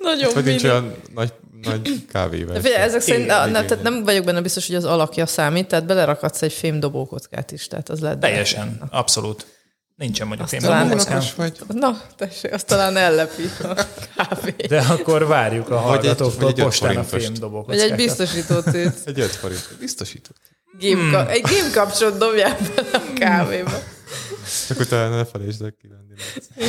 nagyon 0.00 0.34
hát, 0.34 0.44
nincs 0.44 0.64
olyan 0.64 0.94
nagy 1.14 1.32
nagy 1.62 2.06
kávével. 2.12 2.60
De 2.60 2.78
ezek 2.78 3.00
szerint 3.00 3.24
igen, 3.24 3.50
na, 3.50 3.64
tehát 3.64 3.82
nem 3.82 4.04
vagyok 4.04 4.24
benne 4.24 4.40
biztos, 4.40 4.66
hogy 4.66 4.76
az 4.76 4.84
alakja 4.84 5.26
számít, 5.26 5.66
tehát 5.66 5.86
belerakadsz 5.86 6.42
egy 6.42 6.52
fém 6.52 6.80
dobókockát 6.80 7.52
is, 7.52 7.66
tehát 7.66 7.88
az 7.88 8.00
lehet. 8.00 8.18
Teljesen, 8.18 8.76
be. 8.80 8.98
abszolút. 8.98 9.46
Nincsen 9.96 10.26
mondjuk 10.26 10.48
fém 10.48 10.60
dobókockát. 10.60 11.32
Vagy. 11.32 11.52
Na, 11.68 12.00
tessék, 12.16 12.52
azt 12.52 12.66
talán 12.66 12.96
ellepi 12.96 13.50
a 13.62 13.86
kávé. 14.16 14.54
De 14.68 14.80
akkor 14.80 15.26
várjuk 15.26 15.70
a 15.70 15.78
hallgatóktól 15.78 16.52
postán 16.52 16.96
a 16.96 17.04
fém 17.04 17.34
dobókockát. 17.34 17.80
Vagy 17.80 17.90
egy 17.90 17.96
biztosítót. 17.96 18.66
egy 19.04 19.20
5 19.20 19.30
forint 19.30 19.68
biztosítót. 19.78 20.36
Game, 20.80 21.18
hmm. 21.18 21.28
Egy 21.28 21.42
game 21.42 21.70
kapcsolat 21.72 22.18
dobják 22.18 22.60
bele 22.74 22.88
a 22.92 23.12
kávéba. 23.14 23.82
Csak 24.68 24.80
utána 24.80 25.16
ne 25.16 25.24
felejtsd 25.24 25.62
el 25.62 25.74
kivenni. 25.80 26.14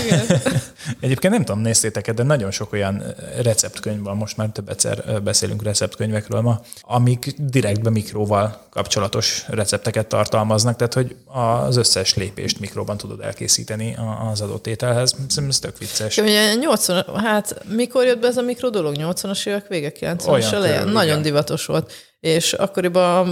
Igen. 0.05 0.41
Egyébként 0.99 1.34
nem 1.34 1.43
tudom, 1.45 1.61
néztétek 1.61 2.11
de 2.11 2.23
nagyon 2.23 2.51
sok 2.51 2.73
olyan 2.73 3.03
receptkönyv 3.41 4.01
van, 4.01 4.17
most 4.17 4.38
már 4.38 4.49
több 4.49 4.69
egyszer 4.69 5.21
beszélünk 5.23 5.63
receptkönyvekről 5.63 6.41
ma, 6.41 6.61
amik 6.82 7.34
direktbe 7.38 7.89
mikróval 7.89 8.65
kapcsolatos 8.69 9.45
recepteket 9.47 10.07
tartalmaznak, 10.07 10.75
tehát 10.75 10.93
hogy 10.93 11.15
az 11.25 11.78
összes 11.78 12.15
lépést 12.15 12.59
mikróban 12.59 12.97
tudod 12.97 13.21
elkészíteni 13.21 13.97
az 14.32 14.41
adott 14.41 14.67
ételhez. 14.67 15.09
Szerintem 15.09 15.47
ez 15.47 15.59
tök 15.59 15.78
vicces. 15.78 16.17
Ugye 16.17 16.53
80, 16.53 17.05
hát 17.15 17.63
mikor 17.67 18.05
jött 18.05 18.19
be 18.19 18.28
ez 18.28 18.38
a 18.38 18.41
mikro 18.41 18.69
dolog? 18.69 18.95
80-as 18.97 19.47
évek 19.47 19.67
vége, 19.67 19.91
90-es 19.99 20.53
eleje? 20.53 20.84
Nagyon 20.84 21.07
igen. 21.07 21.21
divatos 21.21 21.65
volt. 21.65 21.91
És 22.19 22.53
akkoriban 22.53 23.28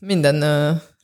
minden 0.00 0.42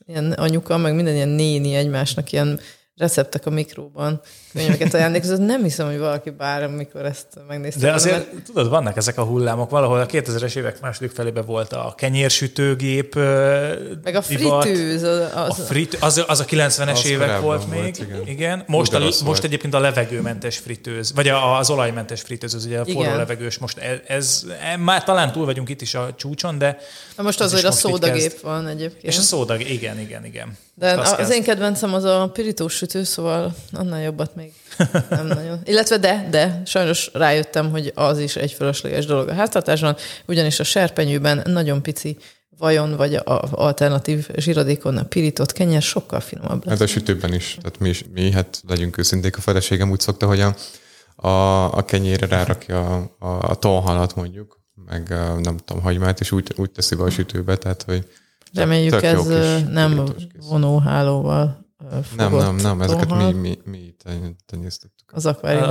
ilyen 0.07 0.31
anyuka, 0.31 0.77
meg 0.77 0.95
minden 0.95 1.15
ilyen 1.15 1.27
néni 1.27 1.75
egymásnak 1.75 2.31
ilyen 2.31 2.59
receptek 2.95 3.45
a 3.45 3.49
mikróban 3.49 4.21
könyveket 4.55 4.93
ajándékozott. 4.93 5.39
Nem 5.39 5.63
hiszem, 5.63 5.87
hogy 5.87 5.97
valaki 5.97 6.29
bármikor 6.29 7.05
ezt 7.05 7.25
megnézte. 7.47 7.79
De 7.79 7.93
azért, 7.93 8.15
mert... 8.15 8.45
tudod, 8.45 8.69
vannak 8.69 8.97
ezek 8.97 9.17
a 9.17 9.23
hullámok. 9.23 9.69
Valahol 9.69 9.99
a 9.99 10.05
2000-es 10.05 10.55
évek 10.55 10.81
második 10.81 11.11
felében 11.11 11.45
volt 11.45 11.73
a 11.73 11.93
kenyérsütőgép. 11.97 13.15
Meg 14.03 14.15
a 14.15 14.21
fritőz. 14.21 15.03
Az, 15.03 15.19
az, 15.35 15.59
a 15.59 15.63
frit, 15.63 15.97
az, 15.99 16.23
az 16.27 16.39
a 16.39 16.45
90-es 16.45 16.91
az 16.91 17.05
évek 17.05 17.39
volt 17.39 17.69
még. 17.69 17.81
Volt, 17.81 17.97
igen. 17.97 18.27
igen. 18.27 18.63
Most, 18.67 18.93
a, 18.93 18.99
most 18.99 19.19
volt. 19.19 19.43
egyébként 19.43 19.73
a 19.73 19.79
levegőmentes 19.79 20.57
fritőz, 20.57 21.13
vagy 21.13 21.27
az 21.59 21.69
olajmentes 21.69 22.21
fritőz, 22.21 22.53
az 22.53 22.65
ugye 22.65 22.79
a 22.79 22.85
forró 22.85 23.01
igen. 23.01 23.17
levegős. 23.17 23.57
Most 23.57 23.77
ez, 23.77 23.99
ez, 24.07 24.45
már 24.79 25.03
talán 25.03 25.31
túl 25.31 25.45
vagyunk 25.45 25.69
itt 25.69 25.81
is 25.81 25.95
a 25.95 26.13
csúcson, 26.17 26.57
de... 26.57 26.77
Na 27.15 27.23
most 27.23 27.41
az, 27.41 27.53
hogy 27.53 27.65
a 27.65 27.71
szódagép 27.71 28.39
van 28.41 28.67
egyébként. 28.67 29.03
És 29.03 29.17
a 29.17 29.21
szódagép, 29.21 29.69
igen, 29.69 29.99
igen, 29.99 30.25
igen. 30.25 30.57
De 30.77 30.91
az, 30.91 31.15
az 31.17 31.31
én 31.31 31.43
kedvencem 31.43 31.93
az 31.93 32.03
a 32.03 32.29
pirítós 32.33 32.73
sütő, 32.73 33.03
szóval 33.03 33.55
annál 33.71 34.01
jobbat 34.01 34.35
még 34.35 34.44
nem 35.09 35.27
nagyon. 35.27 35.59
Illetve 35.63 35.97
de, 35.97 36.27
de 36.29 36.61
sajnos 36.65 37.09
rájöttem, 37.13 37.69
hogy 37.69 37.91
az 37.95 38.19
is 38.19 38.35
egy 38.35 38.51
fölösleges 38.51 39.05
dolog 39.05 39.27
a 39.27 39.33
háztartásban, 39.33 39.95
ugyanis 40.25 40.59
a 40.59 40.63
serpenyőben 40.63 41.41
nagyon 41.45 41.81
pici 41.81 42.17
vajon, 42.57 42.95
vagy 42.95 43.15
a 43.15 43.47
alternatív 43.51 44.27
zsiradékon 44.35 44.97
a 44.97 45.03
pirított 45.03 45.51
kenyer 45.51 45.81
sokkal 45.81 46.19
finomabb 46.19 46.65
lesz. 46.65 46.79
Hát 46.79 46.87
a 46.87 46.91
sütőben 46.91 47.33
is. 47.33 47.57
Tehát 47.61 47.79
mi, 47.79 47.89
is, 47.89 48.05
mi 48.13 48.31
hát 48.31 48.61
legyünk 48.67 48.97
őszinték, 48.97 49.37
a 49.37 49.41
feleségem 49.41 49.91
úgy 49.91 49.99
szokta, 49.99 50.27
hogy 50.27 50.39
a, 50.39 50.55
a, 51.27 51.63
a 51.77 51.85
kenyérre 51.85 52.27
rárakja 52.27 52.95
a, 52.95 53.25
a, 53.25 53.49
a 53.49 53.55
tonhalat 53.55 54.15
mondjuk, 54.15 54.59
meg 54.85 55.11
a, 55.11 55.39
nem 55.39 55.57
tudom, 55.57 55.83
hagymát, 55.83 56.19
és 56.19 56.31
úgy, 56.31 56.53
úgy 56.55 56.71
teszi 56.71 56.95
be 56.95 57.03
a 57.03 57.09
sütőbe, 57.09 57.55
tehát 57.55 57.83
hogy 57.83 58.07
Reméljük 58.53 59.03
ez 59.03 59.27
nem 59.69 60.03
vonóhálóval 60.49 61.65
nem, 62.17 62.35
nem, 62.35 62.55
nem, 62.55 62.81
ezeket 62.81 63.15
mi, 63.15 63.31
mi, 63.31 63.59
mi 63.65 63.94
tenyésztettük. 64.45 65.11
Az. 65.11 65.25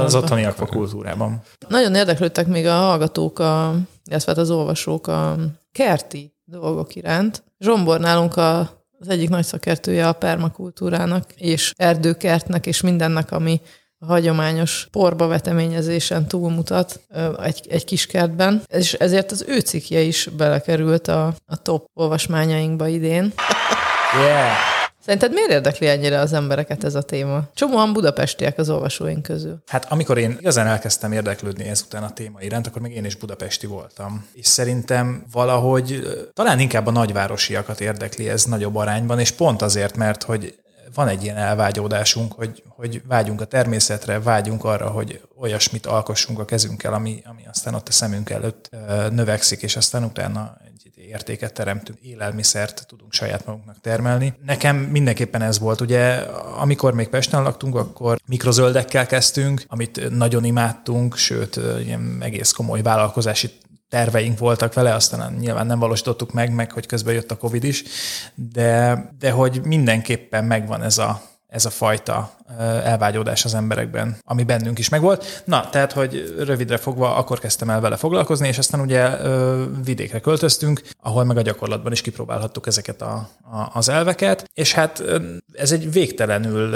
Az 0.05 0.15
otthoni 0.15 0.45
akvakultúrában. 0.45 1.43
Nagyon 1.69 1.95
érdeklődtek 1.95 2.47
még 2.47 2.67
a 2.67 2.75
hallgatók, 2.75 3.39
a, 3.39 3.75
illetve 4.05 4.33
hát 4.33 4.41
az 4.41 4.51
olvasók 4.51 5.07
a 5.07 5.37
kerti 5.73 6.35
dolgok 6.45 6.95
iránt. 6.95 7.43
Zsombor 7.59 8.01
nálunk 8.01 8.37
a, 8.37 8.59
az 8.99 9.09
egyik 9.09 9.29
nagy 9.29 9.45
szakértője 9.45 10.09
a 10.09 10.13
permakultúrának, 10.13 11.33
és 11.37 11.73
erdőkertnek, 11.77 12.67
és 12.67 12.81
mindennek, 12.81 13.33
ami 13.33 13.61
a 13.99 14.07
hagyományos 14.07 14.89
porba 14.91 15.27
veteményezésen 15.27 16.27
túlmutat 16.29 17.01
egy, 17.43 17.67
egy 17.69 17.85
kis 17.85 18.07
kertben, 18.07 18.63
és 18.67 18.93
ezért 18.93 19.31
az 19.31 19.45
ő 19.49 19.59
cikkje 19.59 20.01
is 20.01 20.29
belekerült 20.37 21.09
a, 21.09 21.35
a 21.47 21.63
top 21.63 21.87
olvasmányainkba 21.95 22.89
idén. 22.89 23.33
Yeah. 24.15 24.84
Szerinted 25.05 25.33
miért 25.33 25.51
érdekli 25.51 25.89
ennyire 25.89 26.19
az 26.19 26.33
embereket 26.33 26.85
ez 26.85 26.95
a 26.95 27.03
téma? 27.03 27.43
Csomóan 27.55 27.93
budapestiek 27.93 28.59
az 28.59 28.71
olvasóink 28.71 29.23
közül. 29.23 29.63
Hát 29.67 29.93
amikor 29.93 30.19
én 30.19 30.37
igazán 30.41 30.67
elkezdtem 30.67 31.13
érdeklődni 31.13 31.65
ezután 31.65 32.03
a 32.03 32.13
téma 32.13 32.41
iránt, 32.41 32.67
akkor 32.67 32.83
még 32.83 32.95
én 32.95 33.05
is 33.05 33.17
budapesti 33.17 33.67
voltam. 33.67 34.27
És 34.33 34.47
szerintem 34.47 35.25
valahogy 35.33 36.01
talán 36.33 36.59
inkább 36.59 36.87
a 36.87 36.91
nagyvárosiakat 36.91 37.81
érdekli 37.81 38.29
ez 38.29 38.45
nagyobb 38.45 38.77
arányban, 38.77 39.19
és 39.19 39.31
pont 39.31 39.63
azért, 39.63 39.97
mert 39.97 40.23
hogy 40.23 40.59
van 40.95 41.09
egy 41.09 41.23
ilyen 41.23 41.37
elvágyódásunk, 41.37 42.33
hogy, 42.33 42.63
hogy 42.69 43.03
vágyunk 43.07 43.41
a 43.41 43.45
természetre, 43.45 44.21
vágyunk 44.21 44.65
arra, 44.65 44.91
hogy 44.91 45.21
olyasmit 45.39 45.87
alkossunk 45.87 46.39
a 46.39 46.45
kezünkkel, 46.45 46.95
ami, 46.95 47.23
ami 47.25 47.43
aztán 47.51 47.75
ott 47.75 47.89
a 47.89 47.93
szemünk 47.93 48.31
előtt 48.31 48.71
növekszik, 49.11 49.63
és 49.63 49.77
aztán 49.77 50.05
utána 50.05 50.57
értéket 51.09 51.53
teremtünk, 51.53 51.99
élelmiszert 52.01 52.85
tudunk 52.89 53.13
saját 53.13 53.47
magunknak 53.47 53.81
termelni. 53.81 54.35
Nekem 54.45 54.77
mindenképpen 54.77 55.43
ez 55.43 55.59
volt. 55.59 55.81
Ugye, 55.81 56.15
amikor 56.59 56.95
még 56.95 57.09
Pesten 57.09 57.43
laktunk, 57.43 57.75
akkor 57.75 58.19
mikrozöldekkel 58.27 59.07
kezdtünk, 59.07 59.65
amit 59.67 60.11
nagyon 60.11 60.45
imádtunk, 60.45 61.17
sőt, 61.17 61.61
ilyen 61.85 62.19
egész 62.21 62.51
komoly 62.51 62.83
vállalkozási 62.83 63.51
terveink 63.89 64.39
voltak 64.39 64.75
vele, 64.75 64.95
aztán 64.95 65.33
nyilván 65.33 65.67
nem 65.67 65.79
valósítottuk 65.79 66.33
meg, 66.33 66.55
meg 66.55 66.73
hogy 66.73 66.87
közben 66.87 67.15
jött 67.15 67.31
a 67.31 67.37
Covid 67.37 67.65
is, 67.65 67.85
de, 68.35 68.99
de 69.19 69.31
hogy 69.31 69.61
mindenképpen 69.65 70.45
megvan 70.45 70.83
ez 70.83 70.99
a, 70.99 71.23
ez 71.55 71.65
a 71.65 71.71
fajta 71.71 72.31
elvágyódás 72.85 73.45
az 73.45 73.55
emberekben, 73.55 74.17
ami 74.25 74.43
bennünk 74.43 74.79
is 74.79 74.89
megvolt. 74.89 75.43
Na, 75.45 75.69
tehát, 75.71 75.93
hogy 75.93 76.35
rövidre 76.39 76.77
fogva, 76.77 77.17
akkor 77.17 77.39
kezdtem 77.39 77.71
el 77.71 77.81
vele 77.81 77.97
foglalkozni, 77.97 78.49
és 78.49 78.59
aztán 78.59 78.81
ugye 78.81 79.17
vidékre 79.85 80.21
költöztünk, 80.21 80.83
ahol 81.03 81.25
meg 81.25 81.37
a 81.37 81.43
gyakorlatban 81.43 81.93
is 81.93 82.01
kipróbálhattuk 82.01 82.67
ezeket 82.67 83.03
a, 83.03 83.29
a, 83.53 83.71
az 83.73 83.89
elveket, 83.89 84.51
és 84.55 84.73
hát 84.73 85.03
ez 85.53 85.73
egy 85.73 85.93
végtelenül 85.93 86.75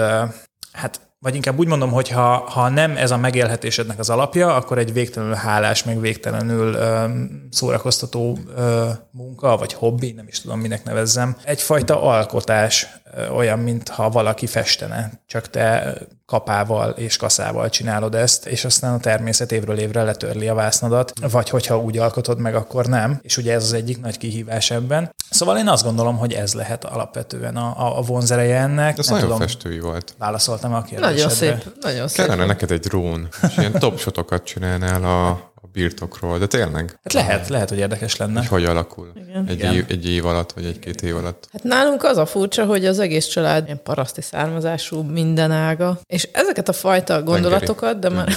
hát 0.72 1.00
vagy 1.20 1.34
inkább 1.34 1.58
úgy 1.58 1.66
mondom, 1.66 1.90
hogy 1.90 2.08
ha, 2.08 2.36
ha 2.36 2.68
nem 2.68 2.96
ez 2.96 3.10
a 3.10 3.16
megélhetésednek 3.16 3.98
az 3.98 4.10
alapja, 4.10 4.54
akkor 4.54 4.78
egy 4.78 4.92
végtelenül 4.92 5.34
hálás, 5.34 5.84
meg 5.84 6.00
végtelenül 6.00 6.74
ö, 6.74 7.04
szórakoztató 7.50 8.38
ö, 8.56 8.88
munka, 9.10 9.56
vagy 9.56 9.72
hobbi, 9.72 10.12
nem 10.12 10.26
is 10.28 10.40
tudom, 10.40 10.60
minek 10.60 10.84
nevezzem. 10.84 11.36
Egyfajta 11.44 12.02
alkotás, 12.02 12.86
ö, 13.14 13.28
olyan, 13.28 13.58
mintha 13.58 14.10
valaki 14.10 14.46
festene, 14.46 15.22
csak 15.26 15.50
te 15.50 15.94
kapával 16.28 16.90
és 16.90 17.16
kaszával 17.16 17.68
csinálod 17.68 18.14
ezt, 18.14 18.46
és 18.46 18.64
aztán 18.64 18.94
a 18.94 18.98
természet 18.98 19.52
évről 19.52 19.78
évre 19.78 20.02
letörli 20.02 20.48
a 20.48 20.54
vásznadat, 20.54 21.12
vagy 21.30 21.48
hogyha 21.48 21.78
úgy 21.78 21.98
alkotod 21.98 22.38
meg, 22.38 22.54
akkor 22.54 22.86
nem. 22.86 23.18
És 23.22 23.36
ugye 23.36 23.52
ez 23.52 23.62
az 23.62 23.72
egyik 23.72 24.00
nagy 24.00 24.18
kihívás 24.18 24.70
ebben. 24.70 25.14
Szóval 25.30 25.58
én 25.58 25.68
azt 25.68 25.84
gondolom, 25.84 26.16
hogy 26.16 26.32
ez 26.32 26.54
lehet 26.54 26.84
alapvetően 26.84 27.56
a, 27.56 27.98
a 27.98 28.02
vonzereje 28.02 28.58
ennek. 28.58 28.98
Ez 28.98 29.06
nem 29.06 29.14
nagyon 29.14 29.30
tudom, 29.30 29.46
festői 29.46 29.80
volt. 29.80 30.14
Válaszoltam 30.18 30.74
a 30.74 30.82
kérdésedre. 30.82 31.14
Nagyon 31.14 31.30
szép, 31.30 31.72
nagyon 31.80 32.08
szép. 32.08 32.26
Kellene 32.26 32.44
neked 32.44 32.70
egy 32.70 32.80
drón, 32.80 33.28
és 33.42 33.56
ilyen 33.56 33.72
top 33.72 33.98
shotokat 33.98 34.44
csinálnál 34.44 35.04
a, 35.04 35.52
birtokról, 35.66 36.38
de 36.38 36.46
tényleg. 36.46 36.98
Hát 37.02 37.12
lehet, 37.12 37.48
lehet, 37.48 37.68
hogy 37.68 37.78
érdekes 37.78 38.16
lenne. 38.16 38.38
Hogy 38.38 38.48
hogy 38.48 38.64
alakul 38.64 39.12
Igen. 39.14 39.46
Egy, 39.46 39.54
Igen. 39.54 39.74
Év, 39.74 39.84
egy 39.88 40.08
év 40.08 40.26
alatt, 40.26 40.52
vagy 40.52 40.64
egy-két 40.64 41.02
év 41.02 41.16
alatt. 41.16 41.48
Hát 41.52 41.62
nálunk 41.62 42.02
az 42.02 42.16
a 42.16 42.26
furcsa, 42.26 42.64
hogy 42.64 42.86
az 42.86 42.98
egész 42.98 43.26
család 43.26 43.64
ilyen 43.64 43.82
paraszti 43.82 44.20
származású 44.20 45.02
minden 45.02 45.50
ága, 45.50 46.00
és 46.06 46.28
ezeket 46.32 46.68
a 46.68 46.72
fajta 46.72 47.22
gondolatokat, 47.22 47.98
de 47.98 48.08
már, 48.08 48.32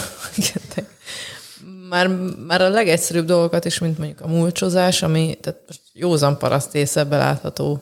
már, 1.89 2.07
már 2.47 2.61
a 2.61 2.69
legegyszerűbb 2.69 3.25
dolgokat 3.25 3.65
is, 3.65 3.79
mint 3.79 3.97
mondjuk 3.97 4.21
a 4.21 4.27
mulcsozás, 4.27 5.03
ami 5.03 5.37
tehát 5.41 5.59
most 5.67 5.81
józan 5.93 6.37
paraszt 6.37 6.75
észebbe 6.75 7.17
látható 7.17 7.81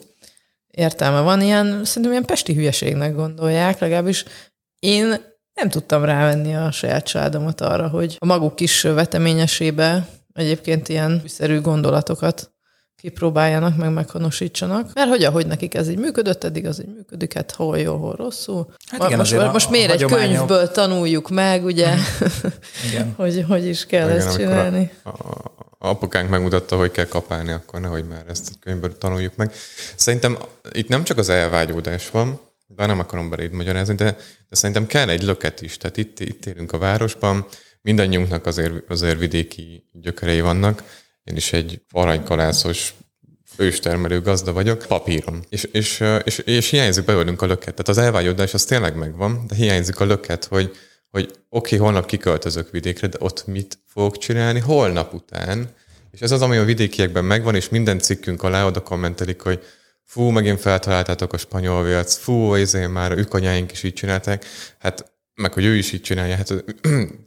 értelme 0.70 1.20
van, 1.20 1.40
ilyen, 1.40 1.84
szerintem 1.84 2.10
ilyen 2.12 2.24
pesti 2.24 2.54
hülyeségnek 2.54 3.14
gondolják, 3.14 3.78
legalábbis 3.78 4.24
én 4.78 5.28
nem 5.54 5.68
tudtam 5.68 6.04
rávenni 6.04 6.56
a 6.56 6.70
saját 6.70 7.04
családomat 7.04 7.60
arra, 7.60 7.88
hogy 7.88 8.16
a 8.18 8.26
maguk 8.26 8.56
kis 8.56 8.82
veteményesébe 8.82 10.08
egyébként 10.32 10.88
ilyen 10.88 11.22
szerű 11.26 11.60
gondolatokat 11.60 12.50
kipróbáljanak, 13.00 13.76
meg 13.76 13.92
meghonosítsanak. 13.92 14.90
Mert 14.94 15.08
hogy 15.08 15.24
ahogy 15.24 15.46
nekik 15.46 15.74
ez 15.74 15.88
így 15.88 15.98
működött, 15.98 16.44
eddig 16.44 16.66
az 16.66 16.80
így 16.80 16.94
működik, 16.94 17.32
hát 17.32 17.50
hol 17.52 17.78
jó, 17.78 17.96
hol 17.96 18.14
rosszul. 18.14 18.74
Hát 18.86 19.04
igen, 19.04 19.18
most, 19.18 19.52
most 19.52 19.66
a, 19.66 19.70
miért 19.70 19.90
a 19.90 19.92
egy 19.92 20.02
hagyományok... 20.02 20.36
könyvből 20.36 20.70
tanuljuk 20.70 21.28
meg, 21.28 21.64
ugye, 21.64 21.94
igen. 22.88 23.12
hogy 23.16 23.44
hogy 23.48 23.66
is 23.66 23.86
kell 23.86 24.08
igen, 24.08 24.18
ezt 24.18 24.36
csinálni. 24.36 24.90
A, 25.02 25.08
a, 25.08 25.54
apukánk 25.78 26.30
megmutatta, 26.30 26.76
hogy 26.76 26.90
kell 26.90 27.04
kapálni, 27.04 27.52
akkor 27.52 27.80
nehogy 27.80 28.04
már 28.08 28.24
ezt 28.28 28.50
a 28.54 28.58
könyvből 28.60 28.98
tanuljuk 28.98 29.36
meg. 29.36 29.52
Szerintem 29.96 30.38
itt 30.72 30.88
nem 30.88 31.04
csak 31.04 31.18
az 31.18 31.28
elvágyódás 31.28 32.10
van, 32.10 32.40
bár 32.74 32.88
nem 32.88 32.98
akarom 32.98 33.28
beléd 33.28 33.52
magyarázni, 33.52 33.94
de, 33.94 34.16
de 34.48 34.56
szerintem 34.56 34.86
kell 34.86 35.08
egy 35.08 35.22
löket 35.22 35.62
is. 35.62 35.76
Tehát 35.76 35.96
itt, 35.96 36.20
itt 36.20 36.46
élünk 36.46 36.72
a 36.72 36.78
városban, 36.78 37.46
mindannyiunknak 37.82 38.46
azért, 38.46 38.90
azért 38.90 39.18
vidéki 39.18 39.84
gyökerei 39.92 40.40
vannak. 40.40 40.82
Én 41.24 41.36
is 41.36 41.52
egy 41.52 41.82
aranykalászos 41.90 42.94
őstermelő 43.56 44.20
gazda 44.20 44.52
vagyok, 44.52 44.84
papíron. 44.88 45.44
És, 45.48 45.62
és, 45.62 46.04
és, 46.24 46.38
és 46.38 46.70
hiányzik 46.70 47.04
belőlünk 47.04 47.42
a 47.42 47.46
löket. 47.46 47.74
Tehát 47.74 47.88
az 47.88 47.98
elvágyódás 47.98 48.54
az 48.54 48.64
tényleg 48.64 48.96
megvan, 48.96 49.44
de 49.46 49.54
hiányzik 49.54 50.00
a 50.00 50.04
löket, 50.04 50.44
hogy, 50.44 50.76
hogy 51.10 51.24
oké, 51.24 51.74
okay, 51.74 51.78
holnap 51.78 52.06
kiköltözök 52.06 52.70
vidékre, 52.70 53.06
de 53.06 53.16
ott 53.20 53.46
mit 53.46 53.78
fogok 53.86 54.18
csinálni 54.18 54.60
holnap 54.60 55.14
után. 55.14 55.68
És 56.10 56.20
ez 56.20 56.30
az, 56.30 56.42
ami 56.42 56.56
a 56.56 56.64
vidékiekben 56.64 57.24
megvan, 57.24 57.54
és 57.54 57.68
minden 57.68 57.98
cikkünk 57.98 58.42
alá 58.42 58.66
oda 58.66 58.80
kommentelik, 58.80 59.40
hogy 59.40 59.62
fú, 60.10 60.28
megint 60.28 60.60
feltaláltátok 60.60 61.32
a 61.32 61.36
spanyol 61.36 61.84
vélc, 61.84 62.16
fú, 62.16 62.54
ezért 62.54 62.90
már 62.90 63.18
ők 63.18 63.34
anyáink 63.34 63.72
is 63.72 63.82
így 63.82 63.92
csinálták, 63.92 64.44
hát 64.78 65.12
meg 65.34 65.52
hogy 65.52 65.64
ő 65.64 65.76
is 65.76 65.92
így 65.92 66.00
csinálja, 66.00 66.36
hát 66.36 66.64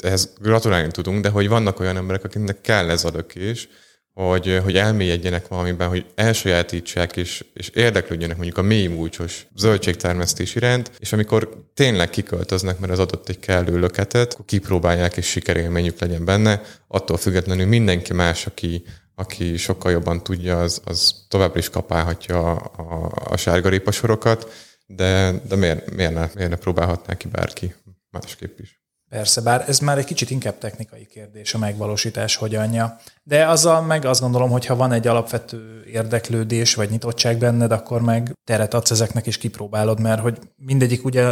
ehhez 0.03 0.33
gratulálni 0.41 0.91
tudunk, 0.91 1.21
de 1.21 1.29
hogy 1.29 1.47
vannak 1.47 1.79
olyan 1.79 1.97
emberek, 1.97 2.23
akiknek 2.23 2.61
kell 2.61 2.89
ez 2.89 3.03
a 3.03 3.11
lökés, 3.13 3.67
hogy, 4.13 4.59
hogy 4.63 4.77
elmélyedjenek 4.77 5.47
valamiben, 5.47 5.87
hogy 5.87 6.05
elsajátítsák 6.15 7.17
és, 7.17 7.45
és 7.53 7.69
érdeklődjenek 7.69 8.35
mondjuk 8.35 8.57
a 8.57 8.61
mély 8.61 8.87
múlcsos 8.87 9.47
zöldségtermesztés 9.55 10.55
iránt, 10.55 10.91
és 10.99 11.13
amikor 11.13 11.67
tényleg 11.73 12.09
kiköltöznek, 12.09 12.79
mert 12.79 12.91
az 12.91 12.99
adott 12.99 13.29
egy 13.29 13.39
kellő 13.39 13.79
löketet, 13.79 14.33
akkor 14.33 14.45
kipróbálják 14.45 15.17
és 15.17 15.25
sikerélményük 15.25 15.99
legyen 15.99 16.25
benne, 16.25 16.61
attól 16.87 17.17
függetlenül 17.17 17.65
mindenki 17.65 18.13
más, 18.13 18.45
aki, 18.45 18.83
aki 19.15 19.57
sokkal 19.57 19.91
jobban 19.91 20.23
tudja, 20.23 20.61
az, 20.61 20.81
az 20.85 21.25
továbbra 21.27 21.59
is 21.59 21.69
kapálhatja 21.69 22.51
a, 22.51 22.71
a, 22.77 23.11
a 23.13 23.37
sárgarépa 23.37 23.91
sorokat, 23.91 24.51
de, 24.85 25.31
de 25.47 25.55
miért, 25.55 25.91
miért, 25.91 26.13
ne, 26.13 26.29
miért 26.33 26.49
ne 26.49 26.55
próbálhatná 26.55 27.17
ki 27.17 27.27
bárki 27.27 27.75
másképp 28.09 28.59
is? 28.59 28.82
Persze, 29.13 29.41
bár 29.41 29.63
ez 29.67 29.79
már 29.79 29.97
egy 29.97 30.05
kicsit 30.05 30.29
inkább 30.29 30.57
technikai 30.57 31.05
kérdés, 31.05 31.53
a 31.53 31.57
megvalósítás 31.57 32.35
hogyanja. 32.35 32.99
De 33.23 33.47
azzal 33.47 33.81
meg 33.81 34.05
azt 34.05 34.21
gondolom, 34.21 34.49
hogy 34.49 34.65
ha 34.65 34.75
van 34.75 34.91
egy 34.91 35.07
alapvető 35.07 35.83
érdeklődés 35.91 36.75
vagy 36.75 36.89
nyitottság 36.89 37.37
benned, 37.37 37.71
akkor 37.71 38.01
meg 38.01 38.37
teret 38.43 38.73
adsz 38.73 38.91
ezeknek 38.91 39.27
és 39.27 39.37
kipróbálod, 39.37 39.99
mert 39.99 40.21
hogy 40.21 40.39
mindegyik 40.55 41.05
ugye 41.05 41.23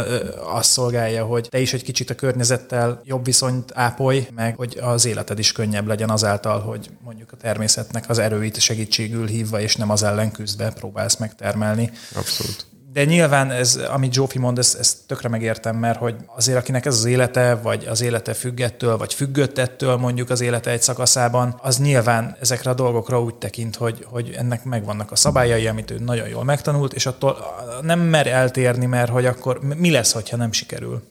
azt 0.52 0.70
szolgálja, 0.70 1.24
hogy 1.24 1.48
te 1.50 1.58
is 1.58 1.72
egy 1.72 1.82
kicsit 1.82 2.10
a 2.10 2.14
környezettel 2.14 3.00
jobb 3.04 3.24
viszonyt 3.24 3.72
ápolj, 3.74 4.26
meg 4.34 4.56
hogy 4.56 4.78
az 4.82 5.04
életed 5.04 5.38
is 5.38 5.52
könnyebb 5.52 5.86
legyen 5.86 6.10
azáltal, 6.10 6.60
hogy 6.60 6.90
mondjuk 7.04 7.32
a 7.32 7.36
természetnek 7.36 8.08
az 8.08 8.18
erőit 8.18 8.60
segítségül 8.60 9.26
hívva, 9.26 9.60
és 9.60 9.76
nem 9.76 9.90
az 9.90 10.02
ellen 10.02 10.32
küzdve 10.32 10.72
próbálsz 10.72 11.16
megtermelni. 11.16 11.90
Abszolút 12.14 12.66
de 12.92 13.04
nyilván 13.04 13.50
ez, 13.50 13.80
amit 13.88 14.12
Zsófi 14.12 14.38
mond, 14.38 14.58
ezt, 14.58 14.78
ezt 14.78 14.96
tökre 15.06 15.28
megértem, 15.28 15.76
mert 15.76 15.98
hogy 15.98 16.14
azért 16.36 16.58
akinek 16.58 16.86
ez 16.86 16.94
az 16.94 17.04
élete, 17.04 17.54
vagy 17.54 17.86
az 17.86 18.00
élete 18.00 18.34
függettől, 18.34 18.96
vagy 18.96 19.14
függött 19.14 19.58
ettől 19.58 19.96
mondjuk 19.96 20.30
az 20.30 20.40
élete 20.40 20.70
egy 20.70 20.82
szakaszában, 20.82 21.58
az 21.62 21.78
nyilván 21.78 22.36
ezekre 22.40 22.70
a 22.70 22.74
dolgokra 22.74 23.22
úgy 23.22 23.34
tekint, 23.34 23.76
hogy, 23.76 24.06
hogy 24.08 24.34
ennek 24.38 24.64
megvannak 24.64 25.10
a 25.12 25.16
szabályai, 25.16 25.66
amit 25.66 25.90
ő 25.90 25.98
nagyon 25.98 26.28
jól 26.28 26.44
megtanult, 26.44 26.92
és 26.92 27.06
attól 27.06 27.36
nem 27.82 28.00
mer 28.00 28.26
eltérni, 28.26 28.86
mert 28.86 29.10
hogy 29.10 29.26
akkor 29.26 29.60
mi 29.76 29.90
lesz, 29.90 30.12
hogyha 30.12 30.36
nem 30.36 30.52
sikerül. 30.52 31.02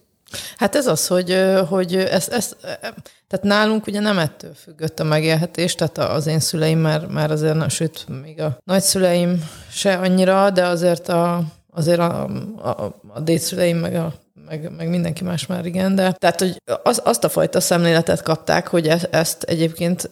Hát 0.58 0.76
ez 0.76 0.88
az, 0.88 1.08
hogy, 1.08 1.38
hogy 1.70 1.96
ez, 1.96 2.30
ez, 2.30 2.56
tehát 3.28 3.42
nálunk 3.42 3.88
ugye 3.88 4.00
nem 4.00 4.18
ettől 4.18 4.54
függött 4.54 5.00
a 5.00 5.04
megélhetés, 5.04 5.76
tehát 5.76 5.98
az 5.98 6.28
én 6.28 6.40
szüleim 6.40 6.80
már, 6.80 7.08
már 7.08 7.32
azért, 7.32 7.70
sőt, 7.70 8.06
még 8.22 8.42
a 8.42 8.58
nagyszüleim 8.64 9.50
se 9.72 9.94
annyira, 9.94 10.50
de 10.50 10.66
azért 10.66 11.10
a, 11.10 11.44
azért 11.72 12.00
a, 12.00 12.24
a, 12.58 13.00
a 13.08 13.20
dédszüleim 13.20 13.78
meg, 13.78 13.96
a, 13.96 14.14
meg, 14.48 14.72
meg 14.78 14.90
mindenki 14.90 15.24
más 15.24 15.46
már 15.46 15.66
igen, 15.66 15.96
de 15.96 16.12
tehát, 16.12 16.40
hogy 16.40 16.62
az, 16.84 17.02
azt 17.04 17.24
a 17.24 17.30
fajta 17.30 17.60
szemléletet 17.60 18.22
kapták, 18.22 18.68
hogy 18.68 18.88
e, 18.88 19.00
ezt 19.12 19.44
egyébként 19.44 20.10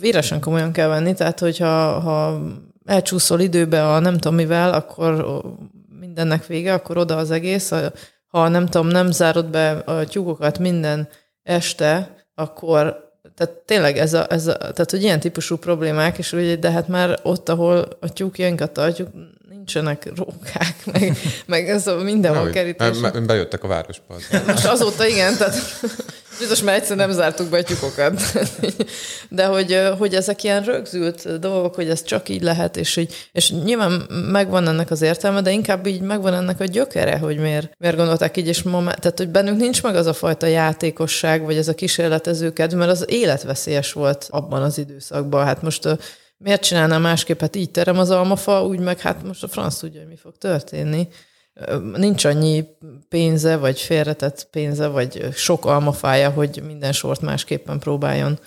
véresen 0.00 0.40
komolyan 0.40 0.72
kell 0.72 0.88
venni, 0.88 1.14
tehát 1.14 1.38
hogyha 1.38 2.00
ha 2.00 2.40
elcsúszol 2.84 3.40
időbe 3.40 3.92
a 3.94 3.98
nem 3.98 4.14
tudom 4.14 4.34
mivel, 4.34 4.72
akkor 4.72 5.42
mindennek 6.00 6.46
vége, 6.46 6.72
akkor 6.72 6.98
oda 6.98 7.16
az 7.16 7.30
egész. 7.30 7.72
Ha 8.26 8.48
nem 8.48 8.66
tudom, 8.66 8.86
nem 8.86 9.10
zárod 9.10 9.46
be 9.46 9.70
a 9.70 10.04
tyúkokat 10.04 10.58
minden 10.58 11.08
este, 11.42 12.16
akkor 12.34 13.02
tehát 13.34 13.52
tényleg 13.52 13.98
ez 13.98 14.14
a, 14.14 14.26
ez 14.30 14.46
a, 14.46 14.56
tehát 14.56 14.90
hogy 14.90 15.02
ilyen 15.02 15.20
típusú 15.20 15.56
problémák, 15.56 16.18
és 16.18 16.32
ugye, 16.32 16.56
de 16.56 16.70
hát 16.70 16.88
már 16.88 17.18
ott, 17.22 17.48
ahol 17.48 17.88
a 18.00 18.12
tyúkjainkat 18.12 18.70
tartjuk, 18.70 19.08
nincsenek 19.64 20.08
rókák, 20.16 20.74
meg, 20.92 21.16
meg 21.46 21.68
ez 21.68 21.86
a 21.86 21.96
mindenhol 21.96 22.50
kerítés. 22.50 22.98
Bejöttek 23.26 23.64
a 23.64 23.68
városba. 23.68 24.16
Most 24.46 24.66
azóta 24.66 25.06
igen, 25.06 25.36
tehát 25.36 25.56
biztos 26.38 26.62
már 26.62 26.74
egyszer 26.74 26.96
nem 26.96 27.10
zártuk 27.10 27.48
be 27.48 27.58
a 27.58 27.62
tyukokat. 27.62 28.20
De 29.28 29.44
hogy, 29.44 29.80
hogy 29.98 30.14
ezek 30.14 30.42
ilyen 30.42 30.62
rögzült 30.62 31.38
dolgok, 31.38 31.74
hogy 31.74 31.88
ez 31.88 32.02
csak 32.02 32.28
így 32.28 32.42
lehet, 32.42 32.76
és, 32.76 32.96
így, 32.96 33.28
és 33.32 33.50
nyilván 33.50 33.92
megvan 34.30 34.68
ennek 34.68 34.90
az 34.90 35.02
értelme, 35.02 35.40
de 35.40 35.50
inkább 35.50 35.86
így 35.86 36.00
megvan 36.00 36.34
ennek 36.34 36.60
a 36.60 36.64
gyökere, 36.64 37.18
hogy 37.18 37.38
miért, 37.38 37.70
miért 37.78 37.96
gondolták 37.96 38.36
így, 38.36 38.48
és 38.48 38.62
ma, 38.62 38.82
tehát 38.84 39.18
hogy 39.18 39.28
bennünk 39.28 39.60
nincs 39.60 39.82
meg 39.82 39.96
az 39.96 40.06
a 40.06 40.12
fajta 40.12 40.46
játékosság, 40.46 41.44
vagy 41.44 41.56
ez 41.56 41.68
a 41.68 41.74
kísérletező 41.74 42.52
kedv, 42.52 42.76
mert 42.76 42.90
az 42.90 43.04
életveszélyes 43.08 43.92
volt 43.92 44.26
abban 44.30 44.62
az 44.62 44.78
időszakban. 44.78 45.44
Hát 45.44 45.62
most 45.62 45.88
miért 46.44 46.62
csinálnám 46.62 47.02
másképp? 47.02 47.40
Hát 47.40 47.56
így 47.56 47.70
terem 47.70 47.98
az 47.98 48.10
almafa, 48.10 48.66
úgy 48.66 48.78
meg 48.78 49.00
hát 49.00 49.22
most 49.22 49.42
a 49.42 49.48
franc 49.48 49.78
tudja, 49.78 50.00
hogy 50.00 50.08
mi 50.08 50.16
fog 50.16 50.38
történni. 50.38 51.08
Nincs 51.96 52.24
annyi 52.24 52.64
pénze, 53.08 53.56
vagy 53.56 53.80
félretett 53.80 54.48
pénze, 54.50 54.86
vagy 54.86 55.28
sok 55.32 55.66
almafája, 55.66 56.30
hogy 56.30 56.62
minden 56.66 56.92
sort 56.92 57.20
másképpen 57.20 57.78
próbáljon 57.78 58.38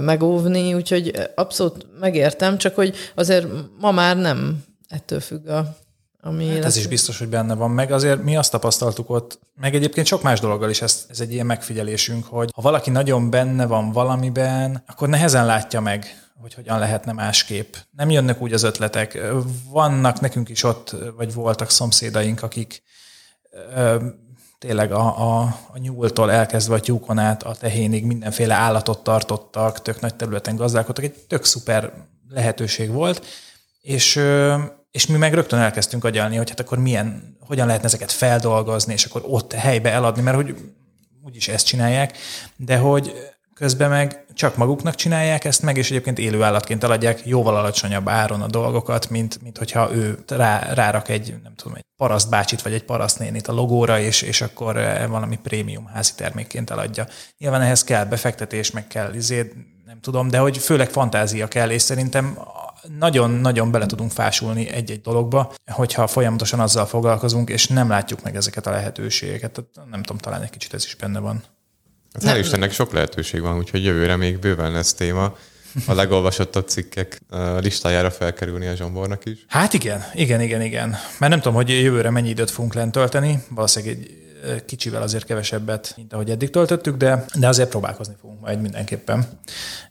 megóvni, 0.00 0.74
úgyhogy 0.74 1.30
abszolút 1.34 1.86
megértem, 2.00 2.58
csak 2.58 2.74
hogy 2.74 2.94
azért 3.14 3.46
ma 3.78 3.90
már 3.90 4.16
nem 4.16 4.64
ettől 4.88 5.20
függ 5.20 5.46
a 5.46 5.76
ami 6.20 6.48
hát 6.48 6.64
ez 6.64 6.76
is 6.76 6.86
biztos, 6.86 7.18
hogy 7.18 7.28
benne 7.28 7.54
van. 7.54 7.70
Meg 7.70 7.92
azért 7.92 8.22
mi 8.22 8.36
azt 8.36 8.50
tapasztaltuk 8.50 9.10
ott, 9.10 9.38
meg 9.60 9.74
egyébként 9.74 10.06
sok 10.06 10.22
más 10.22 10.40
dologgal 10.40 10.70
is 10.70 10.82
ez, 10.82 11.06
ez 11.08 11.20
egy 11.20 11.32
ilyen 11.32 11.46
megfigyelésünk, 11.46 12.24
hogy 12.24 12.50
ha 12.54 12.62
valaki 12.62 12.90
nagyon 12.90 13.30
benne 13.30 13.66
van 13.66 13.92
valamiben, 13.92 14.82
akkor 14.86 15.08
nehezen 15.08 15.46
látja 15.46 15.80
meg, 15.80 16.25
hogy 16.40 16.54
hogyan 16.54 16.78
lehetne 16.78 17.12
másképp. 17.12 17.74
Nem 17.90 18.10
jönnek 18.10 18.40
úgy 18.40 18.52
az 18.52 18.62
ötletek. 18.62 19.18
Vannak 19.68 20.20
nekünk 20.20 20.48
is 20.48 20.62
ott, 20.62 20.96
vagy 21.16 21.34
voltak 21.34 21.70
szomszédaink, 21.70 22.42
akik 22.42 22.82
tényleg 24.58 24.92
a, 24.92 25.40
a, 25.40 25.42
a 25.72 25.78
nyúltól 25.78 26.32
elkezdve 26.32 26.74
a 26.74 26.80
tyúkon 26.80 27.18
át 27.18 27.42
a 27.42 27.54
tehénig 27.54 28.04
mindenféle 28.04 28.54
állatot 28.54 29.02
tartottak, 29.02 29.82
tök 29.82 30.00
nagy 30.00 30.14
területen 30.14 30.56
gazdálkodtak, 30.56 31.04
egy 31.04 31.24
tök 31.28 31.44
szuper 31.44 31.92
lehetőség 32.28 32.90
volt, 32.90 33.26
és, 33.80 34.20
És 34.90 35.06
mi 35.06 35.16
meg 35.16 35.34
rögtön 35.34 35.58
elkezdtünk 35.58 36.04
agyalni, 36.04 36.36
hogy 36.36 36.48
hát 36.48 36.60
akkor 36.60 36.78
milyen, 36.78 37.36
hogyan 37.40 37.66
lehetne 37.66 37.86
ezeket 37.86 38.12
feldolgozni, 38.12 38.92
és 38.92 39.04
akkor 39.04 39.22
ott 39.24 39.52
helybe 39.52 39.90
eladni, 39.90 40.22
mert 40.22 40.36
hogy 40.36 40.56
úgyis 41.24 41.48
ezt 41.48 41.66
csinálják, 41.66 42.18
de 42.56 42.76
hogy 42.76 43.35
közben 43.56 43.90
meg 43.90 44.24
csak 44.34 44.56
maguknak 44.56 44.94
csinálják 44.94 45.44
ezt 45.44 45.62
meg, 45.62 45.76
és 45.76 45.90
egyébként 45.90 46.18
élő 46.18 46.42
állatként 46.42 46.84
eladják 46.84 47.26
jóval 47.26 47.56
alacsonyabb 47.56 48.08
áron 48.08 48.42
a 48.42 48.46
dolgokat, 48.46 49.10
mint, 49.10 49.42
mint 49.42 49.58
hogyha 49.58 49.94
ő 49.94 50.18
rá, 50.28 50.72
rárak 50.74 51.08
egy, 51.08 51.34
nem 51.42 51.54
tudom, 51.54 51.74
egy 51.74 51.84
paraszt 51.96 52.30
bácsit 52.30 52.62
vagy 52.62 52.72
egy 52.72 52.84
parasztnénit 52.84 53.48
a 53.48 53.52
logóra, 53.52 53.98
és, 54.00 54.22
és 54.22 54.40
akkor 54.40 54.76
eh, 54.76 55.08
valami 55.08 55.38
prémium 55.42 55.86
házi 55.86 56.12
termékként 56.16 56.70
eladja. 56.70 57.06
Nyilván 57.38 57.60
ehhez 57.60 57.84
kell 57.84 58.04
befektetés, 58.04 58.70
meg 58.70 58.86
kell 58.86 59.14
izé, 59.14 59.52
nem 59.86 60.00
tudom, 60.00 60.28
de 60.28 60.38
hogy 60.38 60.58
főleg 60.58 60.90
fantázia 60.90 61.48
kell, 61.48 61.70
és 61.70 61.82
szerintem 61.82 62.38
nagyon-nagyon 62.98 63.70
bele 63.70 63.86
tudunk 63.86 64.10
fásulni 64.10 64.68
egy-egy 64.68 65.00
dologba, 65.00 65.54
hogyha 65.70 66.06
folyamatosan 66.06 66.60
azzal 66.60 66.86
foglalkozunk, 66.86 67.50
és 67.50 67.66
nem 67.66 67.88
látjuk 67.88 68.22
meg 68.22 68.36
ezeket 68.36 68.66
a 68.66 68.70
lehetőségeket. 68.70 69.64
Nem 69.90 70.02
tudom, 70.02 70.18
talán 70.18 70.42
egy 70.42 70.50
kicsit 70.50 70.74
ez 70.74 70.84
is 70.84 70.94
benne 70.94 71.18
van. 71.18 71.42
Hát 72.22 72.34
hál' 72.34 72.38
Istennek 72.38 72.72
sok 72.72 72.92
lehetőség 72.92 73.40
van, 73.40 73.58
úgyhogy 73.58 73.84
jövőre 73.84 74.16
még 74.16 74.38
bőven 74.38 74.72
lesz 74.72 74.94
téma 74.94 75.36
a 75.86 75.92
legolvasottabb 75.92 76.68
cikkek 76.68 77.20
listájára 77.60 78.10
felkerülni 78.10 78.66
a 78.66 78.74
Zsombornak 78.74 79.24
is. 79.24 79.38
Hát 79.48 79.72
igen, 79.72 80.04
igen, 80.14 80.40
igen, 80.40 80.62
igen. 80.62 80.88
Mert 81.18 81.32
nem 81.32 81.40
tudom, 81.40 81.54
hogy 81.54 81.68
jövőre 81.68 82.10
mennyi 82.10 82.28
időt 82.28 82.50
fogunk 82.50 82.74
lent 82.74 82.92
tölteni, 82.92 83.42
valószínűleg 83.48 83.96
egy 83.96 84.25
kicsivel 84.66 85.02
azért 85.02 85.24
kevesebbet, 85.24 85.92
mint 85.96 86.12
ahogy 86.12 86.30
eddig 86.30 86.50
töltöttük, 86.50 86.96
de, 86.96 87.24
de 87.34 87.48
azért 87.48 87.68
próbálkozni 87.68 88.14
fogunk 88.20 88.40
majd 88.40 88.60
mindenképpen. 88.60 89.24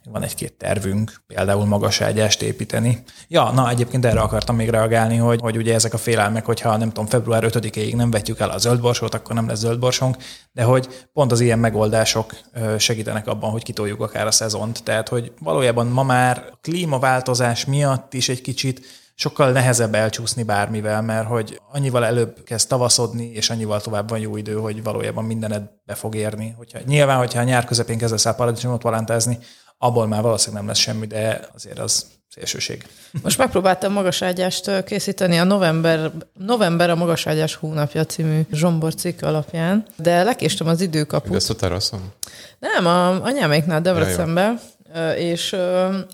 Van 0.04 0.22
egy-két 0.22 0.52
tervünk, 0.52 1.22
például 1.26 1.64
magas 1.64 2.00
ágyást 2.00 2.42
építeni. 2.42 3.02
Ja, 3.28 3.50
na 3.50 3.70
egyébként 3.70 4.04
erre 4.04 4.20
akartam 4.20 4.56
még 4.56 4.68
reagálni, 4.68 5.16
hogy, 5.16 5.40
hogy 5.40 5.56
ugye 5.56 5.74
ezek 5.74 5.94
a 5.94 5.98
félelmek, 5.98 6.44
hogyha 6.44 6.76
nem 6.76 6.88
tudom, 6.88 7.06
február 7.06 7.44
5-ig 7.46 7.94
nem 7.94 8.10
vetjük 8.10 8.38
el 8.40 8.50
a 8.50 8.58
zöldborsót, 8.58 9.14
akkor 9.14 9.34
nem 9.34 9.48
lesz 9.48 9.58
zöldborsónk, 9.58 10.16
de 10.52 10.62
hogy 10.62 10.88
pont 11.12 11.32
az 11.32 11.40
ilyen 11.40 11.58
megoldások 11.58 12.34
segítenek 12.78 13.26
abban, 13.26 13.50
hogy 13.50 13.62
kitoljuk 13.62 14.00
akár 14.00 14.26
a 14.26 14.30
szezont. 14.30 14.82
Tehát, 14.82 15.08
hogy 15.08 15.32
valójában 15.38 15.86
ma 15.86 16.02
már 16.02 16.44
a 16.52 16.58
klímaváltozás 16.60 17.64
miatt 17.64 18.14
is 18.14 18.28
egy 18.28 18.40
kicsit 18.40 18.80
sokkal 19.18 19.52
nehezebb 19.52 19.94
elcsúszni 19.94 20.42
bármivel, 20.42 21.02
mert 21.02 21.26
hogy 21.26 21.60
annyival 21.72 22.04
előbb 22.04 22.44
kezd 22.44 22.68
tavaszodni, 22.68 23.30
és 23.30 23.50
annyival 23.50 23.80
tovább 23.80 24.08
van 24.08 24.18
jó 24.18 24.36
idő, 24.36 24.54
hogy 24.54 24.82
valójában 24.82 25.24
mindened 25.24 25.62
be 25.84 25.94
fog 25.94 26.14
érni. 26.14 26.54
Hogyha, 26.56 26.78
nyilván, 26.86 27.18
hogyha 27.18 27.40
a 27.40 27.44
nyár 27.44 27.64
közepén 27.64 27.98
kezdesz 27.98 28.26
el 28.26 28.34
paradicsomot 28.34 28.80
palántázni, 28.80 29.38
abból 29.78 30.06
már 30.06 30.22
valószínűleg 30.22 30.60
nem 30.60 30.70
lesz 30.70 30.80
semmi, 30.82 31.06
de 31.06 31.48
azért 31.54 31.78
az 31.78 32.06
szélsőség. 32.28 32.86
Most 33.22 33.38
megpróbáltam 33.38 33.92
magaságyást 33.92 34.84
készíteni 34.84 35.38
a 35.38 35.44
november, 35.44 36.12
november 36.32 36.90
a 36.90 36.94
magaságyás 36.94 37.54
hónapja 37.54 38.04
című 38.04 38.40
Zsombor 38.52 38.94
cikk 38.94 39.22
alapján, 39.22 39.86
de 39.96 40.22
lekéstem 40.22 40.66
az 40.66 40.80
időkaput. 40.80 41.30
De 41.30 41.36
ezt 41.36 41.50
a 41.50 41.54
teraszon? 41.54 42.12
Nem, 42.58 42.86
a 42.86 43.22
anyáméknál 43.22 43.80
Debrecenben, 43.80 44.60
és 45.16 45.56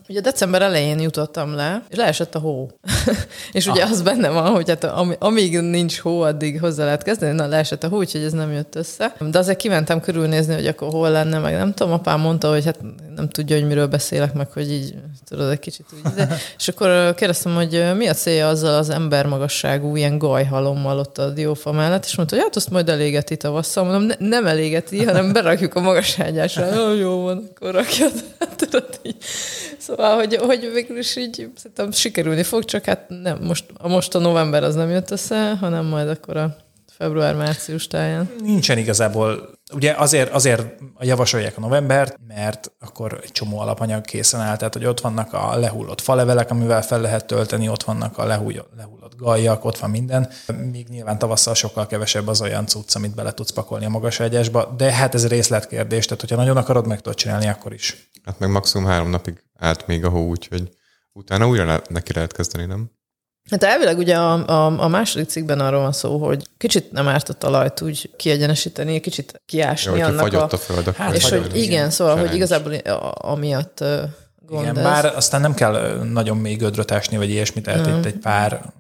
ugye 0.09 0.21
december 0.21 0.63
elején 0.63 1.01
jutottam 1.01 1.55
le, 1.55 1.83
és 1.89 1.97
leesett 1.97 2.35
a 2.35 2.39
hó. 2.39 2.71
és 3.53 3.67
ugye 3.67 3.83
ah. 3.83 3.91
az 3.91 4.03
benne 4.03 4.29
van, 4.29 4.51
hogy 4.51 4.69
hát 4.69 4.85
am, 4.85 5.15
amíg 5.19 5.61
nincs 5.61 5.99
hó, 5.99 6.21
addig 6.21 6.61
hozzá 6.61 6.85
lehet 6.85 7.03
kezdeni, 7.03 7.35
na 7.35 7.47
leesett 7.47 7.85
a 7.85 7.89
hó, 7.89 7.97
úgyhogy 7.97 8.23
ez 8.23 8.33
nem 8.33 8.53
jött 8.53 8.75
össze. 8.75 9.15
De 9.31 9.39
azért 9.39 9.59
kimentem 9.59 10.01
körülnézni, 10.01 10.55
hogy 10.55 10.67
akkor 10.67 10.89
hol 10.89 11.11
lenne, 11.11 11.39
meg 11.39 11.55
nem 11.55 11.75
tudom, 11.75 11.93
apám 11.93 12.21
mondta, 12.21 12.51
hogy 12.51 12.65
hát 12.65 12.79
nem 13.17 13.29
tudja, 13.29 13.57
hogy 13.57 13.67
miről 13.67 13.87
beszélek, 13.87 14.33
meg 14.33 14.53
hogy 14.53 14.73
így, 14.73 14.95
tudod, 15.29 15.51
egy 15.51 15.59
kicsit 15.59 15.87
úgy. 15.93 16.13
De, 16.13 16.29
és 16.59 16.69
akkor 16.69 17.15
kérdeztem, 17.15 17.55
hogy 17.55 17.93
mi 17.97 18.09
a 18.09 18.15
célja 18.15 18.49
azzal 18.49 18.75
az 18.75 18.91
ember 18.91 19.27
magasságú 19.27 19.97
ilyen 19.97 20.19
gajhalommal 20.19 20.99
ott 20.99 21.19
a 21.19 21.31
diófa 21.31 21.73
mellett, 21.73 22.05
és 22.05 22.17
mondta, 22.17 22.35
hogy 22.35 22.45
hát 22.45 22.57
azt 22.57 22.71
majd 22.71 22.89
elégeti 22.89 23.37
tavasszal. 23.37 23.85
Mondom, 23.85 24.03
ne, 24.03 24.29
nem 24.29 24.47
elégeti, 24.47 25.05
hanem 25.05 25.33
berakjuk 25.33 25.75
a 25.75 25.81
magaságyásra. 25.81 26.93
jó 26.93 27.23
van, 27.23 27.51
akkor 27.55 27.75
rakjad. 27.75 28.13
Tudod 28.69 29.01
így. 29.03 29.17
Szóval, 29.79 30.17
hogy, 30.17 30.37
hogy 30.37 30.71
végül 30.73 30.99
is 30.99 31.17
így 31.17 31.51
szerintem 31.57 31.91
sikerülni 31.91 32.43
fog, 32.43 32.65
csak 32.65 32.85
hát 32.85 33.05
nem, 33.09 33.39
most, 33.43 33.65
a 33.79 33.89
most 33.89 34.15
a 34.15 34.19
november 34.19 34.63
az 34.63 34.75
nem 34.75 34.91
jött 34.91 35.11
össze, 35.11 35.57
hanem 35.61 35.85
majd 35.85 36.09
akkor 36.09 36.37
a 36.37 36.57
február-március 36.97 37.87
táján. 37.87 38.31
Nincsen 38.43 38.79
igazából, 38.79 39.59
ugye 39.75 39.93
azért, 39.93 40.33
azért 40.33 40.63
javasolják 41.01 41.57
a 41.57 41.61
novembert, 41.61 42.19
mert 42.29 42.73
akkor 42.81 43.21
egy 43.23 43.33
csomó 43.33 43.59
alapanyag 43.59 44.05
készen 44.05 44.41
áll, 44.41 44.57
tehát 44.57 44.75
hogy 44.75 44.85
ott 44.85 45.01
vannak 45.01 45.33
a 45.33 45.57
lehullott 45.59 46.01
falevelek, 46.01 46.51
amivel 46.51 46.83
fel 46.83 47.01
lehet 47.01 47.27
tölteni, 47.27 47.69
ott 47.69 47.83
vannak 47.83 48.19
a 48.19 48.25
lehullott 48.25 49.02
gajak, 49.17 49.65
ott 49.65 49.79
van 49.79 49.91
minden. 49.91 50.29
Még 50.71 50.89
nyilván 50.89 51.19
tavasszal 51.19 51.55
sokkal 51.55 51.87
kevesebb 51.87 52.27
az 52.27 52.41
olyan 52.41 52.67
cucc, 52.67 52.95
amit 52.95 53.15
bele 53.15 53.33
tudsz 53.33 53.51
pakolni 53.51 53.85
a 53.85 53.89
magas 53.89 54.21
ágyásba, 54.21 54.75
de 54.77 54.93
hát 54.93 55.15
ez 55.15 55.27
részletkérdés, 55.27 56.05
tehát 56.05 56.21
hogyha 56.21 56.37
nagyon 56.37 56.57
akarod, 56.57 56.87
meg 56.87 57.01
tudod 57.01 57.19
csinálni, 57.19 57.47
akkor 57.49 57.73
is. 57.73 58.11
Hát 58.25 58.39
meg 58.39 58.51
maximum 58.51 58.87
három 58.87 59.11
napig 59.11 59.45
állt 59.59 59.87
még 59.87 60.05
a 60.05 60.09
hó, 60.09 60.29
úgyhogy 60.29 60.69
utána 61.13 61.49
újra 61.49 61.83
neki 61.89 62.13
lehet 62.13 62.33
kezdeni, 62.33 62.65
nem? 62.65 62.91
Hát 63.51 63.63
elvileg 63.63 63.99
ugye 63.99 64.19
a, 64.19 64.47
a, 64.47 64.81
a 64.81 64.89
második 64.89 65.29
cikkben 65.29 65.61
arról 65.61 65.81
van 65.81 65.93
szó, 65.93 66.19
hogy 66.19 66.49
kicsit 66.57 66.93
nem 66.93 67.09
árt 67.09 67.29
a 67.29 67.33
talajt 67.33 67.81
úgy 67.81 68.11
kiegyenesíteni, 68.17 69.01
kicsit 69.01 69.43
kiásni 69.47 69.99
ja, 69.99 70.07
annak 70.07 70.33
a... 70.33 70.49
a 70.51 70.57
föld, 70.57 70.87
akkor 70.87 70.95
hát, 70.95 71.15
és 71.15 71.31
hogy 71.31 71.47
igen, 71.47 71.57
igen, 71.57 71.91
szóval, 71.91 72.19
hogy 72.19 72.35
igazából 72.35 72.73
amiatt 73.15 73.85
gond 74.47 74.63
igen, 74.63 74.77
ez. 74.77 74.83
bár 74.83 75.05
aztán 75.05 75.41
nem 75.41 75.55
kell 75.55 76.03
nagyon 76.03 76.37
még 76.37 76.59
gödröt 76.59 76.91
ásni, 76.91 77.17
vagy 77.17 77.31
ilyesmit, 77.31 77.65
tehát 77.65 77.87
itt 77.87 78.05
egy 78.05 78.19
pár 78.19 78.73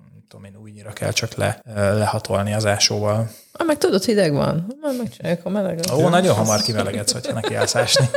újnyira 0.82 1.00
kell 1.00 1.12
csak 1.12 1.34
le, 1.34 1.60
lehatolni 1.74 2.54
az 2.54 2.66
ásóval. 2.66 3.30
Ah, 3.52 3.66
meg 3.66 3.78
tudod, 3.78 4.04
hideg 4.04 4.32
van. 4.32 4.76
Majd 4.80 4.98
megcsináljuk, 4.98 5.40
a 5.44 5.48
meleg. 5.48 5.80
Ó, 5.92 6.08
nagyon 6.08 6.34
hamar 6.34 6.60
kimelegedsz, 6.60 7.12
hogyha 7.12 7.32
neki 7.32 7.54
állsz 7.54 7.74
ásni. 7.74 8.08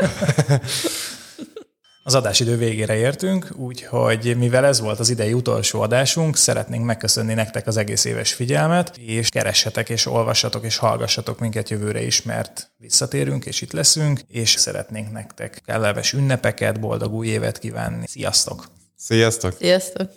Az 2.08 2.16
adásidő 2.16 2.58
végére 2.58 2.96
értünk, 2.96 3.48
úgyhogy 3.56 4.38
mivel 4.38 4.66
ez 4.66 4.80
volt 4.80 5.00
az 5.00 5.10
idei 5.10 5.34
utolsó 5.34 5.82
adásunk, 5.82 6.36
szeretnénk 6.36 6.86
megköszönni 6.86 7.34
nektek 7.34 7.68
az 7.68 7.78
egész 7.78 8.06
éves 8.06 8.34
figyelmet, 8.34 8.98
és 8.98 9.30
keressetek, 9.30 9.90
és 9.90 10.06
olvassatok, 10.06 10.66
és 10.66 10.78
hallgassatok 10.78 11.40
minket 11.40 11.70
jövőre 11.70 12.02
is, 12.02 12.22
mert 12.22 12.72
visszatérünk, 12.78 13.46
és 13.46 13.62
itt 13.62 13.72
leszünk, 13.72 14.20
és 14.28 14.52
szeretnénk 14.52 15.12
nektek 15.12 15.62
kellemes 15.66 16.14
ünnepeket, 16.14 16.80
boldog 16.80 17.14
új 17.14 17.28
évet 17.28 17.60
kívánni. 17.60 18.08
Sziasztok! 18.08 18.66
Sziasztok! 18.98 19.54
Sziasztok! 19.58 20.10